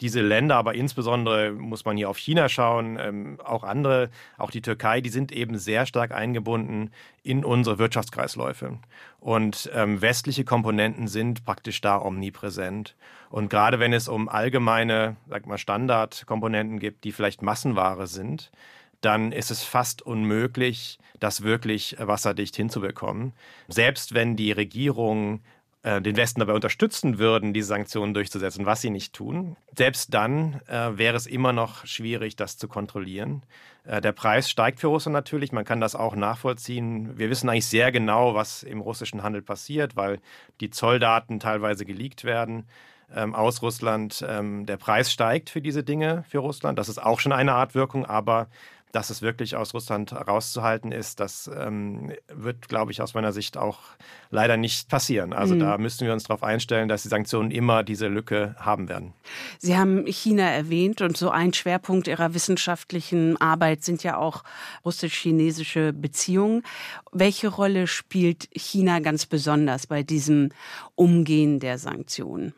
diese 0.00 0.20
Länder, 0.20 0.56
aber 0.56 0.74
insbesondere 0.74 1.52
muss 1.52 1.84
man 1.84 1.96
hier 1.96 2.10
auf 2.10 2.18
China 2.18 2.48
schauen, 2.48 2.98
ähm, 3.00 3.38
auch 3.42 3.62
andere, 3.62 4.10
auch 4.38 4.50
die 4.50 4.62
Türkei, 4.62 5.00
die 5.00 5.10
sind 5.10 5.32
eben 5.32 5.56
sehr 5.58 5.86
stark 5.86 6.12
eingebunden 6.12 6.90
in 7.22 7.44
unsere 7.44 7.78
Wirtschaftskreisläufe. 7.78 8.78
Und 9.20 9.70
ähm, 9.74 10.02
westliche 10.02 10.44
Komponenten 10.44 11.08
sind 11.08 11.44
praktisch 11.44 11.80
da 11.80 12.00
omnipräsent. 12.00 12.96
Und 13.30 13.48
gerade 13.50 13.78
wenn 13.78 13.92
es 13.92 14.08
um 14.08 14.28
allgemeine, 14.28 15.16
sag 15.28 15.46
mal, 15.46 15.58
Standardkomponenten 15.58 16.80
gibt, 16.80 17.04
die 17.04 17.12
vielleicht 17.12 17.42
Massenware 17.42 18.06
sind, 18.06 18.50
dann 19.00 19.32
ist 19.32 19.50
es 19.50 19.62
fast 19.62 20.02
unmöglich, 20.02 20.98
das 21.20 21.42
wirklich 21.42 21.96
wasserdicht 21.98 22.56
hinzubekommen. 22.56 23.32
Selbst 23.68 24.14
wenn 24.14 24.36
die 24.36 24.52
Regierung 24.52 25.40
äh, 25.84 26.00
den 26.00 26.16
Westen 26.16 26.40
dabei 26.40 26.54
unterstützen 26.54 27.18
würden, 27.18 27.52
diese 27.52 27.68
Sanktionen 27.68 28.14
durchzusetzen, 28.14 28.64
was 28.64 28.80
sie 28.80 28.88
nicht 28.88 29.12
tun. 29.12 29.56
Selbst 29.76 30.14
dann 30.14 30.60
äh, 30.66 30.96
wäre 30.96 31.14
es 31.14 31.26
immer 31.26 31.52
noch 31.52 31.84
schwierig, 31.86 32.36
das 32.36 32.56
zu 32.56 32.68
kontrollieren. 32.68 33.42
Äh, 33.84 34.00
der 34.00 34.12
Preis 34.12 34.48
steigt 34.48 34.80
für 34.80 34.86
Russland 34.86 35.12
natürlich, 35.12 35.52
man 35.52 35.66
kann 35.66 35.82
das 35.82 35.94
auch 35.94 36.16
nachvollziehen. 36.16 37.18
Wir 37.18 37.28
wissen 37.28 37.50
eigentlich 37.50 37.66
sehr 37.66 37.92
genau, 37.92 38.34
was 38.34 38.62
im 38.62 38.80
russischen 38.80 39.22
Handel 39.22 39.42
passiert, 39.42 39.94
weil 39.94 40.20
die 40.60 40.70
Zolldaten 40.70 41.38
teilweise 41.38 41.84
geleakt 41.84 42.24
werden 42.24 42.66
ähm, 43.14 43.34
aus 43.34 43.60
Russland. 43.60 44.24
Ähm, 44.26 44.64
der 44.64 44.78
Preis 44.78 45.12
steigt 45.12 45.50
für 45.50 45.60
diese 45.60 45.84
Dinge 45.84 46.24
für 46.26 46.38
Russland. 46.38 46.78
Das 46.78 46.88
ist 46.88 47.02
auch 47.02 47.20
schon 47.20 47.32
eine 47.32 47.52
Art 47.52 47.74
Wirkung, 47.74 48.06
aber 48.06 48.48
dass 48.94 49.10
es 49.10 49.22
wirklich 49.22 49.56
aus 49.56 49.74
Russland 49.74 50.12
rauszuhalten 50.12 50.92
ist, 50.92 51.18
das 51.18 51.50
ähm, 51.52 52.12
wird, 52.28 52.68
glaube 52.68 52.92
ich, 52.92 53.02
aus 53.02 53.14
meiner 53.14 53.32
Sicht 53.32 53.56
auch 53.56 53.80
leider 54.30 54.56
nicht 54.56 54.88
passieren. 54.88 55.32
Also 55.32 55.56
mhm. 55.56 55.60
da 55.60 55.78
müssen 55.78 56.06
wir 56.06 56.12
uns 56.12 56.24
darauf 56.24 56.44
einstellen, 56.44 56.88
dass 56.88 57.02
die 57.02 57.08
Sanktionen 57.08 57.50
immer 57.50 57.82
diese 57.82 58.06
Lücke 58.06 58.54
haben 58.58 58.88
werden. 58.88 59.12
Sie 59.58 59.76
haben 59.76 60.06
China 60.06 60.44
erwähnt 60.44 61.00
und 61.00 61.16
so 61.16 61.30
ein 61.30 61.52
Schwerpunkt 61.52 62.06
Ihrer 62.06 62.34
wissenschaftlichen 62.34 63.36
Arbeit 63.40 63.82
sind 63.82 64.04
ja 64.04 64.16
auch 64.16 64.44
russisch-chinesische 64.84 65.92
Beziehungen. 65.92 66.62
Welche 67.10 67.48
Rolle 67.48 67.88
spielt 67.88 68.48
China 68.52 69.00
ganz 69.00 69.26
besonders 69.26 69.88
bei 69.88 70.04
diesem 70.04 70.50
Umgehen 70.94 71.58
der 71.58 71.78
Sanktionen? 71.78 72.54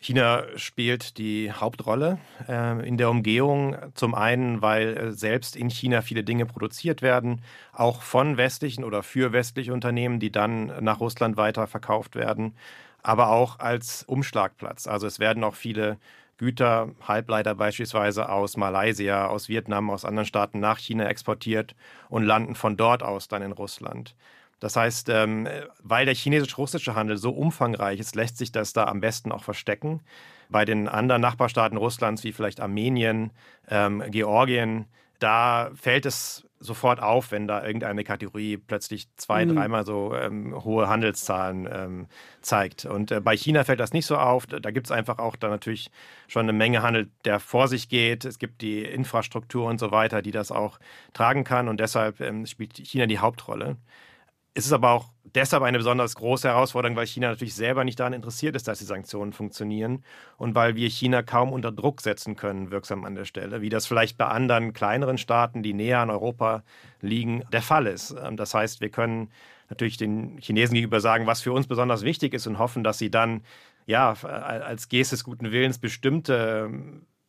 China 0.00 0.44
spielt 0.56 1.18
die 1.18 1.52
Hauptrolle 1.52 2.18
äh, 2.48 2.86
in 2.88 2.96
der 2.96 3.10
Umgehung. 3.10 3.76
Zum 3.94 4.14
einen, 4.14 4.62
weil 4.62 4.96
äh, 4.96 5.12
selbst 5.12 5.56
in 5.56 5.68
China 5.68 6.00
viele 6.00 6.24
Dinge 6.24 6.46
produziert 6.46 7.02
werden, 7.02 7.42
auch 7.72 8.02
von 8.02 8.36
westlichen 8.36 8.84
oder 8.84 9.02
für 9.02 9.32
westliche 9.32 9.72
Unternehmen, 9.72 10.18
die 10.18 10.32
dann 10.32 10.72
nach 10.80 11.00
Russland 11.00 11.36
weiter 11.36 11.66
verkauft 11.66 12.16
werden, 12.16 12.54
aber 13.02 13.28
auch 13.30 13.58
als 13.58 14.02
Umschlagplatz. 14.04 14.86
Also 14.86 15.06
es 15.06 15.18
werden 15.18 15.44
auch 15.44 15.54
viele 15.54 15.98
Güter, 16.38 16.88
Halbleiter 17.06 17.54
beispielsweise 17.54 18.30
aus 18.30 18.56
Malaysia, 18.56 19.26
aus 19.26 19.50
Vietnam, 19.50 19.90
aus 19.90 20.06
anderen 20.06 20.24
Staaten 20.24 20.58
nach 20.58 20.78
China 20.78 21.06
exportiert 21.06 21.74
und 22.08 22.24
landen 22.24 22.54
von 22.54 22.78
dort 22.78 23.02
aus 23.02 23.28
dann 23.28 23.42
in 23.42 23.52
Russland. 23.52 24.14
Das 24.60 24.76
heißt, 24.76 25.08
ähm, 25.08 25.48
weil 25.82 26.04
der 26.04 26.14
chinesisch-russische 26.14 26.94
Handel 26.94 27.16
so 27.16 27.30
umfangreich 27.30 27.98
ist, 27.98 28.14
lässt 28.14 28.36
sich 28.36 28.52
das 28.52 28.72
da 28.72 28.84
am 28.84 29.00
besten 29.00 29.32
auch 29.32 29.42
verstecken. 29.42 30.02
Bei 30.50 30.64
den 30.64 30.88
anderen 30.88 31.22
Nachbarstaaten 31.22 31.78
Russlands, 31.78 32.24
wie 32.24 32.32
vielleicht 32.32 32.60
Armenien, 32.60 33.30
ähm, 33.68 34.02
Georgien, 34.10 34.86
da 35.18 35.70
fällt 35.74 36.06
es 36.06 36.44
sofort 36.62 37.00
auf, 37.00 37.32
wenn 37.32 37.48
da 37.48 37.64
irgendeine 37.64 38.04
Kategorie 38.04 38.58
plötzlich 38.58 39.08
zwei, 39.16 39.46
mhm. 39.46 39.56
dreimal 39.56 39.86
so 39.86 40.14
ähm, 40.14 40.62
hohe 40.62 40.88
Handelszahlen 40.88 41.68
ähm, 41.72 42.06
zeigt. 42.42 42.84
Und 42.84 43.10
äh, 43.10 43.20
bei 43.20 43.34
China 43.34 43.64
fällt 43.64 43.80
das 43.80 43.94
nicht 43.94 44.04
so 44.04 44.18
auf. 44.18 44.46
Da 44.46 44.70
gibt 44.70 44.86
es 44.86 44.90
einfach 44.90 45.18
auch 45.18 45.36
da 45.36 45.48
natürlich 45.48 45.90
schon 46.28 46.42
eine 46.42 46.52
Menge 46.52 46.82
Handel, 46.82 47.08
der 47.24 47.40
vor 47.40 47.66
sich 47.66 47.88
geht. 47.88 48.26
Es 48.26 48.38
gibt 48.38 48.60
die 48.60 48.82
Infrastruktur 48.84 49.66
und 49.66 49.80
so 49.80 49.90
weiter, 49.90 50.20
die 50.20 50.32
das 50.32 50.52
auch 50.52 50.78
tragen 51.14 51.44
kann. 51.44 51.68
Und 51.68 51.80
deshalb 51.80 52.20
ähm, 52.20 52.44
spielt 52.44 52.76
China 52.76 53.06
die 53.06 53.18
Hauptrolle. 53.18 53.78
Es 54.54 54.66
ist 54.66 54.72
aber 54.72 54.90
auch 54.90 55.10
deshalb 55.34 55.62
eine 55.62 55.78
besonders 55.78 56.16
große 56.16 56.48
Herausforderung, 56.48 56.96
weil 56.96 57.06
China 57.06 57.28
natürlich 57.28 57.54
selber 57.54 57.84
nicht 57.84 58.00
daran 58.00 58.12
interessiert 58.12 58.56
ist, 58.56 58.66
dass 58.66 58.80
die 58.80 58.84
Sanktionen 58.84 59.32
funktionieren 59.32 60.04
und 60.38 60.54
weil 60.54 60.74
wir 60.74 60.88
China 60.90 61.22
kaum 61.22 61.52
unter 61.52 61.70
Druck 61.70 62.00
setzen 62.00 62.34
können, 62.34 62.70
wirksam 62.70 63.04
an 63.04 63.14
der 63.14 63.24
Stelle, 63.24 63.60
wie 63.60 63.68
das 63.68 63.86
vielleicht 63.86 64.18
bei 64.18 64.26
anderen 64.26 64.72
kleineren 64.72 65.18
Staaten, 65.18 65.62
die 65.62 65.72
näher 65.72 66.00
an 66.00 66.10
Europa 66.10 66.64
liegen, 67.00 67.44
der 67.52 67.62
Fall 67.62 67.86
ist. 67.86 68.10
Ähm, 68.10 68.36
das 68.36 68.54
heißt, 68.54 68.80
wir 68.80 68.90
können 68.90 69.30
natürlich 69.68 69.96
den 69.96 70.38
Chinesen 70.38 70.74
gegenüber 70.74 71.00
sagen, 71.00 71.26
was 71.28 71.42
für 71.42 71.52
uns 71.52 71.68
besonders 71.68 72.02
wichtig 72.02 72.34
ist 72.34 72.48
und 72.48 72.58
hoffen, 72.58 72.82
dass 72.82 72.98
sie 72.98 73.10
dann 73.10 73.42
ja, 73.86 74.12
als 74.12 74.88
Geste 74.88 75.14
des 75.14 75.24
guten 75.24 75.52
Willens 75.52 75.78
bestimmte 75.78 76.70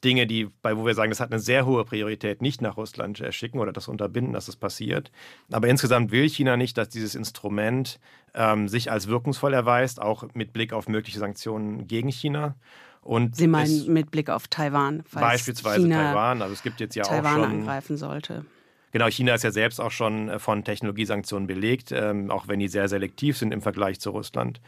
Dinge, 0.04 0.28
die, 0.28 0.50
bei 0.62 0.78
wo 0.78 0.86
wir 0.86 0.94
sagen, 0.96 1.12
das 1.12 1.20
hat 1.20 1.32
eine 1.32 1.40
sehr 1.40 1.66
hohe 1.66 1.86
Priorität, 1.86 2.42
nicht 2.42 2.62
nach 2.62 2.78
Russland 2.78 3.24
schicken 3.32 3.60
oder 3.60 3.72
das 3.72 3.88
unterbinden, 3.88 4.34
dass 4.34 4.48
es 4.48 4.56
passiert. 4.56 5.12
Aber 5.52 5.68
insgesamt 5.68 6.12
will 6.12 6.28
China 6.28 6.58
nicht, 6.58 6.78
dass 6.78 6.90
dieses 6.90 7.16
Instrument 7.16 8.00
ähm, 8.34 8.68
sich 8.68 8.92
als 8.92 9.08
wirkungsvoll 9.08 9.54
erweist, 9.54 10.02
auch 10.02 10.26
mit 10.34 10.54
Blick 10.54 10.74
auf 10.74 10.88
mögliche 10.88 11.20
Sanktionen 11.20 11.88
gegen 11.88 12.10
China. 12.10 12.56
Und 13.02 13.36
Sie 13.36 13.48
meinen 13.48 13.92
mit 13.92 14.12
Blick 14.12 14.30
auf 14.30 14.48
Taiwan, 14.48 15.04
falls 15.08 15.26
beispielsweise 15.26 15.82
China 15.82 16.12
Taiwan. 16.12 16.42
Also 16.42 16.54
es 16.54 16.64
gibt 16.64 16.80
jetzt 16.80 16.96
ja 16.96 17.04
Taiwan 17.04 17.26
auch 17.26 17.34
schon 17.34 17.44
angreifen 17.44 17.98
sollte. 17.98 18.46
Genau, 18.92 19.08
China 19.08 19.34
ist 19.34 19.44
ja 19.44 19.52
selbst 19.52 19.80
auch 19.80 19.92
schon 19.92 20.30
äh, 20.30 20.40
von 20.40 20.64
Technologiesanktionen 20.64 21.48
belegt, 21.48 21.92
ähm, 21.92 22.30
auch 22.30 22.48
wenn 22.48 22.60
die 22.60 22.68
sehr 22.68 22.90
selektiv 22.90 23.38
sind 23.38 23.54
im 23.54 23.62
Vergleich 23.62 24.00
zu 24.00 24.12
Russland. 24.12 24.62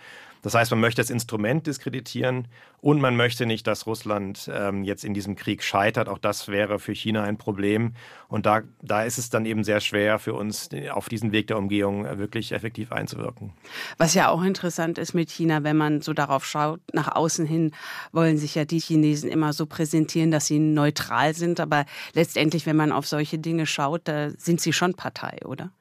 Das 0.44 0.54
heißt, 0.56 0.70
man 0.72 0.82
möchte 0.82 1.02
das 1.02 1.10
Instrument 1.10 1.66
diskreditieren 1.66 2.50
und 2.82 3.00
man 3.00 3.16
möchte 3.16 3.46
nicht, 3.46 3.66
dass 3.66 3.88
Russland 3.88 4.52
ähm, 4.54 4.84
jetzt 4.84 5.06
in 5.06 5.14
diesem 5.14 5.36
Krieg 5.36 5.64
scheitert. 5.64 6.10
Auch 6.10 6.18
das 6.18 6.50
wäre 6.50 6.80
für 6.80 6.94
China 6.94 7.24
ein 7.24 7.38
Problem. 7.38 7.94
Und 8.28 8.46
da, 8.46 8.62
da 8.82 9.04
ist 9.04 9.18
es 9.18 9.30
dann 9.30 9.46
eben 9.46 9.64
sehr 9.64 9.80
schwer 9.80 10.20
für 10.20 10.34
uns, 10.34 10.70
auf 10.92 11.08
diesen 11.08 11.32
Weg 11.32 11.48
der 11.48 11.58
Umgehung 11.58 12.06
äh, 12.06 12.18
wirklich 12.18 12.52
effektiv 12.52 12.92
einzuwirken. 12.92 13.54
Was 13.98 14.14
ja 14.16 14.30
auch 14.30 14.44
interessant 14.44 14.98
ist 14.98 15.14
mit 15.14 15.32
China, 15.32 15.64
wenn 15.64 15.78
man 15.78 16.02
so 16.02 16.14
darauf 16.14 16.46
schaut, 16.46 16.82
nach 16.92 17.16
außen 17.16 17.46
hin 17.46 17.72
wollen 18.12 18.38
sich 18.38 18.56
ja 18.56 18.66
die 18.66 18.80
Chinesen 18.80 19.30
immer 19.30 19.54
so 19.54 19.66
präsentieren, 19.66 20.30
dass 20.30 20.48
sie 20.48 20.60
neutral 20.60 21.34
sind. 21.34 21.62
Aber 21.62 21.86
letztendlich, 22.14 22.66
wenn 22.66 22.76
man 22.76 22.92
auf 22.92 23.08
solche 23.08 23.40
Dinge 23.40 23.66
schaut, 23.66 24.02
da 24.10 24.30
sind 24.32 24.60
sie 24.60 24.74
schon 24.74 24.94
Partei, 24.94 25.40
oder? 25.46 25.72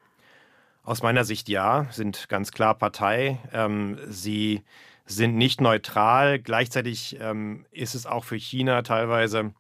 Aus 0.85 1.03
meiner 1.03 1.25
Sicht 1.25 1.49
ja, 1.49 1.87
sind 1.91 2.29
ganz 2.29 2.51
klar 2.51 2.75
Partei. 2.75 3.39
Ähm, 3.53 3.99
sie 4.09 4.63
sind 5.07 5.37
nicht 5.37 5.61
neutral. 5.61 6.41
Gleichzeitig 6.41 7.17
ähm, 7.21 7.67
ist 7.71 7.95
es 7.95 8.05
auch 8.05 8.25
für 8.25 8.37
China 8.37 8.83
teilweise 8.83 9.53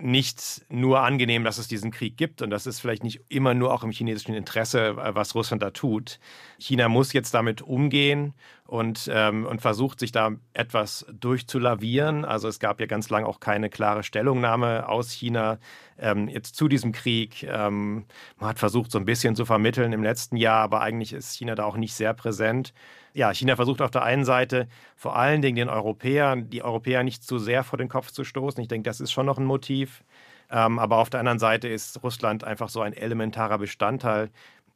nicht 0.00 0.64
nur 0.68 1.00
angenehm, 1.00 1.44
dass 1.44 1.58
es 1.58 1.68
diesen 1.68 1.90
Krieg 1.90 2.16
gibt 2.16 2.40
und 2.42 2.50
das 2.50 2.66
ist 2.66 2.80
vielleicht 2.80 3.02
nicht 3.02 3.20
immer 3.28 3.54
nur 3.54 3.72
auch 3.72 3.82
im 3.82 3.90
chinesischen 3.90 4.34
Interesse, 4.34 4.90
äh, 4.90 5.14
was 5.14 5.34
Russland 5.34 5.62
da 5.62 5.70
tut. 5.70 6.20
China 6.58 6.88
muss 6.88 7.12
jetzt 7.12 7.34
damit 7.34 7.62
umgehen 7.62 8.34
und, 8.66 9.10
ähm, 9.12 9.46
und 9.46 9.60
versucht 9.60 9.98
sich 9.98 10.12
da 10.12 10.32
etwas 10.52 11.06
durchzulavieren. 11.12 12.24
Also 12.24 12.48
es 12.48 12.60
gab 12.60 12.80
ja 12.80 12.86
ganz 12.86 13.10
lange 13.10 13.26
auch 13.26 13.40
keine 13.40 13.70
klare 13.70 14.02
Stellungnahme 14.02 14.88
aus 14.88 15.10
China 15.10 15.58
ähm, 15.98 16.28
jetzt 16.28 16.54
zu 16.54 16.68
diesem 16.68 16.92
Krieg. 16.92 17.42
Ähm, 17.42 18.04
man 18.38 18.50
hat 18.50 18.58
versucht, 18.58 18.90
so 18.90 18.98
ein 18.98 19.04
bisschen 19.04 19.34
zu 19.36 19.44
vermitteln 19.46 19.92
im 19.92 20.02
letzten 20.02 20.36
Jahr, 20.36 20.62
aber 20.62 20.80
eigentlich 20.80 21.12
ist 21.12 21.34
China 21.34 21.54
da 21.54 21.64
auch 21.64 21.76
nicht 21.76 21.94
sehr 21.94 22.14
präsent 22.14 22.72
ja, 23.18 23.34
China 23.34 23.56
versucht 23.56 23.82
auf 23.82 23.90
der 23.90 24.04
einen 24.04 24.24
Seite 24.24 24.68
vor 24.96 25.16
allen 25.16 25.42
Dingen 25.42 25.56
den 25.56 25.68
Europäern, 25.68 26.50
die 26.50 26.62
Europäer 26.62 27.02
nicht 27.02 27.24
zu 27.24 27.38
sehr 27.38 27.64
vor 27.64 27.76
den 27.76 27.88
Kopf 27.88 28.12
zu 28.12 28.22
stoßen. 28.22 28.62
Ich 28.62 28.68
denke, 28.68 28.88
das 28.88 29.00
ist 29.00 29.10
schon 29.10 29.26
noch 29.26 29.38
ein 29.38 29.44
Motiv. 29.44 30.04
Ähm, 30.50 30.78
aber 30.78 30.98
auf 30.98 31.10
der 31.10 31.20
anderen 31.20 31.40
Seite 31.40 31.66
ist 31.68 32.02
Russland 32.04 32.44
einfach 32.44 32.68
so 32.68 32.80
ein 32.80 32.92
elementarer 32.92 33.58
Bestandteil 33.58 34.30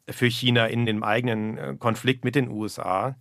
für 0.09 0.27
China 0.27 0.67
in 0.67 0.87
dem 0.87 1.05
eigenen 1.05 1.57
äh, 1.57 1.77
Konflikt 1.79 2.25
mit 2.25 2.35
den 2.35 2.51
USA. 2.51 3.15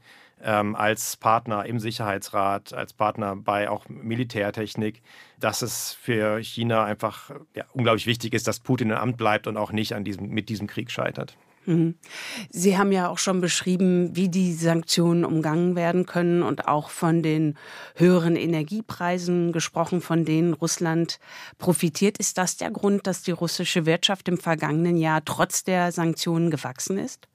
ähm, 0.43 0.75
als 0.75 1.17
Partner 1.17 1.65
im 1.67 1.79
Sicherheitsrat, 1.79 2.73
als 2.73 2.93
Partner 2.93 3.36
bei 3.36 3.69
auch 3.69 3.88
Militärtechnik, 3.89 5.03
dass 5.39 5.62
es 5.62 5.93
für 5.93 6.39
China 6.43 6.84
einfach 6.84 7.29
ja, 7.55 7.65
unglaublich 7.73 8.07
wichtig 8.07 8.34
ist, 8.34 8.47
dass 8.47 8.60
Putin 8.60 8.89
im 8.89 8.97
Amt 8.97 9.17
bleibt 9.17 9.45
und 9.45 9.55
auch 9.57 9.71
nicht 9.71 9.93
an 9.93 10.03
diesem, 10.03 10.29
mit 10.29 10.49
diesem 10.49 10.65
Krieg 10.65 10.89
scheitert. 10.89 11.38
Mhm. 11.65 11.95
Sie 12.50 12.78
haben 12.78 12.91
ja 12.91 13.10
auch 13.10 13.19
schon 13.19 13.39
beschrieben, 13.39 14.15
wie 14.15 14.30
die 14.30 14.54
Sanktionen 14.54 15.24
umgangen 15.24 15.76
werden 15.76 16.06
können 16.06 16.41
und 16.43 16.67
auch 16.67 16.89
von 16.89 17.21
den 17.21 17.58
höheren 17.95 18.36
Energiepreisen 18.36 19.52
gesprochen, 19.52 20.02
von 20.02 20.26
denen 20.26 20.54
Russland 20.54 21.19
profitiert. 21.60 22.17
Ist 22.17 22.38
das 22.38 22.58
der 22.58 22.71
Grund, 22.71 23.06
dass 23.06 23.21
die 23.21 23.32
russische 23.32 23.86
Wirtschaft 23.86 24.28
im 24.28 24.38
vergangenen 24.38 24.97
Jahr 24.97 25.24
trotz 25.24 25.63
der 25.63 25.91
Sanktionen 25.91 26.50
gewachsen 26.50 26.97
ist? 26.97 27.28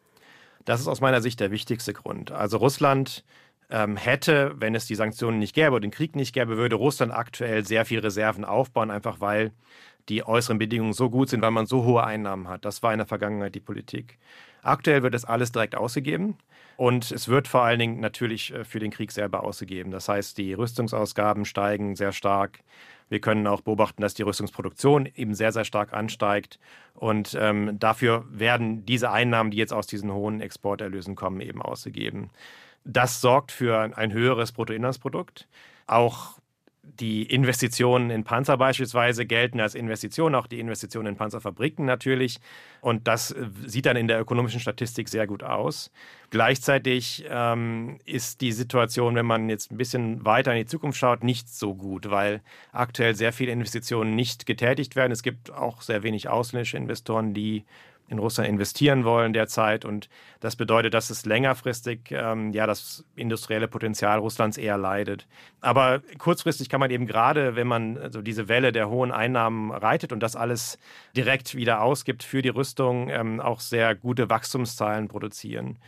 Das 0.64 0.80
ist 0.80 0.88
aus 0.88 1.00
meiner 1.00 1.22
Sicht 1.22 1.38
der 1.38 1.52
wichtigste 1.52 1.92
Grund. 1.92 2.32
Also 2.32 2.56
Russland 2.56 3.24
ähm, 3.70 3.96
hätte, 3.96 4.54
wenn 4.58 4.74
es 4.74 4.86
die 4.86 4.96
Sanktionen 4.96 5.38
nicht 5.38 5.54
gäbe 5.54 5.70
oder 5.70 5.80
den 5.80 5.90
Krieg 5.90 6.16
nicht 6.16 6.32
gäbe, 6.32 6.56
würde 6.56 6.76
Russland 6.76 7.12
aktuell 7.12 7.64
sehr 7.64 7.84
viel 7.84 8.00
Reserven 8.00 8.44
aufbauen, 8.44 8.90
einfach 8.90 9.20
weil 9.20 9.52
die 10.08 10.26
äußeren 10.26 10.58
Bedingungen 10.58 10.92
so 10.92 11.10
gut 11.10 11.28
sind, 11.28 11.42
weil 11.42 11.50
man 11.50 11.66
so 11.66 11.84
hohe 11.84 12.04
Einnahmen 12.04 12.48
hat. 12.48 12.64
Das 12.64 12.82
war 12.82 12.92
in 12.92 12.98
der 12.98 13.06
Vergangenheit 13.06 13.54
die 13.54 13.60
Politik. 13.60 14.18
Aktuell 14.62 15.02
wird 15.02 15.14
das 15.14 15.24
alles 15.24 15.52
direkt 15.52 15.76
ausgegeben 15.76 16.36
und 16.76 17.10
es 17.10 17.28
wird 17.28 17.48
vor 17.48 17.62
allen 17.62 17.78
Dingen 17.78 18.00
natürlich 18.00 18.52
äh, 18.52 18.64
für 18.64 18.80
den 18.80 18.90
Krieg 18.90 19.12
selber 19.12 19.44
ausgegeben. 19.44 19.90
Das 19.90 20.08
heißt, 20.08 20.36
die 20.38 20.52
Rüstungsausgaben 20.52 21.44
steigen 21.44 21.96
sehr 21.96 22.12
stark. 22.12 22.60
Wir 23.08 23.20
können 23.20 23.46
auch 23.46 23.60
beobachten, 23.60 24.02
dass 24.02 24.14
die 24.14 24.22
Rüstungsproduktion 24.22 25.06
eben 25.06 25.34
sehr, 25.34 25.52
sehr 25.52 25.64
stark 25.64 25.92
ansteigt. 25.92 26.58
Und 26.94 27.36
ähm, 27.40 27.78
dafür 27.78 28.24
werden 28.28 28.84
diese 28.84 29.10
Einnahmen, 29.12 29.52
die 29.52 29.58
jetzt 29.58 29.72
aus 29.72 29.86
diesen 29.86 30.12
hohen 30.12 30.40
Exporterlösen 30.40 31.14
kommen, 31.14 31.40
eben 31.40 31.62
ausgegeben. 31.62 32.30
Das 32.84 33.20
sorgt 33.20 33.52
für 33.52 33.96
ein 33.96 34.12
höheres 34.12 34.52
Bruttoinlandsprodukt. 34.52 35.46
Auch 35.86 36.38
die 37.00 37.24
Investitionen 37.24 38.10
in 38.10 38.24
Panzer 38.24 38.56
beispielsweise 38.56 39.26
gelten 39.26 39.60
als 39.60 39.74
Investitionen, 39.74 40.34
auch 40.34 40.46
die 40.46 40.60
Investitionen 40.60 41.08
in 41.08 41.16
Panzerfabriken 41.16 41.84
natürlich. 41.84 42.38
Und 42.80 43.06
das 43.06 43.32
äh, 43.32 43.46
sieht 43.66 43.86
dann 43.86 43.96
in 43.96 44.08
der 44.08 44.20
ökonomischen 44.20 44.60
Statistik 44.60 45.08
sehr 45.08 45.26
gut 45.26 45.42
aus. 45.42 45.90
Gleichzeitig 46.30 47.24
ähm, 47.28 47.98
ist 48.04 48.40
die 48.40 48.52
Situation, 48.52 49.14
wenn 49.14 49.26
man 49.26 49.48
jetzt 49.48 49.70
ein 49.70 49.76
bisschen 49.76 50.24
weiter 50.24 50.52
in 50.52 50.58
die 50.58 50.66
Zukunft 50.66 50.98
schaut, 50.98 51.22
nicht 51.22 51.48
so 51.48 51.74
gut, 51.74 52.10
weil 52.10 52.40
aktuell 52.72 53.14
sehr 53.14 53.32
viele 53.32 53.52
Investitionen 53.52 54.14
nicht 54.14 54.46
getätigt 54.46 54.96
werden. 54.96 55.12
Es 55.12 55.22
gibt 55.22 55.52
auch 55.52 55.82
sehr 55.82 56.02
wenig 56.02 56.28
ausländische 56.28 56.76
Investoren, 56.76 57.34
die 57.34 57.64
in 58.08 58.18
Russland 58.18 58.48
investieren 58.48 59.04
wollen 59.04 59.32
derzeit. 59.32 59.84
Und 59.84 60.08
das 60.40 60.56
bedeutet, 60.56 60.94
dass 60.94 61.10
es 61.10 61.26
längerfristig 61.26 62.10
ähm, 62.10 62.52
ja 62.52 62.66
das 62.66 63.04
industrielle 63.16 63.68
Potenzial 63.68 64.18
Russlands 64.18 64.58
eher 64.58 64.78
leidet. 64.78 65.26
Aber 65.60 66.00
kurzfristig 66.18 66.68
kann 66.68 66.80
man 66.80 66.90
eben 66.90 67.06
gerade, 67.06 67.56
wenn 67.56 67.66
man 67.66 67.98
also 67.98 68.22
diese 68.22 68.48
Welle 68.48 68.72
der 68.72 68.88
hohen 68.88 69.12
Einnahmen 69.12 69.72
reitet 69.72 70.12
und 70.12 70.20
das 70.20 70.36
alles 70.36 70.78
direkt 71.16 71.54
wieder 71.54 71.82
ausgibt 71.82 72.22
für 72.22 72.42
die 72.42 72.48
Rüstung, 72.48 73.08
ähm, 73.08 73.40
auch 73.40 73.60
sehr 73.60 73.94
gute 73.94 74.30
Wachstumszahlen 74.30 75.08
produzieren. 75.08 75.78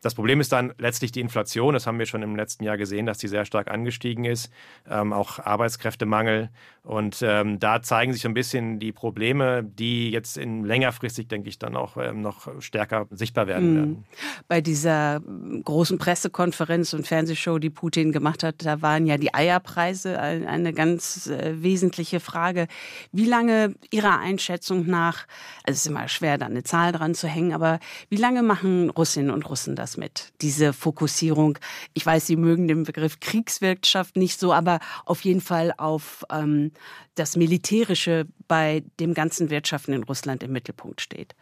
Das 0.00 0.14
Problem 0.14 0.40
ist 0.40 0.52
dann 0.52 0.72
letztlich 0.78 1.12
die 1.12 1.20
Inflation. 1.20 1.74
Das 1.74 1.86
haben 1.86 1.98
wir 1.98 2.06
schon 2.06 2.22
im 2.22 2.36
letzten 2.36 2.64
Jahr 2.64 2.76
gesehen, 2.76 3.06
dass 3.06 3.18
die 3.18 3.28
sehr 3.28 3.44
stark 3.44 3.70
angestiegen 3.70 4.24
ist. 4.24 4.50
Ähm, 4.88 5.12
auch 5.12 5.38
Arbeitskräftemangel. 5.38 6.50
Und 6.82 7.18
ähm, 7.22 7.58
da 7.58 7.82
zeigen 7.82 8.12
sich 8.12 8.22
so 8.22 8.28
ein 8.28 8.34
bisschen 8.34 8.78
die 8.78 8.92
Probleme, 8.92 9.62
die 9.64 10.10
jetzt 10.10 10.38
in 10.38 10.64
längerfristig, 10.64 11.28
denke 11.28 11.48
ich, 11.48 11.58
dann 11.58 11.76
auch 11.76 11.96
ähm, 11.96 12.22
noch 12.22 12.48
stärker 12.60 13.06
sichtbar 13.10 13.46
werden 13.46 13.70
mhm. 13.70 13.76
werden. 13.76 14.04
Bei 14.46 14.60
dieser 14.60 15.20
großen 15.64 15.98
Pressekonferenz 15.98 16.94
und 16.94 17.06
Fernsehshow, 17.06 17.58
die 17.58 17.70
Putin 17.70 18.12
gemacht 18.12 18.42
hat, 18.42 18.64
da 18.64 18.80
waren 18.82 19.06
ja 19.06 19.18
die 19.18 19.34
Eierpreise 19.34 20.18
eine 20.18 20.72
ganz 20.72 21.26
äh, 21.26 21.62
wesentliche 21.62 22.20
Frage. 22.20 22.68
Wie 23.12 23.26
lange 23.26 23.74
Ihrer 23.90 24.18
Einschätzung 24.18 24.86
nach, 24.86 25.26
also 25.64 25.72
es 25.74 25.80
ist 25.80 25.86
immer 25.86 26.08
schwer, 26.08 26.38
da 26.38 26.46
eine 26.46 26.62
Zahl 26.62 26.92
dran 26.92 27.14
zu 27.14 27.26
hängen, 27.26 27.52
aber 27.52 27.80
wie 28.08 28.16
lange 28.16 28.42
machen 28.42 28.90
Russinnen 28.90 29.30
und 29.30 29.48
Russen 29.48 29.76
das? 29.76 29.87
Das 29.88 29.96
mit, 29.96 30.32
diese 30.42 30.72
Fokussierung. 30.72 31.58
Ich 31.94 32.04
weiß, 32.04 32.26
Sie 32.26 32.36
mögen 32.36 32.68
den 32.68 32.84
Begriff 32.84 33.20
Kriegswirtschaft 33.20 34.16
nicht 34.16 34.38
so, 34.38 34.52
aber 34.52 34.80
auf 35.06 35.22
jeden 35.22 35.40
Fall 35.40 35.72
auf 35.76 36.24
ähm, 36.30 36.72
das 37.14 37.36
Militärische 37.36 38.26
bei 38.48 38.82
dem 39.00 39.14
ganzen 39.14 39.50
Wirtschaften 39.50 39.92
in 39.92 40.02
Russland 40.04 40.42
im 40.42 40.52
Mittelpunkt 40.52 41.00
steht. 41.00 41.34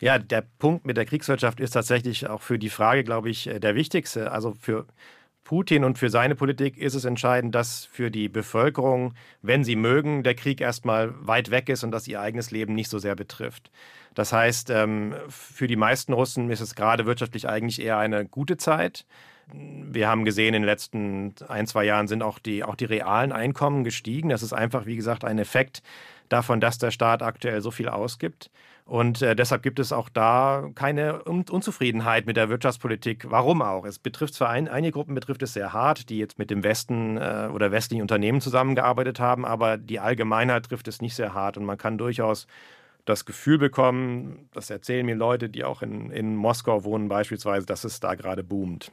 Ja, 0.00 0.18
der 0.18 0.42
Punkt 0.58 0.86
mit 0.86 0.96
der 0.96 1.06
Kriegswirtschaft 1.06 1.60
ist 1.60 1.72
tatsächlich 1.72 2.28
auch 2.28 2.42
für 2.42 2.58
die 2.58 2.70
Frage, 2.70 3.04
glaube 3.04 3.30
ich, 3.30 3.50
der 3.52 3.74
wichtigste. 3.74 4.30
Also 4.30 4.54
für 4.60 4.86
Putin 5.48 5.82
und 5.82 5.96
für 5.96 6.10
seine 6.10 6.34
Politik 6.34 6.76
ist 6.76 6.92
es 6.92 7.06
entscheidend, 7.06 7.54
dass 7.54 7.86
für 7.86 8.10
die 8.10 8.28
Bevölkerung, 8.28 9.14
wenn 9.40 9.64
sie 9.64 9.76
mögen, 9.76 10.22
der 10.22 10.34
Krieg 10.34 10.60
erstmal 10.60 11.14
weit 11.26 11.50
weg 11.50 11.70
ist 11.70 11.84
und 11.84 11.90
dass 11.90 12.06
ihr 12.06 12.20
eigenes 12.20 12.50
Leben 12.50 12.74
nicht 12.74 12.90
so 12.90 12.98
sehr 12.98 13.14
betrifft. 13.16 13.70
Das 14.14 14.34
heißt, 14.34 14.68
ähm, 14.68 15.14
für 15.30 15.66
die 15.66 15.76
meisten 15.76 16.12
Russen 16.12 16.50
ist 16.50 16.60
es 16.60 16.74
gerade 16.74 17.06
wirtschaftlich 17.06 17.48
eigentlich 17.48 17.80
eher 17.80 17.96
eine 17.96 18.26
gute 18.26 18.58
Zeit. 18.58 19.06
Wir 19.50 20.06
haben 20.06 20.26
gesehen, 20.26 20.48
in 20.48 20.60
den 20.60 20.64
letzten 20.64 21.34
ein, 21.48 21.66
zwei 21.66 21.84
Jahren 21.84 22.08
sind 22.08 22.22
auch 22.22 22.38
die, 22.38 22.62
auch 22.62 22.74
die 22.74 22.84
realen 22.84 23.32
Einkommen 23.32 23.84
gestiegen. 23.84 24.28
Das 24.28 24.42
ist 24.42 24.52
einfach, 24.52 24.84
wie 24.84 24.96
gesagt, 24.96 25.24
ein 25.24 25.38
Effekt 25.38 25.82
davon, 26.28 26.60
dass 26.60 26.76
der 26.76 26.90
Staat 26.90 27.22
aktuell 27.22 27.62
so 27.62 27.70
viel 27.70 27.88
ausgibt. 27.88 28.50
Und 28.88 29.20
äh, 29.20 29.36
deshalb 29.36 29.62
gibt 29.62 29.80
es 29.80 29.92
auch 29.92 30.08
da 30.08 30.70
keine 30.74 31.22
Un 31.26 31.44
Unzufriedenheit 31.50 32.24
mit 32.24 32.38
der 32.38 32.48
Wirtschaftspolitik. 32.48 33.30
Warum 33.30 33.60
auch? 33.60 33.84
Es 33.84 33.98
betrifft 33.98 34.32
zwar 34.32 34.48
ein, 34.48 34.66
einige 34.66 34.92
Gruppen 34.92 35.14
betrifft 35.14 35.42
es 35.42 35.52
sehr 35.52 35.74
hart, 35.74 36.08
die 36.08 36.16
jetzt 36.16 36.38
mit 36.38 36.50
dem 36.50 36.64
Westen 36.64 37.18
äh, 37.18 37.50
oder 37.52 37.70
westlichen 37.70 38.00
Unternehmen 38.00 38.40
zusammengearbeitet 38.40 39.20
haben, 39.20 39.44
aber 39.44 39.76
die 39.76 40.00
Allgemeinheit 40.00 40.64
trifft 40.64 40.88
es 40.88 41.02
nicht 41.02 41.14
sehr 41.14 41.34
hart 41.34 41.58
und 41.58 41.66
man 41.66 41.76
kann 41.76 41.98
durchaus 41.98 42.46
das 43.04 43.26
Gefühl 43.26 43.58
bekommen, 43.58 44.48
das 44.54 44.70
erzählen 44.70 45.04
mir 45.04 45.16
Leute, 45.16 45.50
die 45.50 45.64
auch 45.64 45.82
in, 45.82 46.10
in 46.10 46.34
Moskau 46.34 46.82
wohnen 46.82 47.10
beispielsweise, 47.10 47.66
dass 47.66 47.84
es 47.84 48.00
da 48.00 48.14
gerade 48.14 48.42
boomt. 48.42 48.90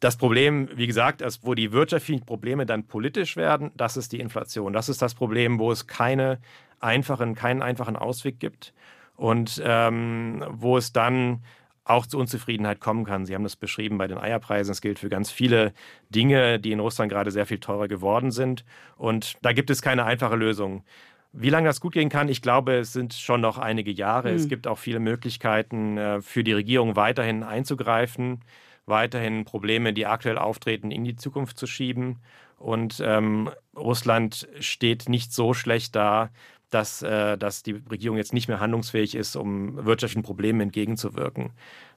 Das 0.00 0.18
Problem, 0.18 0.68
wie 0.74 0.86
gesagt, 0.86 1.22
ist, 1.22 1.46
wo 1.46 1.54
die 1.54 1.72
wirtschaftlichen 1.72 2.26
Probleme 2.26 2.66
dann 2.66 2.86
politisch 2.86 3.36
werden, 3.36 3.70
das 3.74 3.96
ist 3.96 4.12
die 4.12 4.20
Inflation. 4.20 4.74
Das 4.74 4.90
ist 4.90 5.00
das 5.00 5.14
Problem, 5.14 5.58
wo 5.58 5.72
es 5.72 5.86
keine 5.86 6.40
einfachen, 6.82 7.34
keinen 7.34 7.62
einfachen 7.62 7.96
Ausweg 7.96 8.40
gibt 8.40 8.72
und 9.16 9.62
ähm, 9.64 10.44
wo 10.48 10.76
es 10.76 10.92
dann 10.92 11.42
auch 11.84 12.06
zu 12.06 12.18
Unzufriedenheit 12.18 12.80
kommen 12.80 13.04
kann. 13.04 13.26
Sie 13.26 13.34
haben 13.34 13.42
das 13.42 13.56
beschrieben 13.56 13.98
bei 13.98 14.06
den 14.06 14.18
Eierpreisen. 14.18 14.70
Es 14.70 14.80
gilt 14.80 14.98
für 14.98 15.08
ganz 15.08 15.30
viele 15.30 15.72
Dinge, 16.10 16.60
die 16.60 16.72
in 16.72 16.80
Russland 16.80 17.10
gerade 17.10 17.30
sehr 17.30 17.46
viel 17.46 17.58
teurer 17.58 17.88
geworden 17.88 18.30
sind. 18.30 18.64
Und 18.96 19.36
da 19.42 19.52
gibt 19.52 19.68
es 19.68 19.82
keine 19.82 20.04
einfache 20.04 20.36
Lösung. 20.36 20.84
Wie 21.32 21.50
lange 21.50 21.66
das 21.66 21.80
gut 21.80 21.94
gehen 21.94 22.08
kann, 22.08 22.28
ich 22.28 22.42
glaube, 22.42 22.74
es 22.74 22.92
sind 22.92 23.14
schon 23.14 23.40
noch 23.40 23.58
einige 23.58 23.90
Jahre. 23.90 24.30
Mhm. 24.30 24.36
Es 24.36 24.48
gibt 24.48 24.66
auch 24.66 24.78
viele 24.78 25.00
Möglichkeiten 25.00 25.98
äh, 25.98 26.20
für 26.20 26.44
die 26.44 26.52
Regierung 26.52 26.94
weiterhin 26.94 27.42
einzugreifen, 27.42 28.44
weiterhin 28.86 29.44
Probleme, 29.44 29.92
die 29.92 30.06
aktuell 30.06 30.38
auftreten, 30.38 30.90
in 30.90 31.04
die 31.04 31.16
Zukunft 31.16 31.58
zu 31.58 31.66
schieben. 31.66 32.20
Und 32.58 33.02
ähm, 33.04 33.50
Russland 33.76 34.46
steht 34.60 35.08
nicht 35.08 35.32
so 35.32 35.52
schlecht 35.52 35.96
da, 35.96 36.30
dass, 36.74 37.02
äh, 37.02 37.36
dass 37.36 37.62
die 37.62 37.82
Regierung 37.90 38.16
jetzt 38.16 38.32
nicht 38.32 38.48
mehr 38.48 38.60
handlungsfähig 38.60 39.14
ist, 39.14 39.36
um 39.36 39.84
wirtschaftlichen 39.84 40.22
Problemen 40.22 40.60
entgegenzuwirken. 40.60 41.50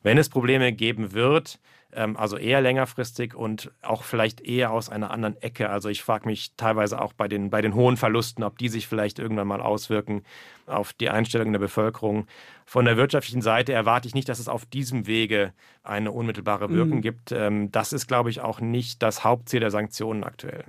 Wenn 0.04 0.18
es 0.18 0.30
Probleme 0.30 0.74
geben 0.74 1.14
wird, 1.14 1.60
ähm, 1.94 2.18
also 2.18 2.38
eher 2.38 2.62
längerfristig 2.62 3.34
und 3.36 3.72
auch 3.82 4.04
vielleicht 4.04 4.42
eher 4.42 4.72
aus 4.72 4.90
einer 4.90 5.12
anderen 5.12 5.42
Ecke. 5.42 5.70
Also 5.70 5.90
ich 5.90 6.04
frage 6.04 6.28
mich 6.28 6.54
teilweise 6.58 7.02
auch 7.02 7.14
bei 7.14 7.28
den, 7.28 7.50
bei 7.50 7.62
den 7.62 7.74
hohen 7.74 7.98
Verlusten, 7.98 8.44
ob 8.44 8.58
die 8.58 8.70
sich 8.70 8.88
vielleicht 8.88 9.18
irgendwann 9.18 9.48
mal 9.48 9.62
auswirken 9.62 10.24
auf 10.68 10.94
die 10.94 11.10
Einstellung 11.10 11.52
der 11.52 11.60
Bevölkerung. 11.60 12.28
Von 12.68 12.86
der 12.86 12.98
wirtschaftlichen 12.98 13.42
Seite 13.42 13.74
erwarte 13.74 14.08
ich 14.08 14.16
nicht, 14.16 14.28
dass 14.28 14.40
es 14.40 14.48
auf 14.48 14.66
diesem 14.66 15.06
Wege 15.06 15.54
eine 15.84 16.12
unmittelbare 16.12 16.72
Wirkung 16.72 16.98
mhm. 16.98 17.02
gibt. 17.02 17.32
Ähm, 17.32 17.72
das 17.72 17.94
ist, 17.94 18.08
glaube 18.08 18.32
ich, 18.32 18.42
auch 18.42 18.60
nicht 18.60 19.04
das 19.04 19.24
Hauptziel 19.24 19.60
der 19.60 19.70
Sanktionen 19.70 20.24
aktuell. 20.24 20.64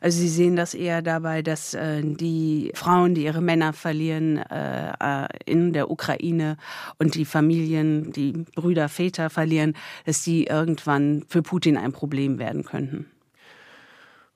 Also 0.00 0.18
Sie 0.18 0.28
sehen 0.28 0.56
das 0.56 0.72
eher 0.72 1.02
dabei, 1.02 1.42
dass 1.42 1.74
äh, 1.74 2.02
die 2.02 2.72
Frauen, 2.74 3.14
die 3.14 3.24
ihre 3.24 3.42
Männer 3.42 3.74
verlieren 3.74 4.38
äh, 4.38 4.92
äh, 4.98 5.28
in 5.44 5.74
der 5.74 5.90
Ukraine 5.90 6.56
und 6.98 7.14
die 7.14 7.26
Familien, 7.26 8.10
die 8.12 8.32
Brüder, 8.54 8.88
Väter 8.88 9.28
verlieren, 9.28 9.76
dass 10.06 10.22
die 10.22 10.46
irgendwann 10.46 11.24
für 11.28 11.42
Putin 11.42 11.76
ein 11.76 11.92
Problem 11.92 12.38
werden 12.38 12.64
könnten 12.64 13.10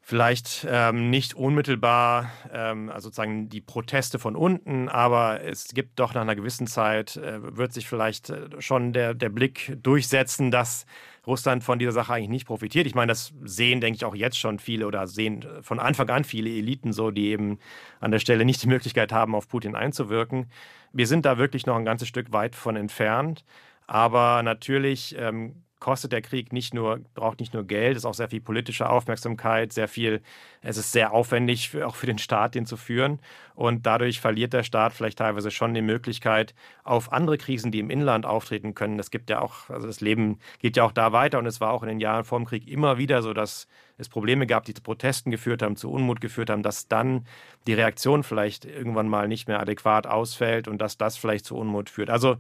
vielleicht 0.09 0.67
ähm, 0.67 1.11
nicht 1.11 1.35
unmittelbar, 1.35 2.33
ähm, 2.51 2.89
also 2.89 3.09
sozusagen 3.09 3.51
die 3.51 3.61
Proteste 3.61 4.19
von 4.19 4.37
unten, 4.37 4.89
aber 4.89 5.43
es 5.43 5.69
gibt 5.75 5.99
doch 5.99 6.15
nach 6.15 6.23
einer 6.23 6.35
gewissen 6.35 6.67
Zeit, 6.67 7.17
äh, 7.19 7.59
wird 7.59 7.75
sich 7.75 7.87
vielleicht 7.87 8.31
äh, 8.31 8.49
schon 8.59 8.95
der, 8.95 9.13
der 9.13 9.29
Blick 9.29 9.77
durchsetzen, 9.83 10.51
dass 10.51 10.87
Russland 11.27 11.63
von 11.63 11.79
dieser 11.79 11.93
Sache 11.93 12.15
eigentlich 12.15 12.31
nicht 12.31 12.47
profitiert. 12.47 12.87
Ich 12.87 12.95
meine, 12.95 13.11
das 13.11 13.35
sehen, 13.43 13.83
denke 13.83 13.97
ich, 13.97 14.07
auch 14.07 14.15
jetzt 14.15 14.39
schon 14.39 14.59
viele 14.59 14.87
oder 14.87 15.07
sehen 15.07 15.45
von 15.61 15.79
Anfang 15.79 16.09
an 16.09 16.25
viele 16.25 16.49
Eliten 16.49 16.95
so, 16.95 17.11
die 17.11 17.29
eben 17.29 17.59
an 18.01 18.11
der 18.11 18.19
Stelle 18.19 18.47
nicht 18.47 18.63
die 18.63 18.69
Möglichkeit 18.69 19.13
haben, 19.13 19.35
auf 19.35 19.47
Putin 19.47 19.75
einzuwirken. 19.75 20.51
Wir 20.91 21.07
sind 21.07 21.27
da 21.27 21.37
wirklich 21.37 21.67
noch 21.67 21.77
ein 21.77 21.85
ganzes 21.85 22.09
Stück 22.09 22.33
weit 22.33 22.57
von 22.57 22.77
entfernt. 22.77 23.45
Aber 23.87 24.43
natürlich 24.43 25.17
ähm, 25.19 25.65
kostet 25.81 26.13
der 26.13 26.23
Krieg 26.23 26.53
nicht 26.53 26.75
nur, 26.75 27.01
braucht 27.15 27.41
nicht 27.41 27.55
nur 27.55 27.65
Geld, 27.65 27.97
es 27.97 28.03
ist 28.03 28.07
auch 28.07 28.15
sehr 28.15 28.29
viel 28.29 28.41
politische 28.41 28.89
Aufmerksamkeit, 28.89 29.73
sehr 29.73 29.89
viel, 29.89 30.23
es 30.63 30.77
ist 30.77 30.93
sehr 30.93 31.13
aufwendig 31.13 31.69
für, 31.69 31.87
auch 31.87 31.95
für 31.95 32.07
den 32.07 32.19
Staat, 32.19 32.55
den 32.55 32.67
zu 32.67 32.77
führen. 32.77 33.21
Und 33.55 33.87
dadurch 33.87 34.21
verliert 34.21 34.53
der 34.53 34.63
Staat 34.63 34.93
vielleicht 34.93 35.19
teilweise 35.19 35.51
schon 35.51 35.75
die 35.75 35.83
Möglichkeit 35.83 36.55
auf 36.85 37.13
andere 37.13 37.39
Krisen, 37.39 37.71
die 37.73 37.81
im 37.81 37.91
Inland 37.91 38.27
auftreten 38.27 38.75
können. 38.75 38.99
Es 38.99 39.11
gibt 39.11 39.31
ja 39.31 39.41
auch, 39.41 39.69
also 39.71 39.87
das 39.87 40.01
Leben 40.01 40.39
geht 40.61 40.77
ja 40.77 40.85
auch 40.85 40.93
da 40.93 41.13
weiter 41.13 41.39
und 41.39 41.47
es 41.47 41.61
war 41.61 41.73
auch 41.73 41.83
in 41.83 41.89
den 41.89 42.01
Jahren 42.01 42.25
vor 42.25 42.39
dem 42.39 42.47
Krieg 42.47 42.69
immer 42.69 42.99
wieder 42.99 43.23
so, 43.23 43.33
dass 43.33 43.69
es 43.99 44.09
Probleme 44.09 44.47
gab, 44.47 44.65
die 44.65 44.75
zu 44.75 44.83
Protesten 44.83 45.31
geführt 45.31 45.63
haben, 45.63 45.77
zu 45.77 45.91
Unmut 45.91 46.21
geführt 46.21 46.51
haben, 46.51 46.63
dass 46.63 46.89
dann 46.89 47.27
die 47.67 47.75
Reaktion 47.75 48.23
vielleicht 48.23 48.65
irgendwann 48.65 49.09
mal 49.09 49.29
nicht 49.29 49.49
mehr 49.49 49.61
adäquat 49.61 50.07
ausfällt 50.07 50.69
und 50.69 50.79
dass 50.79 50.97
das 50.97 51.17
vielleicht 51.17 51.45
zu 51.45 51.57
Unmut 51.57 51.91
führt. 51.91 52.11
Also 52.11 52.37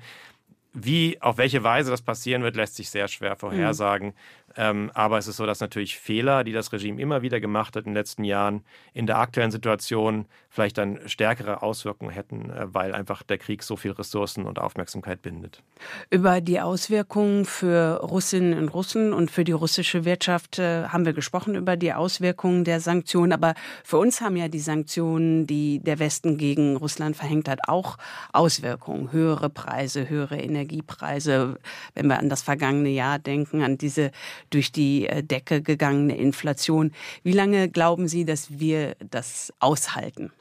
wie, 0.72 1.20
auf 1.20 1.38
welche 1.38 1.62
Weise 1.64 1.90
das 1.90 2.02
passieren 2.02 2.42
wird, 2.42 2.56
lässt 2.56 2.76
sich 2.76 2.90
sehr 2.90 3.08
schwer 3.08 3.36
vorhersagen. 3.36 4.08
Mhm. 4.08 4.47
Ähm, 4.56 4.90
aber 4.94 5.18
es 5.18 5.28
ist 5.28 5.36
so, 5.36 5.46
dass 5.46 5.60
natürlich 5.60 5.98
Fehler, 5.98 6.44
die 6.44 6.52
das 6.52 6.72
Regime 6.72 7.00
immer 7.00 7.22
wieder 7.22 7.40
gemacht 7.40 7.76
hat 7.76 7.84
in 7.84 7.90
den 7.90 7.94
letzten 7.94 8.24
Jahren, 8.24 8.64
in 8.92 9.06
der 9.06 9.18
aktuellen 9.18 9.50
Situation 9.50 10.26
vielleicht 10.50 10.78
dann 10.78 10.98
stärkere 11.06 11.62
Auswirkungen 11.62 12.10
hätten, 12.10 12.50
äh, 12.50 12.66
weil 12.74 12.94
einfach 12.94 13.22
der 13.22 13.38
Krieg 13.38 13.62
so 13.62 13.76
viel 13.76 13.92
Ressourcen 13.92 14.46
und 14.46 14.58
Aufmerksamkeit 14.58 15.22
bindet. 15.22 15.62
Über 16.10 16.40
die 16.40 16.60
Auswirkungen 16.60 17.44
für 17.44 18.00
Russinnen 18.02 18.58
und 18.58 18.68
Russen 18.70 19.12
und 19.12 19.30
für 19.30 19.44
die 19.44 19.52
russische 19.52 20.04
Wirtschaft 20.04 20.58
äh, 20.58 20.84
haben 20.84 21.04
wir 21.04 21.12
gesprochen, 21.12 21.54
über 21.54 21.76
die 21.76 21.92
Auswirkungen 21.92 22.64
der 22.64 22.80
Sanktionen. 22.80 23.32
Aber 23.32 23.54
für 23.84 23.98
uns 23.98 24.20
haben 24.20 24.36
ja 24.36 24.48
die 24.48 24.58
Sanktionen, 24.58 25.46
die 25.46 25.80
der 25.80 25.98
Westen 25.98 26.38
gegen 26.38 26.76
Russland 26.76 27.16
verhängt 27.16 27.48
hat, 27.48 27.60
auch 27.68 27.98
Auswirkungen. 28.32 29.12
Höhere 29.12 29.50
Preise, 29.50 30.08
höhere 30.08 30.38
Energiepreise. 30.38 31.58
Wenn 31.94 32.06
wir 32.06 32.18
an 32.18 32.28
das 32.28 32.42
vergangene 32.42 32.90
Jahr 32.90 33.18
denken, 33.18 33.62
an 33.62 33.78
diese 33.78 34.10
durch 34.50 34.72
die 34.72 35.08
äh, 35.08 35.22
Decke 35.22 35.62
gegangene 35.62 36.16
Inflation. 36.16 36.92
Wie 37.22 37.32
lange 37.32 37.68
glauben 37.68 38.08
Sie, 38.08 38.24
dass 38.24 38.58
wir 38.58 38.96
das 39.10 39.52
aushalten? 39.60 40.32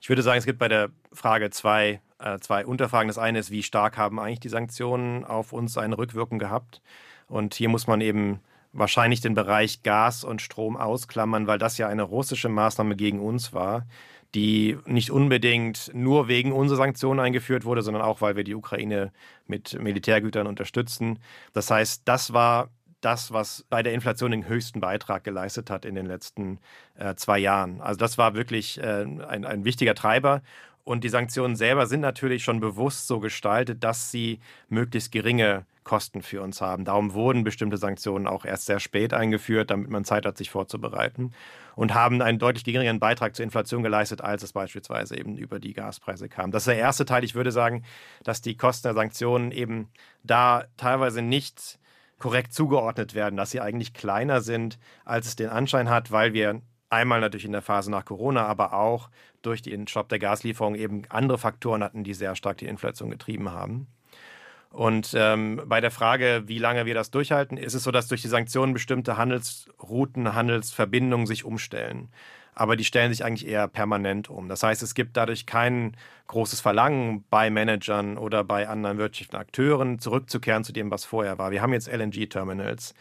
Ich 0.00 0.08
würde 0.08 0.22
sagen, 0.22 0.38
es 0.38 0.46
gibt 0.46 0.58
bei 0.58 0.68
der 0.68 0.90
Frage 1.12 1.50
zwei, 1.50 2.00
äh, 2.18 2.38
zwei 2.38 2.64
Unterfragen. 2.64 3.08
Das 3.08 3.18
eine 3.18 3.38
ist, 3.38 3.50
wie 3.50 3.62
stark 3.62 3.96
haben 3.96 4.20
eigentlich 4.20 4.40
die 4.40 4.48
Sanktionen 4.48 5.24
auf 5.24 5.52
uns 5.52 5.76
eine 5.76 5.98
Rückwirkung 5.98 6.38
gehabt? 6.38 6.80
Und 7.26 7.54
hier 7.54 7.68
muss 7.68 7.86
man 7.86 8.00
eben 8.00 8.40
wahrscheinlich 8.72 9.20
den 9.20 9.34
Bereich 9.34 9.82
Gas 9.82 10.24
und 10.24 10.42
Strom 10.42 10.76
ausklammern, 10.76 11.46
weil 11.46 11.58
das 11.58 11.78
ja 11.78 11.88
eine 11.88 12.02
russische 12.02 12.48
Maßnahme 12.48 12.96
gegen 12.96 13.20
uns 13.20 13.52
war, 13.52 13.86
die 14.34 14.76
nicht 14.86 15.10
unbedingt 15.10 15.90
nur 15.94 16.28
wegen 16.28 16.52
unserer 16.52 16.78
Sanktionen 16.78 17.20
eingeführt 17.20 17.64
wurde, 17.64 17.82
sondern 17.82 18.02
auch, 18.02 18.20
weil 18.20 18.36
wir 18.36 18.44
die 18.44 18.54
Ukraine 18.54 19.10
mit 19.46 19.80
Militärgütern 19.80 20.46
unterstützen. 20.46 21.18
Das 21.54 21.70
heißt, 21.70 22.02
das 22.04 22.32
war 22.32 22.68
das, 23.00 23.32
was 23.32 23.64
bei 23.68 23.82
der 23.82 23.92
Inflation 23.92 24.30
den 24.30 24.48
höchsten 24.48 24.80
Beitrag 24.80 25.24
geleistet 25.24 25.70
hat 25.70 25.84
in 25.84 25.94
den 25.94 26.06
letzten 26.06 26.58
äh, 26.96 27.14
zwei 27.14 27.38
Jahren. 27.38 27.80
Also 27.80 27.98
das 27.98 28.18
war 28.18 28.34
wirklich 28.34 28.78
äh, 28.78 29.02
ein, 29.02 29.44
ein 29.44 29.64
wichtiger 29.64 29.94
Treiber. 29.94 30.42
Und 30.84 31.04
die 31.04 31.10
Sanktionen 31.10 31.54
selber 31.54 31.86
sind 31.86 32.00
natürlich 32.00 32.42
schon 32.42 32.60
bewusst 32.60 33.08
so 33.08 33.20
gestaltet, 33.20 33.84
dass 33.84 34.10
sie 34.10 34.40
möglichst 34.70 35.12
geringe 35.12 35.66
Kosten 35.84 36.22
für 36.22 36.42
uns 36.42 36.60
haben. 36.60 36.84
Darum 36.84 37.12
wurden 37.12 37.44
bestimmte 37.44 37.76
Sanktionen 37.76 38.26
auch 38.26 38.44
erst 38.44 38.66
sehr 38.66 38.80
spät 38.80 39.12
eingeführt, 39.12 39.70
damit 39.70 39.90
man 39.90 40.04
Zeit 40.04 40.26
hat, 40.26 40.36
sich 40.38 40.50
vorzubereiten. 40.50 41.32
Und 41.76 41.94
haben 41.94 42.20
einen 42.22 42.38
deutlich 42.38 42.64
geringeren 42.64 43.00
Beitrag 43.00 43.36
zur 43.36 43.44
Inflation 43.44 43.82
geleistet, 43.82 44.20
als 44.20 44.42
es 44.42 44.52
beispielsweise 44.52 45.16
eben 45.18 45.36
über 45.36 45.60
die 45.60 45.74
Gaspreise 45.74 46.28
kam. 46.28 46.50
Das 46.50 46.62
ist 46.62 46.68
der 46.68 46.78
erste 46.78 47.04
Teil. 47.04 47.22
Ich 47.22 47.34
würde 47.34 47.52
sagen, 47.52 47.84
dass 48.24 48.40
die 48.40 48.56
Kosten 48.56 48.88
der 48.88 48.94
Sanktionen 48.94 49.52
eben 49.52 49.88
da 50.24 50.64
teilweise 50.76 51.22
nicht 51.22 51.78
korrekt 52.18 52.52
zugeordnet 52.52 53.14
werden, 53.14 53.36
dass 53.36 53.50
sie 53.50 53.60
eigentlich 53.60 53.94
kleiner 53.94 54.40
sind, 54.40 54.78
als 55.04 55.26
es 55.26 55.36
den 55.36 55.48
Anschein 55.48 55.88
hat, 55.88 56.10
weil 56.10 56.32
wir 56.32 56.60
einmal 56.90 57.20
natürlich 57.20 57.44
in 57.44 57.52
der 57.52 57.62
Phase 57.62 57.90
nach 57.90 58.04
Corona, 58.04 58.46
aber 58.46 58.72
auch 58.72 59.10
durch 59.42 59.62
den 59.62 59.86
Stopp 59.86 60.08
der 60.08 60.18
Gaslieferung 60.18 60.74
eben 60.74 61.02
andere 61.10 61.38
Faktoren 61.38 61.84
hatten, 61.84 62.04
die 62.04 62.14
sehr 62.14 62.34
stark 62.34 62.58
die 62.58 62.66
Inflation 62.66 63.10
getrieben 63.10 63.50
haben. 63.52 63.86
Und 64.70 65.14
ähm, 65.16 65.62
bei 65.66 65.80
der 65.80 65.90
Frage, 65.90 66.42
wie 66.46 66.58
lange 66.58 66.84
wir 66.84 66.94
das 66.94 67.10
durchhalten, 67.10 67.56
ist 67.56 67.74
es 67.74 67.84
so, 67.84 67.90
dass 67.90 68.08
durch 68.08 68.20
die 68.20 68.28
Sanktionen 68.28 68.74
bestimmte 68.74 69.16
Handelsrouten, 69.16 70.34
Handelsverbindungen 70.34 71.26
sich 71.26 71.44
umstellen 71.44 72.10
aber 72.58 72.74
die 72.74 72.84
stellen 72.84 73.12
sich 73.12 73.24
eigentlich 73.24 73.48
eher 73.48 73.68
permanent 73.68 74.28
um. 74.28 74.48
Das 74.48 74.64
heißt, 74.64 74.82
es 74.82 74.94
gibt 74.94 75.16
dadurch 75.16 75.46
kein 75.46 75.96
großes 76.26 76.60
Verlangen 76.60 77.24
bei 77.30 77.50
Managern 77.50 78.18
oder 78.18 78.42
bei 78.42 78.68
anderen 78.68 78.98
wirtschaftlichen 78.98 79.40
Akteuren 79.40 79.98
zurückzukehren 80.00 80.64
zu 80.64 80.72
dem, 80.72 80.90
was 80.90 81.04
vorher 81.04 81.38
war. 81.38 81.52
Wir 81.52 81.62
haben 81.62 81.72
jetzt 81.72 81.88
LNG-Terminals. 81.88 82.94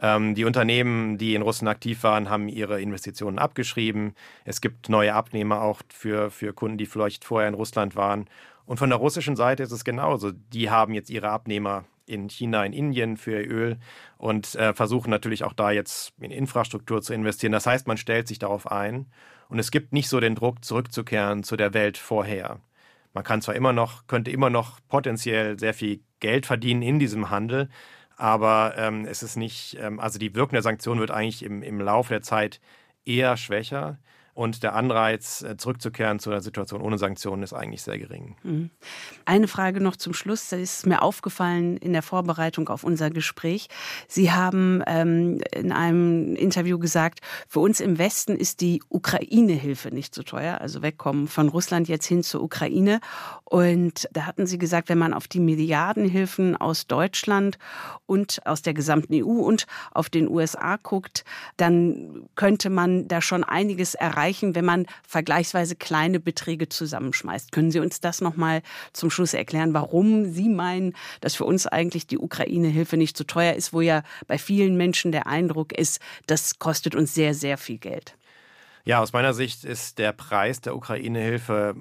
Ähm, 0.00 0.34
die 0.34 0.46
Unternehmen, 0.46 1.18
die 1.18 1.34
in 1.34 1.42
Russland 1.42 1.68
aktiv 1.68 2.02
waren, 2.04 2.30
haben 2.30 2.48
ihre 2.48 2.80
Investitionen 2.80 3.38
abgeschrieben. 3.38 4.14
Es 4.46 4.62
gibt 4.62 4.88
neue 4.88 5.14
Abnehmer 5.14 5.60
auch 5.60 5.82
für, 5.92 6.30
für 6.30 6.54
Kunden, 6.54 6.78
die 6.78 6.86
vielleicht 6.86 7.24
vorher 7.24 7.48
in 7.48 7.54
Russland 7.54 7.94
waren. 7.94 8.26
Und 8.64 8.78
von 8.78 8.88
der 8.88 8.98
russischen 8.98 9.36
Seite 9.36 9.62
ist 9.62 9.72
es 9.72 9.84
genauso. 9.84 10.32
Die 10.32 10.70
haben 10.70 10.94
jetzt 10.94 11.10
ihre 11.10 11.28
Abnehmer 11.28 11.84
in 12.06 12.28
China, 12.28 12.64
in 12.64 12.72
Indien 12.72 13.16
für 13.16 13.40
Öl 13.40 13.78
und 14.18 14.54
äh, 14.54 14.74
versuchen 14.74 15.10
natürlich 15.10 15.44
auch 15.44 15.52
da 15.52 15.70
jetzt 15.70 16.12
in 16.20 16.30
Infrastruktur 16.30 17.02
zu 17.02 17.14
investieren. 17.14 17.52
Das 17.52 17.66
heißt, 17.66 17.86
man 17.86 17.96
stellt 17.96 18.28
sich 18.28 18.38
darauf 18.38 18.70
ein 18.70 19.06
und 19.48 19.58
es 19.58 19.70
gibt 19.70 19.92
nicht 19.92 20.08
so 20.08 20.20
den 20.20 20.34
Druck, 20.34 20.64
zurückzukehren 20.64 21.42
zu 21.42 21.56
der 21.56 21.74
Welt 21.74 21.98
vorher. 21.98 22.60
Man 23.14 23.24
kann 23.24 23.42
zwar 23.42 23.54
immer 23.54 23.72
noch, 23.72 24.06
könnte 24.06 24.30
immer 24.30 24.50
noch 24.50 24.80
potenziell 24.88 25.58
sehr 25.58 25.74
viel 25.74 26.00
Geld 26.20 26.46
verdienen 26.46 26.82
in 26.82 26.98
diesem 26.98 27.30
Handel, 27.30 27.68
aber 28.16 28.74
ähm, 28.78 29.04
es 29.04 29.22
ist 29.22 29.36
nicht, 29.36 29.76
ähm, 29.80 30.00
also 30.00 30.18
die 30.18 30.34
Wirkung 30.34 30.52
der 30.52 30.62
Sanktionen 30.62 31.00
wird 31.00 31.10
eigentlich 31.10 31.42
im, 31.42 31.62
im 31.62 31.80
Laufe 31.80 32.14
der 32.14 32.22
Zeit 32.22 32.60
eher 33.04 33.36
schwächer 33.36 33.98
und 34.34 34.62
der 34.62 34.74
Anreiz, 34.74 35.42
äh, 35.42 35.56
zurückzukehren 35.58 36.18
zu 36.18 36.30
einer 36.30 36.40
Situation 36.40 36.80
ohne 36.80 36.96
Sanktionen, 36.96 37.42
ist 37.42 37.52
eigentlich 37.52 37.82
sehr 37.82 37.98
gering. 37.98 38.36
Mhm. 38.42 38.70
Eine 39.26 39.46
Frage 39.46 39.80
noch 39.80 39.96
zum 39.96 40.14
Schluss. 40.14 40.48
Das 40.48 40.58
ist 40.58 40.86
mir 40.86 41.02
aufgefallen 41.02 41.76
in 41.76 41.92
der 41.92 42.02
Vorbereitung 42.02 42.68
auf 42.70 42.82
unser 42.82 43.10
Gespräch. 43.10 43.68
Sie 44.08 44.32
haben 44.32 44.82
ähm, 44.86 45.42
in 45.52 45.70
einem 45.70 46.34
Interview 46.34 46.78
gesagt, 46.78 47.20
für 47.46 47.60
uns 47.60 47.80
im 47.80 47.98
Westen 47.98 48.34
ist 48.34 48.62
die 48.62 48.82
Ukraine-Hilfe 48.88 49.90
nicht 49.90 50.14
so 50.14 50.22
teuer. 50.22 50.60
Also 50.62 50.80
wegkommen 50.80 51.28
von 51.28 51.48
Russland 51.48 51.88
jetzt 51.88 52.06
hin 52.06 52.22
zur 52.22 52.42
Ukraine. 52.42 53.00
Und 53.44 54.08
da 54.12 54.24
hatten 54.24 54.46
Sie 54.46 54.56
gesagt, 54.56 54.88
wenn 54.88 54.98
man 54.98 55.12
auf 55.12 55.28
die 55.28 55.40
Milliardenhilfen 55.40 56.56
aus 56.56 56.86
Deutschland 56.86 57.58
und 58.06 58.46
aus 58.46 58.62
der 58.62 58.72
gesamten 58.72 59.12
EU 59.12 59.42
und 59.42 59.66
auf 59.90 60.08
den 60.08 60.26
USA 60.26 60.76
guckt, 60.82 61.24
dann 61.58 62.28
könnte 62.34 62.70
man 62.70 63.08
da 63.08 63.20
schon 63.20 63.44
einiges 63.44 63.94
erreichen 63.94 64.21
erreichen, 64.22 64.54
wenn 64.54 64.64
man 64.64 64.86
vergleichsweise 65.06 65.74
kleine 65.74 66.20
Beträge 66.20 66.68
zusammenschmeißt. 66.68 67.52
Können 67.52 67.70
Sie 67.70 67.80
uns 67.80 68.00
das 68.00 68.20
noch 68.20 68.36
mal 68.36 68.62
zum 68.92 69.10
Schluss 69.10 69.34
erklären, 69.34 69.74
warum 69.74 70.32
Sie 70.32 70.48
meinen, 70.48 70.94
dass 71.20 71.34
für 71.34 71.44
uns 71.44 71.66
eigentlich 71.66 72.06
die 72.06 72.18
Ukraine-Hilfe 72.18 72.96
nicht 72.96 73.16
so 73.16 73.24
teuer 73.24 73.54
ist, 73.54 73.72
wo 73.72 73.80
ja 73.80 74.02
bei 74.26 74.38
vielen 74.38 74.76
Menschen 74.76 75.12
der 75.12 75.26
Eindruck 75.26 75.72
ist, 75.72 76.00
das 76.26 76.58
kostet 76.58 76.94
uns 76.94 77.14
sehr, 77.14 77.34
sehr 77.34 77.58
viel 77.58 77.78
Geld? 77.78 78.16
Ja, 78.84 79.00
aus 79.00 79.12
meiner 79.12 79.34
Sicht 79.34 79.64
ist 79.64 79.98
der 79.98 80.12
Preis 80.12 80.60
der 80.60 80.76
Ukraine-Hilfe 80.76 81.74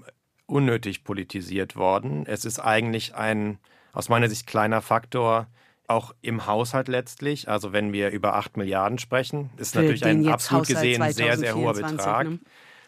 unnötig 0.46 1.04
politisiert 1.04 1.76
worden. 1.76 2.26
Es 2.26 2.46
ist 2.46 2.60
eigentlich 2.60 3.16
ein 3.16 3.60
aus 3.94 4.10
meiner 4.10 4.30
Sicht 4.30 4.48
kleiner 4.48 4.82
Faktor, 4.82 5.48
auch 5.92 6.14
im 6.22 6.46
Haushalt 6.46 6.88
letztlich. 6.88 7.50
Also 7.50 7.74
wenn 7.74 7.94
wir 7.94 8.10
über 8.10 8.36
8 8.36 8.58
Milliarden 8.58 8.98
sprechen, 8.98 9.50
ist 9.58 9.74
Für 9.74 9.82
natürlich 9.82 10.06
ein 10.06 10.28
absolut 10.28 10.68
Haushalt 10.68 10.82
gesehen 10.82 11.12
sehr, 11.12 11.38
sehr 11.38 11.56
hoher 11.56 11.74
Betrag. 11.74 12.28
Ne? 12.28 12.40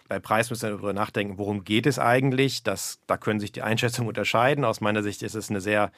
Bei 0.09 0.19
Preis 0.19 0.49
müssen 0.49 0.63
wir 0.63 0.71
darüber 0.71 0.93
nachdenken, 0.93 1.37
worum 1.37 1.63
geht 1.63 1.85
es 1.85 1.97
eigentlich. 1.97 2.63
Das, 2.63 2.99
da 3.07 3.17
können 3.17 3.39
sich 3.39 3.51
die 3.51 3.61
Einschätzungen 3.61 4.09
unterscheiden. 4.09 4.65
Aus 4.65 4.81
meiner 4.81 5.01
Sicht 5.01 5.23
ist 5.23 5.35
es 5.35 5.49
eine 5.49 5.61
sehr 5.61 5.91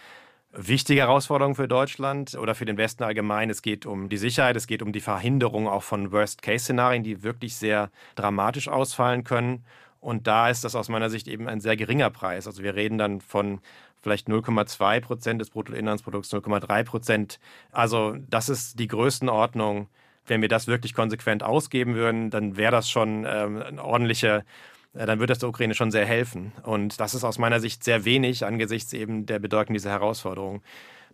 wichtige 0.58 1.02
Herausforderung 1.02 1.56
für 1.56 1.68
Deutschland 1.68 2.36
oder 2.36 2.56
für 2.56 2.66
den 2.66 2.78
Westen 2.78 3.04
allgemein. 3.04 3.50
Es 3.50 3.62
geht 3.62 3.86
um 3.86 4.10
die 4.10 4.18
Sicherheit, 4.18 4.56
es 4.56 4.68
geht 4.68 4.82
um 4.82 4.94
die 4.94 5.02
Verhinderung 5.02 5.68
auch 5.68 5.84
von 5.84 6.12
Worst-Case-Szenarien, 6.12 7.04
die 7.04 7.24
wirklich 7.24 7.56
sehr 7.56 7.90
dramatisch 8.16 8.68
ausfallen 8.68 9.24
können. 9.24 9.66
Und 10.06 10.28
da 10.28 10.50
ist 10.52 10.64
das 10.64 10.76
aus 10.76 10.88
meiner 10.88 11.10
Sicht 11.10 11.28
eben 11.28 11.50
ein 11.50 11.60
sehr 11.60 11.76
geringer 11.76 12.12
Preis. 12.12 12.46
Also 12.46 12.62
wir 12.62 12.76
reden 12.76 13.00
dann 13.00 13.22
von 13.22 13.60
vielleicht 14.04 14.28
0,2 14.28 15.02
Prozent 15.02 15.42
des 15.42 15.50
Bruttoinlandsprodukts, 15.50 16.32
0,3 16.32 16.84
Prozent. 16.84 17.40
Also 17.72 18.16
das 18.30 18.48
ist 18.48 18.78
die 18.78 18.88
Größenordnung. 18.88 19.88
Wenn 20.28 20.42
wir 20.42 20.48
das 20.48 20.68
wirklich 20.68 20.94
konsequent 20.94 21.42
ausgeben 21.42 21.96
würden, 21.96 22.30
dann 22.30 22.56
wäre 22.56 22.72
das 22.72 22.88
schon 22.88 23.26
ähm, 23.28 23.64
eine 23.64 23.84
ordentliche 23.84 24.46
äh, 24.94 25.08
dann 25.08 25.18
würde 25.18 25.32
das 25.32 25.40
der 25.40 25.50
Ukraine 25.50 25.74
schon 25.74 25.90
sehr 25.90 26.06
helfen. 26.06 26.52
Und 26.62 27.00
das 27.00 27.16
ist 27.16 27.24
aus 27.24 27.40
meiner 27.40 27.60
Sicht 27.60 27.84
sehr 27.84 28.06
wenig 28.06 28.46
angesichts 28.46 28.94
eben 28.94 29.26
der 29.26 29.40
Bedeutung 29.40 29.74
dieser 29.74 29.90
Herausforderung. 29.90 30.62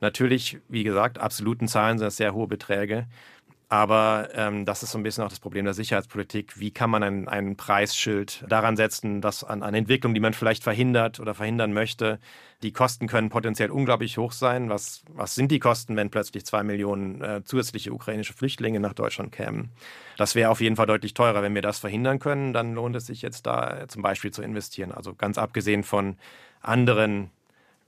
Natürlich, 0.01 0.58
wie 0.67 0.84
gesagt, 0.84 1.17
absoluten 1.17 1.69
Zahlen 1.69 1.97
sind 1.97 2.08
das 2.08 2.17
sehr 2.17 2.34
hohe 2.34 2.47
Beträge. 2.47 3.08
Aber 3.72 4.28
ähm, 4.34 4.66
das 4.66 4.84
ist 4.84 4.92
so 4.92 4.98
ein 4.98 5.04
bisschen 5.04 5.24
auch 5.24 5.30
das 5.30 5.40
Problem 5.40 5.64
der 5.64 5.74
Sicherheitspolitik. 5.74 6.60
Wie 6.60 6.72
kann 6.72 6.90
man 6.90 7.04
ein, 7.04 7.30
ein 7.30 7.56
Preisschild 7.56 8.44
daran 8.50 8.76
setzen, 8.76 9.22
dass 9.22 9.46
an, 9.46 9.64
an 9.64 9.74
Entwicklungen, 9.74 10.14
die 10.14 10.20
man 10.20 10.34
vielleicht 10.34 10.62
verhindert 10.62 11.22
oder 11.22 11.34
verhindern 11.34 11.72
möchte, 11.72 12.20
die 12.64 12.74
Kosten 12.74 13.08
können 13.08 13.30
potenziell 13.30 13.72
unglaublich 13.72 14.18
hoch 14.18 14.34
sein. 14.34 14.70
Was, 14.70 15.04
was 15.08 15.36
sind 15.36 15.52
die 15.52 15.60
Kosten, 15.60 15.96
wenn 15.96 16.10
plötzlich 16.10 16.46
zwei 16.46 16.64
Millionen 16.64 17.22
äh, 17.22 17.44
zusätzliche 17.46 17.94
ukrainische 17.94 18.34
Flüchtlinge 18.34 18.82
nach 18.82 18.94
Deutschland 18.94 19.32
kämen? 19.32 19.72
Das 20.17 20.36
wäre 20.36 20.50
auf 20.50 20.60
jeden 20.60 20.76
Fall 20.76 20.88
deutlich 20.88 21.13
teurer. 21.13 21.42
Wenn 21.42 21.56
wir 21.56 21.62
das 21.62 21.80
verhindern 21.80 22.19
können, 22.19 22.52
dann 22.52 22.74
lohnt 22.74 22.98
es 22.98 23.06
sich 23.06 23.22
jetzt 23.22 23.48
da 23.48 23.88
zum 23.88 24.02
Beispiel 24.02 24.32
zu 24.32 24.42
investieren. 24.42 24.92
Also 24.92 25.15
ganz 25.15 25.38
abgesehen 25.38 25.84
von 25.84 26.17
anderen 26.60 27.32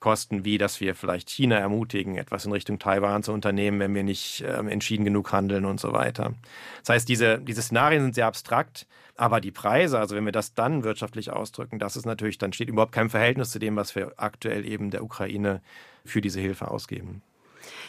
Kosten, 0.03 0.43
wie 0.43 0.57
dass 0.57 0.81
wir 0.81 0.95
vielleicht 0.95 1.29
China 1.29 1.57
ermutigen, 1.57 2.17
etwas 2.17 2.45
in 2.45 2.51
Richtung 2.51 2.77
Taiwan 2.77 3.23
zu 3.23 3.31
unternehmen, 3.31 3.79
wenn 3.79 3.95
wir 3.95 4.03
nicht 4.03 4.43
ähm, 4.45 4.67
entschieden 4.67 5.05
genug 5.05 5.31
handeln 5.31 5.63
und 5.63 5.79
so 5.79 5.93
weiter. 5.93 6.33
Das 6.81 6.89
heißt, 6.89 7.07
diese, 7.07 7.39
diese 7.39 7.61
Szenarien 7.61 8.01
sind 8.03 8.15
sehr 8.15 8.27
abstrakt, 8.27 8.85
aber 9.15 9.39
die 9.39 9.51
Preise, 9.51 9.97
also 9.99 10.17
wenn 10.17 10.25
wir 10.25 10.33
das 10.33 10.53
dann 10.53 10.83
wirtschaftlich 10.83 11.31
ausdrücken, 11.31 11.79
das 11.79 11.95
ist 11.95 12.05
natürlich, 12.05 12.37
dann 12.37 12.51
steht 12.51 12.67
überhaupt 12.67 12.91
kein 12.91 13.09
Verhältnis 13.09 13.51
zu 13.51 13.59
dem, 13.59 13.77
was 13.77 13.95
wir 13.95 14.11
aktuell 14.17 14.65
eben 14.65 14.91
der 14.91 15.05
Ukraine 15.05 15.61
für 16.03 16.19
diese 16.19 16.41
Hilfe 16.41 16.69
ausgeben. 16.69 17.21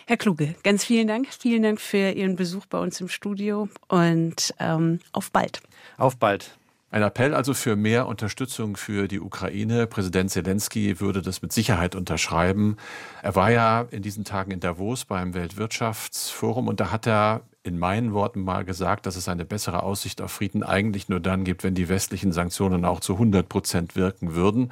Herr 0.06 0.16
Kluge, 0.16 0.54
ganz 0.62 0.84
vielen 0.84 1.08
Dank. 1.08 1.26
Vielen 1.36 1.64
Dank 1.64 1.80
für 1.80 2.12
Ihren 2.12 2.36
Besuch 2.36 2.66
bei 2.66 2.78
uns 2.78 3.00
im 3.00 3.08
Studio 3.08 3.68
und 3.88 4.54
ähm, 4.60 5.00
auf 5.10 5.32
bald. 5.32 5.62
Auf 5.96 6.16
bald. 6.16 6.56
Ein 6.94 7.02
Appell 7.02 7.34
also 7.34 7.54
für 7.54 7.74
mehr 7.74 8.06
Unterstützung 8.06 8.76
für 8.76 9.08
die 9.08 9.18
Ukraine. 9.18 9.88
Präsident 9.88 10.30
Zelensky 10.30 11.00
würde 11.00 11.22
das 11.22 11.42
mit 11.42 11.52
Sicherheit 11.52 11.96
unterschreiben. 11.96 12.76
Er 13.20 13.34
war 13.34 13.50
ja 13.50 13.88
in 13.90 14.00
diesen 14.00 14.22
Tagen 14.22 14.52
in 14.52 14.60
Davos 14.60 15.04
beim 15.04 15.34
Weltwirtschaftsforum 15.34 16.68
und 16.68 16.78
da 16.78 16.92
hat 16.92 17.08
er 17.08 17.40
in 17.64 17.80
meinen 17.80 18.12
Worten 18.12 18.42
mal 18.42 18.64
gesagt, 18.64 19.06
dass 19.06 19.16
es 19.16 19.28
eine 19.28 19.44
bessere 19.44 19.82
Aussicht 19.82 20.22
auf 20.22 20.30
Frieden 20.30 20.62
eigentlich 20.62 21.08
nur 21.08 21.18
dann 21.18 21.42
gibt, 21.42 21.64
wenn 21.64 21.74
die 21.74 21.88
westlichen 21.88 22.30
Sanktionen 22.30 22.84
auch 22.84 23.00
zu 23.00 23.14
100 23.14 23.48
Prozent 23.48 23.96
wirken 23.96 24.36
würden. 24.36 24.70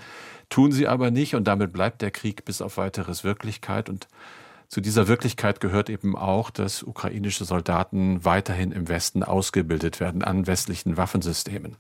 Tun 0.49 0.71
sie 0.71 0.87
aber 0.87 1.11
nicht 1.11 1.35
und 1.35 1.49
damit 1.49 1.73
bleibt 1.73 2.03
der 2.03 2.13
Krieg 2.13 2.45
bis 2.45 2.63
auf 2.63 2.77
weiteres 2.77 3.25
Wirklichkeit 3.25 3.89
und 3.89 4.07
zu 4.73 4.81
dieser 4.81 5.07
Wirklichkeit 5.07 5.61
gehört 5.61 5.91
eben 5.91 6.17
auch, 6.17 6.49
dass 6.49 6.83
ukrainische 6.83 7.45
Soldaten 7.45 8.25
weiterhin 8.25 8.73
im 8.73 8.89
Westen 8.89 9.23
ausgebildet 9.23 10.01
werden 10.01 10.25
an 10.25 10.47
westlichen 10.47 10.97
Waffensystemen. 10.97 11.77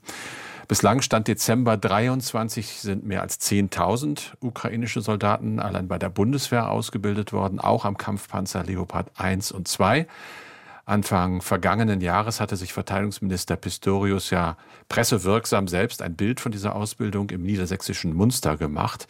Bislang 0.68 1.00
stand 1.00 1.26
Dezember 1.26 1.78
23 1.78 2.80
sind 2.80 3.06
mehr 3.06 3.22
als 3.22 3.40
10.000 3.40 4.32
ukrainische 4.40 5.00
Soldaten 5.00 5.58
allein 5.58 5.88
bei 5.88 5.98
der 5.98 6.10
Bundeswehr 6.10 6.70
ausgebildet 6.70 7.32
worden, 7.32 7.60
auch 7.60 7.86
am 7.86 7.96
Kampfpanzer 7.96 8.62
Leopard 8.62 9.10
1 9.16 9.52
und 9.52 9.68
2. 9.68 10.06
Anfang 10.84 11.40
vergangenen 11.40 12.02
Jahres 12.02 12.42
hatte 12.42 12.56
sich 12.56 12.74
Verteidigungsminister 12.74 13.56
Pistorius 13.56 14.28
ja 14.28 14.58
pressewirksam 14.90 15.66
selbst 15.66 16.02
ein 16.02 16.14
Bild 16.14 16.40
von 16.40 16.52
dieser 16.52 16.76
Ausbildung 16.76 17.30
im 17.30 17.42
niedersächsischen 17.42 18.12
Munster 18.12 18.58
gemacht. 18.58 19.06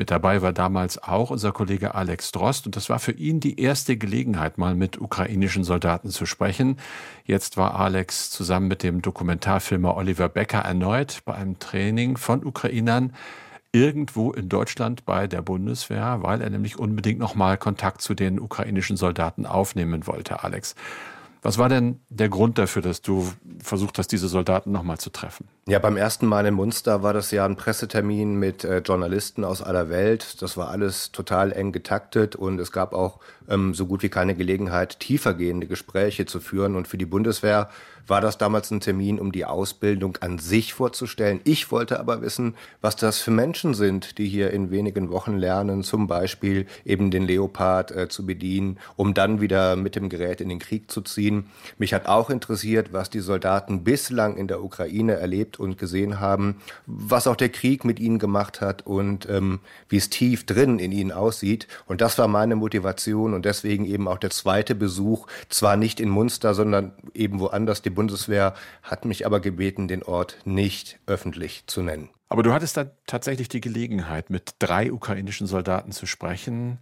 Mit 0.00 0.10
dabei 0.10 0.40
war 0.40 0.54
damals 0.54 0.96
auch 1.02 1.28
unser 1.28 1.52
Kollege 1.52 1.94
Alex 1.94 2.32
Drost 2.32 2.64
und 2.64 2.74
das 2.74 2.88
war 2.88 2.98
für 2.98 3.12
ihn 3.12 3.38
die 3.38 3.60
erste 3.60 3.98
Gelegenheit, 3.98 4.56
mal 4.56 4.74
mit 4.74 4.98
ukrainischen 4.98 5.62
Soldaten 5.62 6.08
zu 6.08 6.24
sprechen. 6.24 6.78
Jetzt 7.26 7.58
war 7.58 7.78
Alex 7.78 8.30
zusammen 8.30 8.66
mit 8.68 8.82
dem 8.82 9.02
Dokumentarfilmer 9.02 9.94
Oliver 9.94 10.30
Becker 10.30 10.60
erneut 10.60 11.20
bei 11.26 11.34
einem 11.34 11.58
Training 11.58 12.16
von 12.16 12.46
Ukrainern 12.46 13.12
irgendwo 13.72 14.32
in 14.32 14.48
Deutschland 14.48 15.04
bei 15.04 15.26
der 15.26 15.42
Bundeswehr, 15.42 16.20
weil 16.22 16.40
er 16.40 16.48
nämlich 16.48 16.78
unbedingt 16.78 17.18
nochmal 17.18 17.58
Kontakt 17.58 18.00
zu 18.00 18.14
den 18.14 18.40
ukrainischen 18.40 18.96
Soldaten 18.96 19.44
aufnehmen 19.44 20.06
wollte, 20.06 20.42
Alex. 20.42 20.76
Was 21.42 21.56
war 21.56 21.70
denn 21.70 22.00
der 22.10 22.28
Grund 22.28 22.58
dafür, 22.58 22.82
dass 22.82 23.00
du 23.00 23.32
versucht 23.62 23.98
hast, 23.98 24.08
diese 24.08 24.28
Soldaten 24.28 24.72
nochmal 24.72 24.98
zu 24.98 25.10
treffen? 25.10 25.48
Ja, 25.66 25.78
beim 25.78 25.96
ersten 25.96 26.26
Mal 26.26 26.44
in 26.44 26.54
Munster 26.54 27.02
war 27.02 27.14
das 27.14 27.30
ja 27.30 27.46
ein 27.46 27.56
Pressetermin 27.56 28.34
mit 28.34 28.64
äh, 28.64 28.78
Journalisten 28.78 29.44
aus 29.44 29.62
aller 29.62 29.88
Welt. 29.88 30.42
Das 30.42 30.56
war 30.58 30.68
alles 30.68 31.12
total 31.12 31.52
eng 31.52 31.72
getaktet 31.72 32.36
und 32.36 32.60
es 32.60 32.72
gab 32.72 32.92
auch 32.92 33.20
ähm, 33.48 33.72
so 33.72 33.86
gut 33.86 34.02
wie 34.02 34.10
keine 34.10 34.34
Gelegenheit, 34.34 35.00
tiefergehende 35.00 35.66
Gespräche 35.66 36.26
zu 36.26 36.40
führen. 36.40 36.76
Und 36.76 36.88
für 36.88 36.98
die 36.98 37.06
Bundeswehr 37.06 37.70
war 38.10 38.20
das 38.20 38.36
damals 38.36 38.70
ein 38.70 38.80
Termin, 38.80 39.20
um 39.20 39.30
die 39.30 39.44
Ausbildung 39.44 40.18
an 40.20 40.38
sich 40.38 40.74
vorzustellen. 40.74 41.40
Ich 41.44 41.70
wollte 41.70 42.00
aber 42.00 42.20
wissen, 42.22 42.56
was 42.80 42.96
das 42.96 43.18
für 43.18 43.30
Menschen 43.30 43.72
sind, 43.74 44.18
die 44.18 44.28
hier 44.28 44.50
in 44.50 44.70
wenigen 44.70 45.10
Wochen 45.10 45.36
lernen, 45.36 45.84
zum 45.84 46.08
Beispiel 46.08 46.66
eben 46.84 47.12
den 47.12 47.22
Leopard 47.22 47.92
äh, 47.92 48.08
zu 48.08 48.26
bedienen, 48.26 48.78
um 48.96 49.14
dann 49.14 49.40
wieder 49.40 49.76
mit 49.76 49.94
dem 49.94 50.08
Gerät 50.08 50.40
in 50.40 50.48
den 50.48 50.58
Krieg 50.58 50.90
zu 50.90 51.00
ziehen. 51.02 51.46
Mich 51.78 51.94
hat 51.94 52.06
auch 52.06 52.30
interessiert, 52.30 52.92
was 52.92 53.10
die 53.10 53.20
Soldaten 53.20 53.84
bislang 53.84 54.36
in 54.36 54.48
der 54.48 54.62
Ukraine 54.62 55.14
erlebt 55.14 55.60
und 55.60 55.78
gesehen 55.78 56.18
haben, 56.18 56.56
was 56.86 57.28
auch 57.28 57.36
der 57.36 57.48
Krieg 57.48 57.84
mit 57.84 58.00
ihnen 58.00 58.18
gemacht 58.18 58.60
hat 58.60 58.84
und 58.86 59.28
ähm, 59.28 59.60
wie 59.88 59.98
es 59.98 60.10
tief 60.10 60.44
drin 60.46 60.80
in 60.80 60.90
ihnen 60.90 61.12
aussieht. 61.12 61.68
Und 61.86 62.00
das 62.00 62.18
war 62.18 62.26
meine 62.26 62.56
Motivation 62.56 63.34
und 63.34 63.44
deswegen 63.44 63.84
eben 63.84 64.08
auch 64.08 64.18
der 64.18 64.30
zweite 64.30 64.74
Besuch, 64.74 65.28
zwar 65.48 65.76
nicht 65.76 66.00
in 66.00 66.08
Munster, 66.08 66.54
sondern 66.54 66.92
eben 67.14 67.38
woanders, 67.38 67.82
die 67.82 67.99
Bundeswehr 68.00 68.54
hat 68.82 69.04
mich 69.04 69.26
aber 69.26 69.40
gebeten, 69.40 69.86
den 69.86 70.02
Ort 70.02 70.38
nicht 70.46 70.98
öffentlich 71.04 71.64
zu 71.66 71.82
nennen. 71.82 72.08
Aber 72.30 72.42
du 72.42 72.54
hattest 72.54 72.78
dann 72.78 72.92
tatsächlich 73.06 73.50
die 73.50 73.60
Gelegenheit, 73.60 74.30
mit 74.30 74.54
drei 74.58 74.90
ukrainischen 74.90 75.46
Soldaten 75.46 75.92
zu 75.92 76.06
sprechen. 76.06 76.78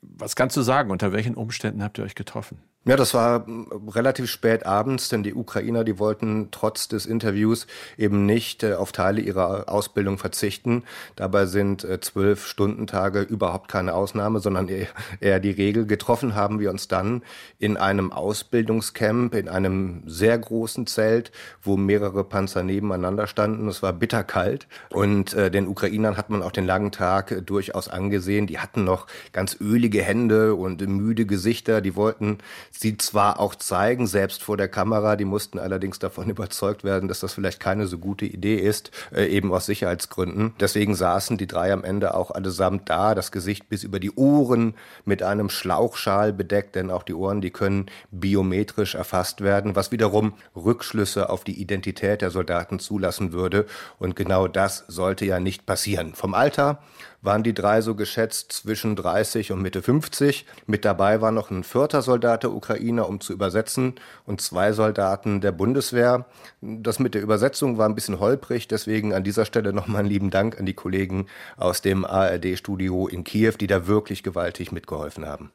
Was 0.00 0.36
kannst 0.36 0.56
du 0.56 0.62
sagen? 0.62 0.92
Unter 0.92 1.10
welchen 1.10 1.34
Umständen 1.34 1.82
habt 1.82 1.98
ihr 1.98 2.04
euch 2.04 2.14
getroffen? 2.14 2.62
Ja, 2.86 2.96
das 2.96 3.12
war 3.12 3.44
hm, 3.44 3.66
relativ 3.88 4.30
spät 4.30 4.64
abends, 4.64 5.10
denn 5.10 5.22
die 5.22 5.34
Ukrainer, 5.34 5.84
die 5.84 5.98
wollten 5.98 6.48
trotz 6.50 6.88
des 6.88 7.04
Interviews 7.04 7.66
eben 7.98 8.24
nicht 8.24 8.62
äh, 8.62 8.72
auf 8.72 8.92
Teile 8.92 9.20
ihrer 9.20 9.68
Ausbildung 9.68 10.16
verzichten. 10.16 10.84
Dabei 11.14 11.44
sind 11.44 11.84
äh, 11.84 12.00
zwölf 12.00 12.46
Stundentage 12.46 13.20
überhaupt 13.20 13.70
keine 13.70 13.92
Ausnahme, 13.92 14.40
sondern 14.40 14.68
eher, 14.68 14.86
eher 15.20 15.40
die 15.40 15.50
Regel. 15.50 15.84
Getroffen 15.84 16.34
haben 16.34 16.58
wir 16.58 16.70
uns 16.70 16.88
dann 16.88 17.22
in 17.58 17.76
einem 17.76 18.12
Ausbildungscamp, 18.12 19.34
in 19.34 19.50
einem 19.50 20.02
sehr 20.06 20.38
großen 20.38 20.86
Zelt, 20.86 21.32
wo 21.60 21.76
mehrere 21.76 22.24
Panzer 22.24 22.62
nebeneinander 22.62 23.26
standen. 23.26 23.68
Es 23.68 23.82
war 23.82 23.92
bitterkalt 23.92 24.68
und 24.88 25.34
äh, 25.34 25.50
den 25.50 25.68
Ukrainern 25.68 26.16
hat 26.16 26.30
man 26.30 26.42
auch 26.42 26.52
den 26.52 26.64
langen 26.64 26.92
Tag 26.92 27.30
äh, 27.30 27.42
durchaus 27.42 27.88
angesehen. 27.88 28.46
Die 28.46 28.58
hatten 28.58 28.84
noch 28.84 29.06
ganz 29.34 29.58
ölige 29.60 30.00
Hände 30.00 30.54
und 30.54 30.80
müde 30.80 31.26
Gesichter. 31.26 31.82
Die 31.82 31.94
wollten 31.94 32.38
sie 32.70 32.96
zwar 32.96 33.40
auch 33.40 33.54
zeigen, 33.54 34.06
selbst 34.06 34.42
vor 34.42 34.56
der 34.56 34.68
Kamera, 34.68 35.16
die 35.16 35.24
mussten 35.24 35.58
allerdings 35.58 35.98
davon 35.98 36.30
überzeugt 36.30 36.84
werden, 36.84 37.08
dass 37.08 37.20
das 37.20 37.34
vielleicht 37.34 37.60
keine 37.60 37.86
so 37.86 37.98
gute 37.98 38.24
Idee 38.24 38.56
ist, 38.56 38.90
äh, 39.14 39.26
eben 39.26 39.52
aus 39.52 39.66
Sicherheitsgründen. 39.66 40.54
Deswegen 40.60 40.94
saßen 40.94 41.36
die 41.36 41.46
drei 41.46 41.72
am 41.72 41.84
Ende 41.84 42.14
auch 42.14 42.30
allesamt 42.30 42.88
da, 42.88 43.14
das 43.14 43.32
Gesicht 43.32 43.68
bis 43.68 43.84
über 43.84 44.00
die 44.00 44.12
Ohren 44.12 44.74
mit 45.04 45.22
einem 45.22 45.50
Schlauchschal 45.50 46.32
bedeckt, 46.32 46.74
denn 46.76 46.90
auch 46.90 47.02
die 47.02 47.14
Ohren, 47.14 47.40
die 47.40 47.50
können 47.50 47.86
biometrisch 48.10 48.94
erfasst 48.94 49.40
werden, 49.40 49.76
was 49.76 49.92
wiederum 49.92 50.34
Rückschlüsse 50.56 51.28
auf 51.28 51.44
die 51.44 51.60
Identität 51.60 52.22
der 52.22 52.30
Soldaten 52.30 52.78
zulassen 52.78 53.32
würde. 53.32 53.66
Und 53.98 54.16
genau 54.16 54.48
das 54.48 54.84
sollte 54.88 55.24
ja 55.24 55.40
nicht 55.40 55.66
passieren. 55.66 56.14
Vom 56.14 56.34
Alter 56.34 56.80
waren 57.22 57.42
die 57.42 57.54
drei 57.54 57.80
so 57.80 57.94
geschätzt 57.94 58.52
zwischen 58.52 58.96
30 58.96 59.52
und 59.52 59.60
Mitte 59.62 59.82
50. 59.82 60.46
Mit 60.66 60.84
dabei 60.84 61.20
war 61.20 61.32
noch 61.32 61.50
ein 61.50 61.64
vierter 61.64 62.02
Soldat 62.02 62.42
der 62.42 62.52
Ukraine, 62.52 63.04
um 63.06 63.20
zu 63.20 63.32
übersetzen, 63.32 63.94
und 64.24 64.40
zwei 64.40 64.72
Soldaten 64.72 65.40
der 65.40 65.52
Bundeswehr. 65.52 66.26
Das 66.60 66.98
mit 66.98 67.14
der 67.14 67.22
Übersetzung 67.22 67.78
war 67.78 67.88
ein 67.88 67.94
bisschen 67.94 68.20
holprig, 68.20 68.68
deswegen 68.68 69.12
an 69.12 69.24
dieser 69.24 69.44
Stelle 69.44 69.72
nochmal 69.72 70.00
einen 70.00 70.08
lieben 70.08 70.30
Dank 70.30 70.58
an 70.58 70.66
die 70.66 70.74
Kollegen 70.74 71.26
aus 71.56 71.82
dem 71.82 72.04
ARD-Studio 72.04 73.08
in 73.08 73.24
Kiew, 73.24 73.52
die 73.60 73.66
da 73.66 73.86
wirklich 73.86 74.22
gewaltig 74.22 74.72
mitgeholfen 74.72 75.26
haben. 75.26 75.50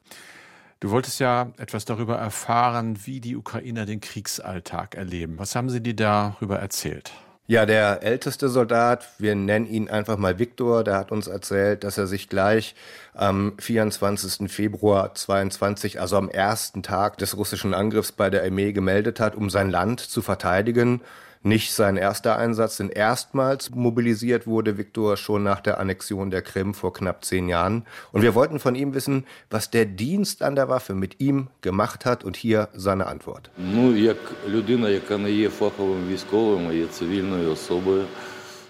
Du 0.80 0.90
wolltest 0.90 1.20
ja 1.20 1.52
etwas 1.56 1.86
darüber 1.86 2.16
erfahren, 2.16 2.98
wie 3.06 3.20
die 3.20 3.34
Ukrainer 3.34 3.86
den 3.86 4.00
Kriegsalltag 4.00 4.94
erleben. 4.94 5.38
Was 5.38 5.56
haben 5.56 5.70
sie 5.70 5.80
dir 5.80 5.96
darüber 5.96 6.58
erzählt? 6.58 7.12
Ja, 7.48 7.64
der 7.64 8.02
älteste 8.02 8.48
Soldat, 8.48 9.06
wir 9.18 9.36
nennen 9.36 9.66
ihn 9.66 9.88
einfach 9.88 10.16
mal 10.16 10.40
Viktor, 10.40 10.82
der 10.82 10.96
hat 10.96 11.12
uns 11.12 11.28
erzählt, 11.28 11.84
dass 11.84 11.96
er 11.96 12.08
sich 12.08 12.28
gleich 12.28 12.74
am 13.14 13.54
24. 13.60 14.50
Februar 14.50 15.14
22, 15.14 16.00
also 16.00 16.16
am 16.16 16.28
ersten 16.28 16.82
Tag 16.82 17.18
des 17.18 17.36
russischen 17.36 17.72
Angriffs 17.72 18.10
bei 18.10 18.30
der 18.30 18.42
Armee 18.42 18.72
gemeldet 18.72 19.20
hat, 19.20 19.36
um 19.36 19.48
sein 19.48 19.70
Land 19.70 20.00
zu 20.00 20.22
verteidigen 20.22 21.02
nicht 21.42 21.72
sein 21.72 21.96
erster 21.96 22.36
Einsatz, 22.36 22.76
denn 22.78 22.88
erstmals 22.88 23.70
mobilisiert 23.70 24.46
wurde 24.46 24.78
Viktor 24.78 25.16
schon 25.16 25.42
nach 25.42 25.60
der 25.60 25.78
Annexion 25.78 26.30
der 26.30 26.42
Krim 26.42 26.74
vor 26.74 26.92
knapp 26.92 27.24
zehn 27.24 27.48
Jahren. 27.48 27.84
Und 28.12 28.22
wir 28.22 28.34
wollten 28.34 28.58
von 28.58 28.74
ihm 28.74 28.94
wissen, 28.94 29.24
was 29.50 29.70
der 29.70 29.84
Dienst 29.84 30.42
an 30.42 30.56
der 30.56 30.68
Waffe 30.68 30.94
mit 30.94 31.20
ihm 31.20 31.48
gemacht 31.60 32.04
hat. 32.04 32.24
Und 32.24 32.36
hier 32.36 32.68
seine 32.74 33.06
Antwort. 33.06 33.50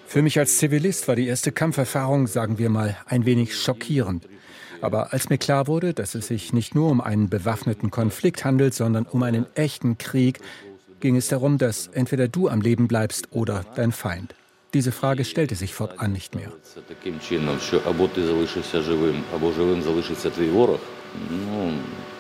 Für 0.07 0.23
mich 0.23 0.39
als 0.39 0.59
Zivilist 0.59 1.09
war 1.09 1.17
die 1.17 1.27
erste 1.27 1.53
Kampferfahrung, 1.53 2.27
sagen 2.27 2.59
wir 2.59 2.71
mal, 2.71 2.97
ein 3.07 3.27
wenig 3.27 3.57
schockierend. 3.57 4.29
Aber 4.81 5.13
als 5.13 5.31
mir 5.31 5.39
klar 5.39 5.67
wurde, 5.67 5.95
dass 5.95 6.15
es 6.15 6.29
sich 6.29 6.53
nicht 6.53 6.75
nur 6.75 6.91
um 6.91 7.01
einen 7.01 7.29
bewaffneten 7.29 7.91
Konflikt 7.91 8.45
handelt, 8.45 8.75
sondern 8.75 9.07
um 9.07 9.23
einen 9.23 9.47
echten 9.55 9.99
Krieg, 9.99 10.39
ging 11.01 11.17
es 11.17 11.29
darum, 11.29 11.59
dass 11.59 11.89
entweder 11.89 12.29
du 12.29 12.49
am 12.49 12.61
Leben 12.61 12.89
bleibst 12.89 13.29
oder 13.33 13.65
dein 13.75 13.93
Feind. 13.93 14.35
Diese 14.75 14.93
Frage 14.93 15.25
stellte 15.25 15.55
sich 15.55 15.75
fortan 15.75 16.13
nicht 16.13 16.35
mehr. 16.35 16.53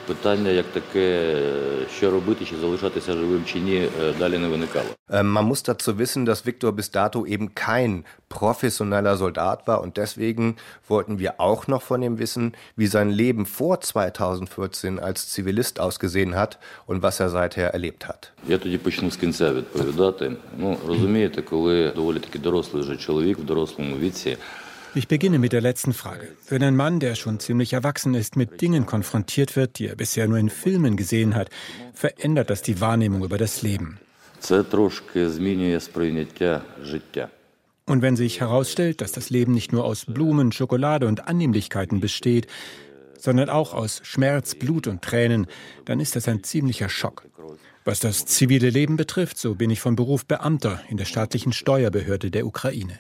Питання 0.07 0.49
як 0.49 0.65
таке, 0.65 1.35
що 1.97 2.11
робити, 2.11 2.45
чи 2.45 2.55
залишатися 2.61 3.13
живим 3.13 3.43
чи 3.45 3.59
ні, 3.59 3.87
далі 4.19 4.37
не 4.37 4.47
виникало. 4.47 4.85
Man 5.09 5.47
muss 5.47 5.63
dazu 5.63 5.97
wissen, 5.97 6.25
dass 6.25 6.45
Viktor 6.45 6.71
bis 6.71 6.89
dato 6.91 7.25
eben 7.25 7.47
kein 7.55 8.03
professioneller 8.29 9.15
Soldat 9.17 9.67
war 9.67 9.81
und 9.83 9.97
deswegen 9.97 10.55
wollten 10.87 11.19
wir 11.19 11.31
auch 11.39 11.67
noch 11.67 11.81
von 11.81 12.01
ihm 12.01 12.17
wissen, 12.19 12.53
wie 12.75 12.87
sein 12.87 13.09
Leben 13.09 13.45
vor 13.45 13.79
2014 13.81 14.99
als 14.99 15.29
Zivilist 15.29 15.79
ausgesehen 15.79 16.35
hat 16.35 16.57
und 16.87 17.03
was 17.03 17.19
er 17.19 17.29
seither 17.29 17.73
erlebt 17.73 18.07
hat. 18.07 18.31
Я 18.47 18.57
тоді 18.57 18.77
почну 18.77 19.11
з 19.11 19.15
кінця 19.15 19.53
відповідати. 19.53 20.31
Ну, 20.57 20.77
розумієте, 20.87 21.41
коли 21.41 21.91
доволі 21.95 22.19
таки 22.19 22.39
дорослий 22.39 22.83
вже 22.83 22.97
чоловік 22.97 23.39
в 23.39 23.43
дорослому 23.43 23.97
віці 23.97 24.37
ich 24.96 25.08
beginne 25.08 25.38
mit 25.38 25.52
der 25.52 25.60
letzten 25.60 25.92
Frage. 25.92 26.28
Wenn 26.48 26.62
ein 26.62 26.76
Mann, 26.76 27.00
der 27.00 27.14
schon 27.14 27.40
ziemlich 27.40 27.72
erwachsen 27.72 28.14
ist, 28.14 28.36
mit 28.36 28.60
Dingen 28.60 28.86
konfrontiert 28.86 29.56
wird, 29.56 29.78
die 29.78 29.86
er 29.86 29.96
bisher 29.96 30.28
nur 30.28 30.38
in 30.38 30.50
Filmen 30.50 30.96
gesehen 30.96 31.34
hat, 31.34 31.50
verändert 31.92 32.50
das 32.50 32.62
die 32.62 32.80
Wahrnehmung 32.80 33.24
über 33.24 33.38
das 33.38 33.62
Leben. 33.62 33.98
Und 37.86 38.02
wenn 38.02 38.16
sich 38.16 38.40
herausstellt, 38.40 39.00
dass 39.00 39.12
das 39.12 39.30
Leben 39.30 39.52
nicht 39.52 39.72
nur 39.72 39.84
aus 39.84 40.06
Blumen, 40.06 40.50
Schokolade 40.52 41.06
und 41.06 41.28
Annehmlichkeiten 41.28 42.00
besteht, 42.00 42.48
sondern 43.18 43.48
auch 43.48 43.74
aus 43.74 44.00
Schmerz, 44.02 44.54
Blut 44.54 44.86
und 44.86 45.02
Tränen, 45.02 45.46
dann 45.84 46.00
ist 46.00 46.16
das 46.16 46.28
ein 46.28 46.42
ziemlicher 46.42 46.88
Schock. 46.88 47.24
Was 47.84 48.00
das 48.00 48.26
zivile 48.26 48.70
Leben 48.70 48.96
betrifft, 48.96 49.38
so 49.38 49.54
bin 49.54 49.70
ich 49.70 49.80
von 49.80 49.94
Beruf 49.94 50.26
Beamter 50.26 50.80
in 50.88 50.96
der 50.96 51.04
staatlichen 51.04 51.52
Steuerbehörde 51.52 52.32
der 52.32 52.44
Ukraine. 52.44 52.98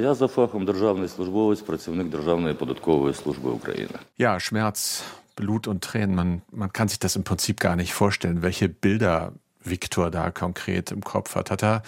Я 0.00 0.14
за 0.14 0.28
фахом 0.28 0.64
державний 0.64 1.08
службовець, 1.08 1.60
працівник 1.60 2.08
Державної 2.08 2.54
податкової 2.54 3.14
служби 3.14 3.50
України. 3.50 3.94
Ja, 4.18 4.40
Schmerz, 4.40 5.02
Blut 5.36 5.66
und 5.68 5.80
Tränen, 5.80 6.14
man, 6.14 6.42
man 6.52 6.72
kann 6.72 6.88
sich 6.88 6.98
das 6.98 7.16
im 7.16 7.24
Prinzip 7.24 7.60
gar 7.60 7.76
nicht 7.76 7.92
vorstellen, 7.92 8.42
welche 8.42 8.68
Bilder 8.68 9.32
Viktor 9.64 10.10
da 10.10 10.30
konkret 10.30 10.90
im 10.90 11.02
Kopf 11.02 11.34
hat. 11.34 11.50
Hat 11.50 11.62
er 11.62 11.82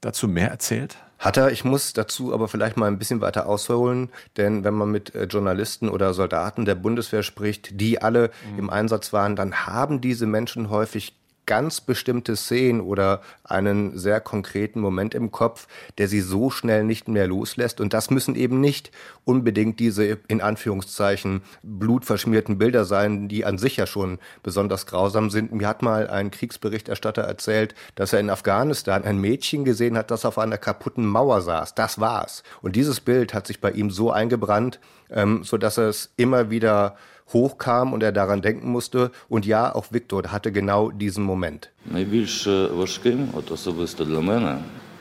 dazu 0.00 0.28
mehr 0.28 0.50
erzählt? 0.50 0.96
Hat 1.18 1.36
er, 1.36 1.50
ich 1.50 1.64
muss 1.64 1.92
dazu 1.92 2.34
aber 2.34 2.46
vielleicht 2.46 2.76
mal 2.76 2.86
ein 2.86 2.98
bisschen 2.98 3.20
weiter 3.20 3.46
ausholen, 3.46 4.10
denn 4.36 4.64
wenn 4.64 4.74
man 4.74 4.90
mit 4.90 5.14
äh, 5.14 5.24
Journalisten 5.24 5.88
oder 5.88 6.12
Soldaten 6.12 6.66
der 6.66 6.74
Bundeswehr 6.74 7.22
spricht, 7.22 7.80
die 7.80 8.02
alle 8.02 8.30
mhm. 8.52 8.58
im 8.58 8.70
Einsatz 8.70 9.12
waren, 9.12 9.34
dann 9.34 9.66
haben 9.66 10.00
diese 10.00 10.26
Menschen 10.26 10.68
häufig 10.68 11.14
ganz 11.45 11.81
bestimmte 11.81 12.35
Szenen 12.35 12.81
oder 12.81 13.21
einen 13.43 13.97
sehr 13.97 14.21
konkreten 14.21 14.79
Moment 14.79 15.13
im 15.13 15.31
Kopf, 15.31 15.67
der 15.97 16.07
sie 16.07 16.21
so 16.21 16.49
schnell 16.49 16.83
nicht 16.83 17.07
mehr 17.07 17.27
loslässt. 17.27 17.81
Und 17.81 17.93
das 17.93 18.09
müssen 18.09 18.35
eben 18.35 18.61
nicht 18.61 18.91
unbedingt 19.25 19.79
diese 19.79 20.17
in 20.27 20.41
Anführungszeichen 20.41 21.41
blutverschmierten 21.63 22.57
Bilder 22.57 22.85
sein, 22.85 23.27
die 23.27 23.45
an 23.45 23.57
sich 23.57 23.77
ja 23.77 23.85
schon 23.85 24.19
besonders 24.43 24.85
grausam 24.85 25.29
sind. 25.29 25.51
Mir 25.51 25.67
hat 25.67 25.81
mal 25.81 26.09
ein 26.09 26.31
Kriegsberichterstatter 26.31 27.23
erzählt, 27.23 27.75
dass 27.95 28.13
er 28.13 28.19
in 28.19 28.29
Afghanistan 28.29 29.03
ein 29.03 29.17
Mädchen 29.17 29.65
gesehen 29.65 29.97
hat, 29.97 30.11
das 30.11 30.25
auf 30.25 30.37
einer 30.37 30.57
kaputten 30.57 31.05
Mauer 31.05 31.41
saß. 31.41 31.75
Das 31.75 31.99
war's. 31.99 32.43
Und 32.61 32.75
dieses 32.75 32.99
Bild 32.99 33.33
hat 33.33 33.47
sich 33.47 33.61
bei 33.61 33.71
ihm 33.71 33.91
so 33.91 34.11
eingebrannt, 34.11 34.79
ähm, 35.09 35.43
so 35.43 35.57
dass 35.57 35.77
er 35.77 35.89
es 35.89 36.11
immer 36.17 36.49
wieder 36.49 36.95
hochkam 37.32 37.92
und 37.92 38.02
er 38.02 38.12
daran 38.12 38.40
denken 38.42 38.70
musste. 38.70 39.10
Und 39.28 39.46
ja, 39.46 39.74
auch 39.74 39.86
Viktor 39.92 40.22
hatte 40.32 40.52
genau 40.52 40.90
diesen 40.90 41.24
Moment. 41.24 41.68
Найбільш 41.90 42.46
важким, 42.72 43.28
от 43.32 43.50
особисто 43.50 44.04
для 44.04 44.20
мене, 44.20 44.58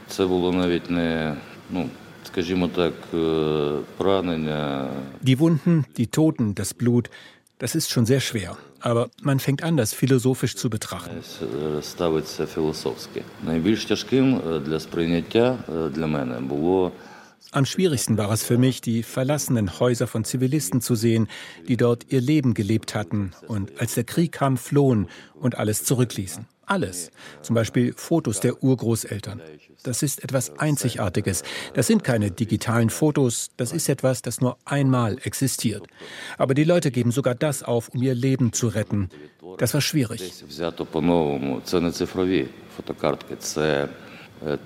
це 0.08 0.26
було 0.26 0.52
навіть 0.52 0.90
не, 0.90 1.36
ну, 1.70 1.90
скажімо 2.24 2.68
так, 2.68 2.94
поранення. 3.98 4.88
Die 5.24 5.40
Wunden, 5.40 5.84
die 5.98 6.08
Toten, 6.08 6.56
das 6.56 6.74
Blut, 6.74 7.10
das 7.60 7.76
ist 7.76 7.90
schon 7.90 8.06
sehr 8.06 8.20
schwer. 8.20 8.58
Aber 8.82 9.10
man 9.22 9.40
fängt 9.40 9.64
an, 9.64 9.78
das 9.78 9.94
philosophisch 9.94 10.56
zu 10.56 10.70
betrachten. 10.70 11.22
Ставиться 11.82 12.46
філософськи. 12.46 13.24
Найбільш 13.46 13.86
тяжким 13.86 14.42
для 14.66 14.80
сприйняття 14.80 15.58
для 15.92 16.08
мене 16.08 16.40
було 16.40 16.92
am 17.56 17.66
schwierigsten 17.66 18.18
war 18.18 18.32
es 18.32 18.44
für 18.44 18.58
mich, 18.58 18.82
die 18.82 19.02
verlassenen 19.02 19.80
Häuser 19.80 20.08
von 20.08 20.26
Zivilisten 20.26 20.82
zu 20.82 20.96
sehen, 20.96 21.30
die 21.70 21.78
dort 21.78 22.12
ihr 22.12 22.20
Leben 22.20 22.54
gelebt 22.54 22.96
hatten 22.96 23.32
und 23.48 23.80
als 23.80 23.94
der 23.96 24.04
Krieg 24.04 24.34
kam, 24.34 24.58
flohen 24.58 25.08
und 25.36 25.58
alles 25.58 25.86
zurückließen. 25.86 26.46
Alles. 26.66 27.12
Zum 27.42 27.56
Beispiel 27.56 27.94
Fotos 27.96 28.42
der 28.42 28.62
Urgroßeltern. 28.62 29.42
Das 29.84 30.04
ist 30.04 30.24
etwas 30.24 30.60
Einzigartiges. 30.60 31.44
Das 31.76 31.88
sind 31.88 32.04
keine 32.04 32.32
digitalen 32.32 32.90
Fotos. 32.90 33.52
Das 33.56 33.72
ist 33.72 33.88
etwas, 33.88 34.22
das 34.22 34.42
nur 34.42 34.58
einmal 34.66 35.18
existiert. 35.24 35.84
Aber 36.38 36.56
die 36.56 36.64
Leute 36.64 36.90
geben 36.92 37.12
sogar 37.12 37.36
das 37.36 37.64
auf, 37.64 37.90
um 37.90 38.02
ihr 38.02 38.16
Leben 38.16 38.52
zu 38.52 38.68
retten. 38.68 39.10
Das 39.60 39.74
war 39.74 39.82
schwierig. 39.82 40.22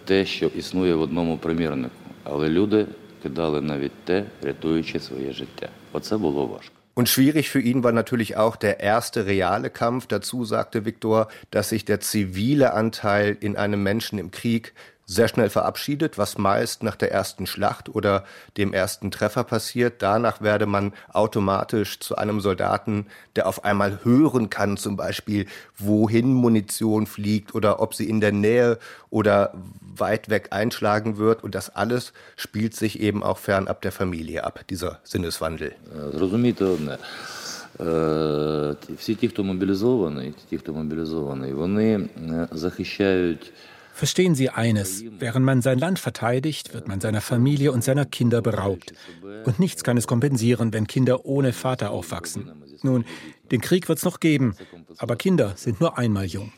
Те, 0.05 0.26
що 0.26 0.47
існує 0.47 0.95
в 0.95 1.01
одному 1.01 1.38
примірнику. 1.38 2.03
Але 2.24 2.49
люди 2.49 2.88
кидали 3.24 3.62
навіть 3.62 4.05
те, 4.05 4.26
рятуючи 4.43 4.99
своє 4.99 5.34
життя. 5.34 5.70
Оце 5.91 6.18
було 6.18 6.45
важко. 6.45 6.74
Und 6.95 7.07
schwierig 7.07 7.47
für 7.49 7.62
ihn 7.62 7.82
war 7.82 7.93
natürlich 7.93 8.36
auch 8.36 8.57
der 8.57 8.82
erste 8.82 9.26
reale 9.26 9.70
Kampf. 9.70 10.05
Dazu 10.07 10.43
sagte 10.43 10.84
Viktor, 10.84 11.30
dass 11.49 11.70
sich 11.70 11.86
der 11.86 12.01
zivile 12.01 12.74
Anteil 12.74 13.38
in 13.39 13.55
einem 13.55 13.82
Menschen 13.84 14.20
im 14.20 14.32
Krieg 14.32 14.74
sehr 15.10 15.28
schnell 15.28 15.49
verabschiedet, 15.49 16.20
was 16.20 16.38
meist 16.38 16.84
nach 16.84 16.95
der 16.95 17.12
ersten 17.12 17.47
Schlacht 17.47 17.89
oder 17.89 18.26
dem 18.57 18.74
ersten 18.74 19.10
Treffer 19.10 19.43
passiert. 19.43 20.03
Danach 20.03 20.39
werde 20.39 20.68
man 20.68 20.93
automatisch 21.12 21.99
zu 21.99 22.16
einem 22.16 22.41
Soldaten, 22.41 23.07
der 23.36 23.47
auf 23.47 23.66
einmal 23.66 23.99
hören 24.03 24.51
kann, 24.51 24.78
zum 24.78 24.97
Beispiel, 24.97 25.47
wohin 25.78 26.32
Munition 26.34 27.07
fliegt 27.07 27.55
oder 27.55 27.82
ob 27.82 27.95
sie 27.95 28.07
in 28.07 28.22
der 28.22 28.32
Nähe 28.32 28.78
oder 29.10 29.51
weit 29.82 30.30
weg 30.30 30.49
einschlagen 30.51 31.18
wird. 31.18 31.43
Und 31.43 31.55
das 31.55 31.76
alles 31.76 32.14
spielt 32.36 32.76
sich 32.76 32.99
eben 32.99 33.24
auch 33.24 33.39
fernab 33.39 33.82
der 33.82 33.91
Familie 33.91 34.43
ab, 34.43 34.64
dieser 34.70 34.99
Sinneswandel. 35.03 35.74
Всі 38.97 39.16
ті, 39.16 39.28
хто 39.28 39.43
мобілізований, 39.43 40.34
ті, 40.49 40.57
хто 40.57 40.74
мобілізований, 40.74 41.53
вони 41.53 42.10
захищають 42.51 43.53
Verstehen 43.95 44.34
Sie 44.34 44.51
eines, 44.51 45.05
während 45.20 45.47
man 45.47 45.62
sein 45.62 45.78
Land 45.78 46.01
verteidigt, 46.01 46.74
wird 46.74 46.88
man 46.88 47.01
seiner 47.01 47.20
Familie 47.20 47.70
und 47.70 47.84
seiner 47.84 48.05
Kinder 48.05 48.42
beraubt. 48.42 48.92
Und 49.45 49.61
nichts 49.61 49.84
kann 49.84 49.97
es 49.97 50.09
kompensieren, 50.09 50.72
wenn 50.72 50.88
Kinder 50.88 51.24
ohne 51.24 51.53
Vater 51.53 51.92
aufwachsen. 51.92 52.51
Nun, 52.82 53.05
den 53.53 53.61
Krieg 53.61 53.88
wird 53.88 53.99
es 53.99 54.05
noch 54.05 54.18
geben, 54.18 54.57
aber 54.99 55.14
Kinder 55.14 55.53
sind 55.55 55.80
nur 55.80 55.97
einmal 55.97 56.24
jung. 56.24 56.53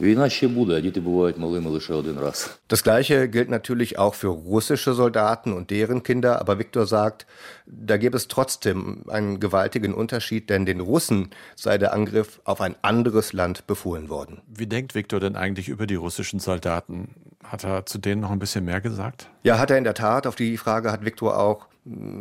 Війна 0.00 0.28
ще 0.28 0.48
буде, 0.48 0.76
а 0.76 0.80
діти 0.80 1.00
бувають 1.00 1.38
малими 1.38 1.70
лише 1.70 1.94
один 1.94 2.18
раз. 2.18 2.58
Das 2.68 2.84
gleiche 2.84 3.28
gilt 3.28 3.48
natürlich 3.48 3.98
auch 3.98 4.14
für 4.14 4.28
russische 4.28 4.94
Soldaten 4.94 5.52
und 5.52 5.70
deren 5.70 6.02
Kinder, 6.02 6.40
aber 6.40 6.58
Viktor 6.58 6.86
sagt, 6.86 7.26
da 7.66 7.96
gäbe 7.96 8.16
es 8.16 8.28
trotzdem 8.28 9.04
einen 9.08 9.40
gewaltigen 9.40 9.94
Unterschied, 9.94 10.50
denn 10.50 10.66
den 10.66 10.80
Russen 10.80 11.30
sei 11.56 11.78
der 11.78 11.92
Angriff 11.92 12.40
auf 12.44 12.60
ein 12.60 12.74
anderes 12.82 13.32
Land 13.32 13.66
befohlen 13.66 14.08
worden. 14.08 14.40
Wie 14.46 14.66
denkt 14.66 14.94
Viktor 14.94 15.20
denn 15.20 15.36
eigentlich 15.36 15.68
über 15.68 15.86
die 15.86 15.96
russischen 15.96 16.40
Soldaten? 16.40 17.14
Hat 17.44 17.64
er 17.64 17.86
zu 17.86 17.98
denen 17.98 18.20
noch 18.20 18.30
ein 18.30 18.38
bisschen 18.38 18.64
mehr 18.64 18.80
gesagt? 18.80 19.28
Ja, 19.42 19.58
hat 19.58 19.70
er 19.70 19.78
in 19.78 19.84
der 19.84 19.94
Tat. 19.94 20.26
Auf 20.26 20.36
die 20.36 20.56
Frage 20.56 20.92
hat 20.92 21.04
Viktor 21.04 21.38
auch 21.38 21.66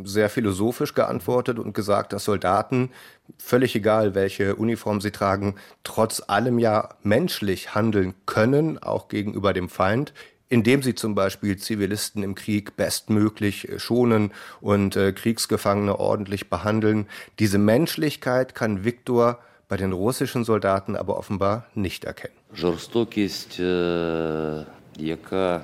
sehr 0.04 0.30
philosophisch 0.30 0.94
geantwortet 0.94 1.60
und 1.60 1.74
gesagt, 1.74 2.14
dass 2.14 2.26
Soldaten, 2.26 2.92
völlig 3.38 3.76
egal 3.76 4.16
welche 4.16 4.56
Uniform 4.56 5.02
sie 5.02 5.12
tragen, 5.12 5.56
trotz 5.84 6.24
allem 6.28 6.60
ja 6.60 6.90
menschlich 7.04 7.76
handeln 7.76 8.14
können, 8.26 8.82
auch 8.82 9.10
gegenüber 9.10 9.54
dem 9.54 9.70
Feind, 9.70 10.14
indem 10.48 10.82
sie 10.82 10.96
zum 10.96 11.14
Beispiel 11.14 11.58
Zivilisten 11.58 12.24
im 12.24 12.36
Krieg 12.36 12.76
bestmöglich 12.76 13.70
äh, 13.70 13.80
schonen 13.80 14.32
und 14.62 14.96
äh, 14.96 15.12
Kriegsgefangene 15.14 16.00
ordentlich 16.00 16.50
behandeln. 16.50 17.08
Diese 17.38 17.60
Menschlichkeit 17.60 18.56
kann 18.56 18.84
Viktor 18.84 19.40
bei 19.68 19.78
den 19.78 19.94
russischen 19.94 20.44
Soldaten 20.44 20.96
aber 20.96 21.18
offenbar 21.18 21.66
nicht 21.76 22.04
erkennen. 22.04 22.34
Жорстокість, 22.54 23.60
яка 24.98 25.62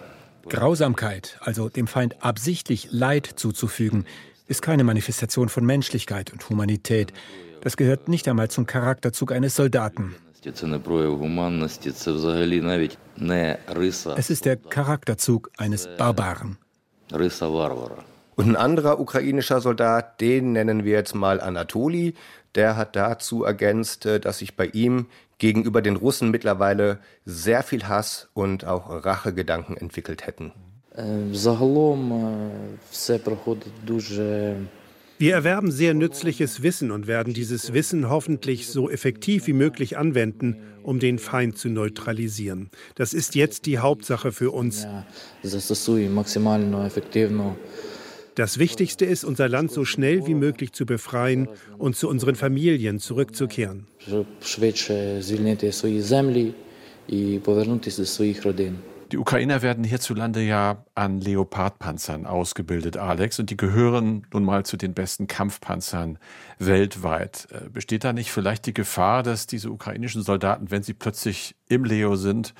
Grausamkeit, 0.48 1.38
also 1.40 1.68
dem 1.68 1.86
Feind 1.86 2.22
absichtlich 2.24 2.88
Leid 2.90 3.26
zuzufügen, 3.36 4.06
ist 4.46 4.62
keine 4.62 4.84
Manifestation 4.84 5.48
von 5.48 5.64
Menschlichkeit 5.64 6.32
und 6.32 6.48
Humanität. 6.48 7.12
Das 7.60 7.76
gehört 7.76 8.08
nicht 8.08 8.26
einmal 8.26 8.50
zum 8.50 8.66
Charakterzug 8.66 9.32
eines 9.32 9.54
Soldaten. 9.54 10.16
Es 14.16 14.30
ist 14.30 14.44
der 14.46 14.56
Charakterzug 14.56 15.50
eines 15.58 15.88
Barbaren. 15.96 16.56
Und 18.36 18.48
ein 18.48 18.56
anderer 18.56 18.98
ukrainischer 18.98 19.60
Soldat, 19.60 20.20
den 20.20 20.52
nennen 20.52 20.84
wir 20.84 20.92
jetzt 20.92 21.14
mal 21.14 21.40
Anatoli, 21.40 22.14
der 22.54 22.76
hat 22.76 22.96
dazu 22.96 23.44
ergänzt, 23.44 24.06
äh, 24.06 24.18
dass 24.18 24.38
sich 24.38 24.56
bei 24.56 24.66
ihm 24.66 25.06
gegenüber 25.40 25.82
den 25.82 25.96
Russen 25.96 26.30
mittlerweile 26.30 27.00
sehr 27.24 27.64
viel 27.64 27.88
Hass 27.88 28.28
und 28.34 28.64
auch 28.64 29.04
Rachegedanken 29.04 29.76
entwickelt 29.76 30.26
hätten. 30.26 30.52
Wir 35.18 35.34
erwerben 35.34 35.70
sehr 35.70 35.92
nützliches 35.92 36.62
Wissen 36.62 36.90
und 36.90 37.06
werden 37.06 37.34
dieses 37.34 37.74
Wissen 37.74 38.08
hoffentlich 38.08 38.68
so 38.68 38.88
effektiv 38.88 39.46
wie 39.46 39.52
möglich 39.52 39.98
anwenden, 39.98 40.56
um 40.82 40.98
den 40.98 41.18
Feind 41.18 41.58
zu 41.58 41.68
neutralisieren. 41.68 42.70
Das 42.94 43.12
ist 43.12 43.34
jetzt 43.34 43.66
die 43.66 43.78
Hauptsache 43.78 44.32
für 44.32 44.50
uns. 44.50 44.86
Das 48.40 48.58
Wichtigste 48.58 49.04
ist, 49.04 49.22
unser 49.22 49.50
Land 49.50 49.70
so 49.70 49.84
schnell 49.84 50.26
wie 50.26 50.32
möglich 50.32 50.72
zu 50.72 50.86
befreien 50.86 51.46
und 51.76 51.94
zu 51.94 52.08
unseren 52.08 52.36
Familien 52.36 52.98
zurückzukehren. 52.98 53.86
Die 59.12 59.18
Ukrainer 59.18 59.60
werden 59.60 59.84
hierzulande 59.84 60.40
ja 60.40 60.86
an 60.94 61.20
Leopardpanzern 61.20 62.24
ausgebildet, 62.24 62.96
Alex, 62.96 63.38
und 63.38 63.50
die 63.50 63.58
gehören 63.58 64.26
nun 64.32 64.44
mal 64.44 64.64
zu 64.64 64.78
den 64.78 64.94
besten 64.94 65.26
Kampfpanzern 65.26 66.18
weltweit. 66.58 67.46
Äh, 67.50 67.68
besteht 67.68 68.04
da 68.04 68.14
nicht 68.14 68.32
vielleicht 68.32 68.64
die 68.64 68.72
Gefahr, 68.72 69.22
dass 69.22 69.48
diese 69.48 69.70
ukrainischen 69.70 70.22
Soldaten, 70.22 70.70
wenn 70.70 70.82
sie 70.82 70.94
plötzlich 70.94 71.56
im 71.68 71.84
Leo 71.84 72.16
sind, 72.16 72.54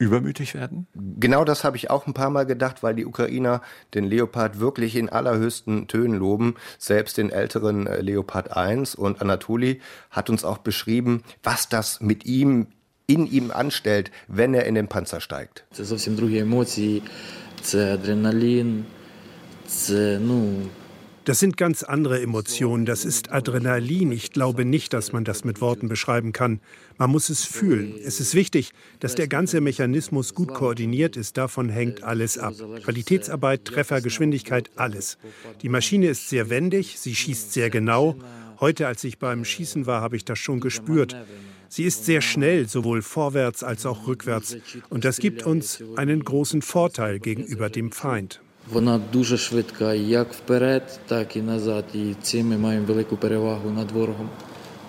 übermütig 0.00 0.54
werden? 0.54 0.86
Genau 0.94 1.44
das 1.44 1.62
habe 1.62 1.76
ich 1.76 1.90
auch 1.90 2.06
ein 2.06 2.14
paar 2.14 2.30
Mal 2.30 2.46
gedacht, 2.46 2.82
weil 2.82 2.94
die 2.94 3.04
Ukrainer 3.04 3.60
den 3.94 4.04
Leopard 4.04 4.58
wirklich 4.58 4.96
in 4.96 5.10
allerhöchsten 5.10 5.86
Tönen 5.88 6.18
loben. 6.18 6.54
Selbst 6.78 7.18
den 7.18 7.30
älteren 7.30 7.86
äh, 7.86 8.00
Leopard 8.00 8.56
1 8.56 8.94
und 8.94 9.20
Anatoli 9.20 9.80
hat 10.10 10.30
uns 10.30 10.42
auch 10.42 10.58
beschrieben, 10.58 11.22
was 11.42 11.68
das 11.68 12.00
mit 12.00 12.24
ihm, 12.24 12.68
in 13.06 13.26
ihm 13.26 13.50
anstellt, 13.50 14.10
wenn 14.26 14.54
er 14.54 14.64
in 14.64 14.74
den 14.74 14.88
Panzer 14.88 15.20
steigt. 15.20 15.64
Das 15.76 15.88
sind 15.88 16.08
andere 16.08 16.38
Emotionen, 16.38 17.02
das 17.58 17.74
ist 17.74 17.80
Adrenalin, 17.80 18.86
das, 19.64 19.90
ну, 19.90 20.62
das 21.24 21.38
sind 21.38 21.56
ganz 21.56 21.82
andere 21.82 22.20
Emotionen, 22.22 22.86
das 22.86 23.04
ist 23.04 23.30
Adrenalin. 23.30 24.10
Ich 24.10 24.32
glaube 24.32 24.64
nicht, 24.64 24.92
dass 24.92 25.12
man 25.12 25.24
das 25.24 25.44
mit 25.44 25.60
Worten 25.60 25.88
beschreiben 25.88 26.32
kann. 26.32 26.60
Man 26.96 27.10
muss 27.10 27.28
es 27.28 27.44
fühlen. 27.44 27.94
Es 28.02 28.20
ist 28.20 28.34
wichtig, 28.34 28.72
dass 29.00 29.14
der 29.14 29.28
ganze 29.28 29.60
Mechanismus 29.60 30.34
gut 30.34 30.54
koordiniert 30.54 31.16
ist. 31.16 31.36
Davon 31.36 31.68
hängt 31.68 32.02
alles 32.02 32.38
ab. 32.38 32.54
Qualitätsarbeit, 32.82 33.64
Treffer, 33.64 34.00
Geschwindigkeit, 34.00 34.70
alles. 34.76 35.18
Die 35.62 35.68
Maschine 35.68 36.08
ist 36.08 36.28
sehr 36.30 36.48
wendig, 36.48 36.98
sie 36.98 37.14
schießt 37.14 37.52
sehr 37.52 37.70
genau. 37.70 38.16
Heute, 38.58 38.86
als 38.86 39.04
ich 39.04 39.18
beim 39.18 39.44
Schießen 39.44 39.86
war, 39.86 40.00
habe 40.00 40.16
ich 40.16 40.24
das 40.24 40.38
schon 40.38 40.60
gespürt. 40.60 41.16
Sie 41.68 41.84
ist 41.84 42.04
sehr 42.04 42.20
schnell, 42.20 42.68
sowohl 42.68 43.00
vorwärts 43.00 43.62
als 43.62 43.86
auch 43.86 44.06
rückwärts. 44.06 44.56
Und 44.88 45.04
das 45.04 45.18
gibt 45.18 45.44
uns 45.44 45.82
einen 45.96 46.24
großen 46.24 46.62
Vorteil 46.62 47.20
gegenüber 47.20 47.70
dem 47.70 47.92
Feind. 47.92 48.40
Вона 48.71 49.01
дуже 49.13 49.37
швидка 49.37 49.93
як 49.93 50.33
вперед, 50.33 50.99
так 51.07 51.35
і 51.35 51.41
назад. 51.41 51.85
І 51.93 52.13
цим 52.21 52.47
ми 52.47 52.57
маємо 52.57 52.85
велику 52.85 53.17
перевагу 53.17 53.69
над 53.69 53.91
ворогом. 53.91 54.29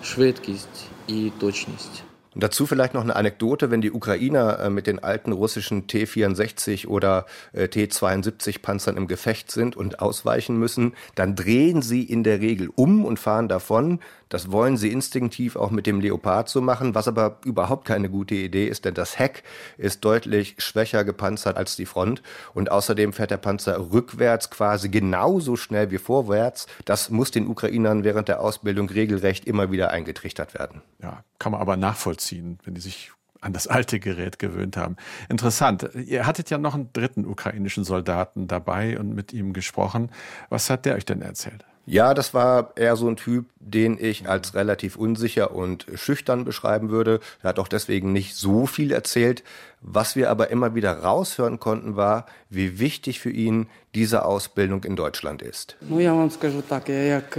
Швидкість 0.03 0.85
і 1.07 1.31
точність. 1.39 2.03
Und 2.37 2.43
dazu 2.43 2.67
vielleicht 2.67 2.93
noch 2.93 3.01
eine 3.01 3.15
Anekdote, 3.15 3.71
wenn 3.71 3.81
die 3.81 3.91
Ukrainer 3.91 4.59
äh, 4.59 4.69
mit 4.69 4.85
den 4.85 4.99
alten 4.99 5.31
russischen 5.31 5.87
T-64 5.87 6.85
oder 6.85 7.25
äh, 7.51 7.67
T-72 7.67 8.61
Panzern 8.61 8.95
im 8.95 9.07
Gefecht 9.07 9.49
sind 9.49 9.75
und 9.75 10.01
ausweichen 10.01 10.55
müssen, 10.55 10.93
dann 11.15 11.35
drehen 11.35 11.81
sie 11.81 12.03
in 12.03 12.23
der 12.23 12.39
Regel 12.39 12.69
um 12.75 13.05
und 13.05 13.17
fahren 13.17 13.47
davon. 13.47 14.01
Das 14.32 14.50
wollen 14.50 14.78
sie 14.78 14.90
instinktiv 14.90 15.56
auch 15.56 15.70
mit 15.70 15.86
dem 15.86 16.00
Leopard 16.00 16.48
so 16.48 16.62
machen, 16.62 16.94
was 16.94 17.06
aber 17.06 17.36
überhaupt 17.44 17.86
keine 17.86 18.08
gute 18.08 18.34
Idee 18.34 18.66
ist, 18.66 18.86
denn 18.86 18.94
das 18.94 19.18
Heck 19.18 19.42
ist 19.76 20.06
deutlich 20.06 20.54
schwächer 20.56 21.04
gepanzert 21.04 21.58
als 21.58 21.76
die 21.76 21.84
Front 21.84 22.22
und 22.54 22.70
außerdem 22.70 23.12
fährt 23.12 23.30
der 23.30 23.36
Panzer 23.36 23.92
rückwärts 23.92 24.48
quasi 24.48 24.88
genauso 24.88 25.56
schnell 25.56 25.90
wie 25.90 25.98
vorwärts. 25.98 26.66
Das 26.86 27.10
muss 27.10 27.30
den 27.30 27.46
Ukrainern 27.46 28.04
während 28.04 28.28
der 28.28 28.40
Ausbildung 28.40 28.88
regelrecht 28.88 29.44
immer 29.44 29.70
wieder 29.70 29.90
eingetrichtert 29.90 30.54
werden. 30.54 30.80
Ja, 31.02 31.24
kann 31.38 31.52
man 31.52 31.60
aber 31.60 31.76
nachvollziehen, 31.76 32.58
wenn 32.64 32.72
die 32.72 32.80
sich 32.80 33.12
an 33.42 33.52
das 33.52 33.66
alte 33.66 34.00
Gerät 34.00 34.38
gewöhnt 34.38 34.78
haben. 34.78 34.96
Interessant. 35.28 35.90
Ihr 35.94 36.26
hattet 36.26 36.48
ja 36.48 36.56
noch 36.56 36.74
einen 36.74 36.90
dritten 36.94 37.26
ukrainischen 37.26 37.84
Soldaten 37.84 38.48
dabei 38.48 38.98
und 38.98 39.14
mit 39.14 39.34
ihm 39.34 39.52
gesprochen. 39.52 40.10
Was 40.48 40.70
hat 40.70 40.86
der 40.86 40.94
euch 40.94 41.04
denn 41.04 41.20
erzählt? 41.20 41.66
Ja, 41.89 42.13
das 42.13 42.33
war 42.33 42.73
eher 42.75 42.97
so 42.97 43.07
ein 43.07 43.15
Typ, 43.15 43.45
den 43.61 43.97
ich 43.97 44.27
als 44.27 44.53
relativ 44.55 44.97
unsicher 44.97 45.55
und 45.55 45.85
schüchtern 45.95 46.43
beschreiben 46.43 46.89
würde. 46.89 47.21
Er 47.41 47.49
hat 47.49 47.59
auch 47.59 47.69
deswegen 47.69 48.11
nicht 48.11 48.35
so 48.35 48.65
viel 48.65 48.91
erzählt. 48.91 49.41
Was 49.79 50.17
wir 50.17 50.29
aber 50.29 50.51
immer 50.51 50.75
wieder 50.75 50.91
raushören 50.91 51.61
konnten, 51.61 51.95
war, 51.95 52.25
wie 52.49 52.79
wichtig 52.79 53.21
für 53.21 53.29
ihn 53.29 53.67
diese 53.95 54.25
Ausbildung 54.25 54.83
in 54.83 54.97
Deutschland 54.97 55.41
ist. 55.41 55.77
Ну, 55.79 56.01
я 56.01 56.13
вам 56.13 56.29
скажу 56.29 56.61
так, 56.61 56.89
я 56.89 57.03
як 57.03 57.37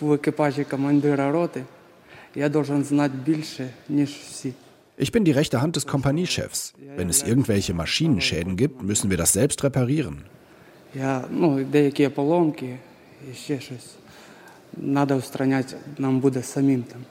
в 0.00 0.12
екіпажі 0.12 0.64
командира 0.64 1.32
роти, 1.32 1.64
я 2.34 2.48
должен 2.48 2.84
знати 2.84 3.14
більше, 3.24 3.70
ніж 3.88 4.10
всі. 4.10 4.52
Ich 4.98 5.12
bin 5.12 5.24
die 5.24 5.34
rechte 5.34 5.60
Hand 5.62 5.76
des 5.76 5.86
Kompaniechefs. 5.86 6.74
Wenn 6.96 7.08
es 7.08 7.22
irgendwelche 7.22 7.74
Maschinenschäden 7.74 8.56
gibt, 8.56 8.82
müssen 8.82 9.10
wir 9.10 9.16
das 9.16 9.32
selbst 9.32 9.62
reparieren. 9.64 10.24
Ja, 10.94 11.24
ну, 11.30 11.64
деякі 11.64 12.08
поломки, 12.08 12.78
і 13.30 13.34
ще 13.34 13.60
щось. 13.60 13.94
Надо 14.76 15.16
устранять, 15.16 15.76
нам 15.98 16.20
буде 16.20 16.42
самим 16.42 16.82
там. 16.82 17.04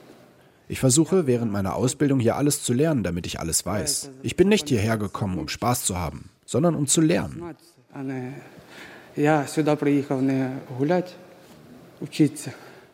Ich 0.68 0.80
versuche 0.80 1.26
während 1.26 1.52
meiner 1.52 1.76
Ausbildung 1.76 2.18
hier 2.18 2.36
alles 2.36 2.62
zu 2.64 2.72
lernen, 2.72 3.04
damit 3.04 3.24
ich 3.26 3.38
alles 3.38 3.64
weiß. 3.64 4.10
Ich 4.22 4.34
bin 4.36 4.48
nicht 4.48 4.68
hierher 4.68 4.96
gekommen, 4.96 5.38
um 5.38 5.48
Spaß 5.48 5.84
zu 5.84 5.96
haben, 5.96 6.30
sondern 6.44 6.74
um 6.74 6.86
zu 6.86 7.00
lernen. 7.00 7.54
Я 9.16 9.46
сюди 9.46 9.76
приїхав 9.76 10.22
не 10.22 10.58
гуляти, 10.78 11.12
вчитися. 12.02 12.52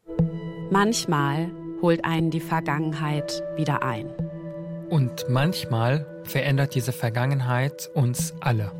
Manchmal 0.69 1.49
holt 1.81 2.05
einen 2.05 2.29
die 2.29 2.39
Vergangenheit 2.39 3.41
wieder 3.55 3.81
ein. 3.81 4.07
Und 4.91 5.25
manchmal 5.29 6.05
verändert 6.25 6.75
diese 6.75 6.91
Vergangenheit 6.91 7.89
uns 7.95 8.35
alle. 8.39 8.71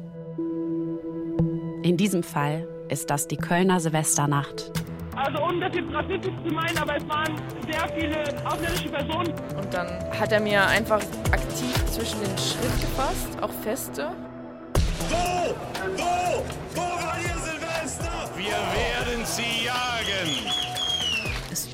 In 1.82 1.98
diesem 1.98 2.22
Fall 2.22 2.68
ist 2.90 3.10
das 3.10 3.28
die 3.28 3.38
Kölner 3.38 3.80
Silvesternacht 3.80 4.72
also 5.18 5.44
ohne 5.44 5.60
das 5.60 5.76
jetzt 5.76 5.94
rassistisch 5.94 6.34
zu 6.46 6.54
meinen, 6.54 6.78
aber 6.78 6.96
es 6.96 7.08
waren 7.08 7.36
sehr 7.70 7.88
viele 7.90 8.46
ausländische 8.46 8.90
Personen. 8.90 9.34
Und 9.58 9.74
dann 9.74 9.88
hat 10.20 10.32
er 10.32 10.40
mir 10.40 10.66
einfach 10.66 11.02
aktiv 11.32 11.86
zwischen 11.88 12.20
den 12.22 12.38
Schritt 12.38 12.82
gefasst, 12.82 13.42
auch 13.42 13.52
feste. 13.64 14.12
So 15.10 15.56
Wo? 15.96 16.44
Wo 16.76 16.82
war 16.82 17.18
ihr 17.18 17.38
Silvester? 17.40 18.12
Wir 18.36 18.46
werden 18.52 19.26
sie 19.26 19.66
jagen. 19.66 20.52
Es 21.52 21.70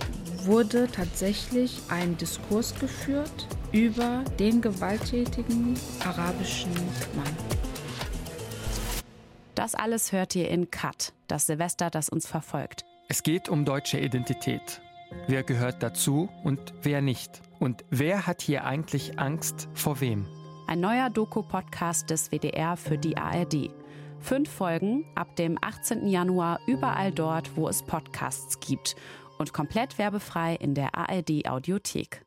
wurde 0.45 0.87
tatsächlich 0.87 1.81
ein 1.89 2.17
Diskurs 2.17 2.73
geführt 2.79 3.47
über 3.71 4.23
den 4.39 4.61
gewalttätigen 4.61 5.77
arabischen 6.05 6.71
Mann. 7.15 7.37
Das 9.55 9.75
alles 9.75 10.11
hört 10.11 10.35
ihr 10.35 10.49
in 10.49 10.71
Cut, 10.71 11.13
das 11.27 11.45
Silvester, 11.45 11.89
das 11.89 12.09
uns 12.09 12.27
verfolgt. 12.27 12.85
Es 13.09 13.21
geht 13.21 13.49
um 13.49 13.65
deutsche 13.65 13.99
Identität. 13.99 14.81
Wer 15.27 15.43
gehört 15.43 15.83
dazu 15.83 16.29
und 16.43 16.73
wer 16.81 17.01
nicht? 17.01 17.41
Und 17.59 17.83
wer 17.89 18.25
hat 18.25 18.41
hier 18.41 18.63
eigentlich 18.65 19.19
Angst 19.19 19.67
vor 19.73 19.99
wem? 19.99 20.25
Ein 20.67 20.79
neuer 20.79 21.09
Doku-Podcast 21.09 22.09
des 22.09 22.31
WDR 22.31 22.77
für 22.77 22.97
die 22.97 23.17
ARD. 23.17 23.69
Fünf 24.19 24.49
Folgen 24.49 25.05
ab 25.15 25.35
dem 25.35 25.57
18. 25.61 26.07
Januar 26.07 26.59
überall 26.65 27.11
dort, 27.11 27.57
wo 27.57 27.67
es 27.67 27.83
Podcasts 27.83 28.59
gibt. 28.61 28.95
Und 29.37 29.51
komplett 29.51 29.97
werbefrei 29.97 30.55
in 30.55 30.73
der 30.73 30.95
ARD-Audiothek. 30.95 32.25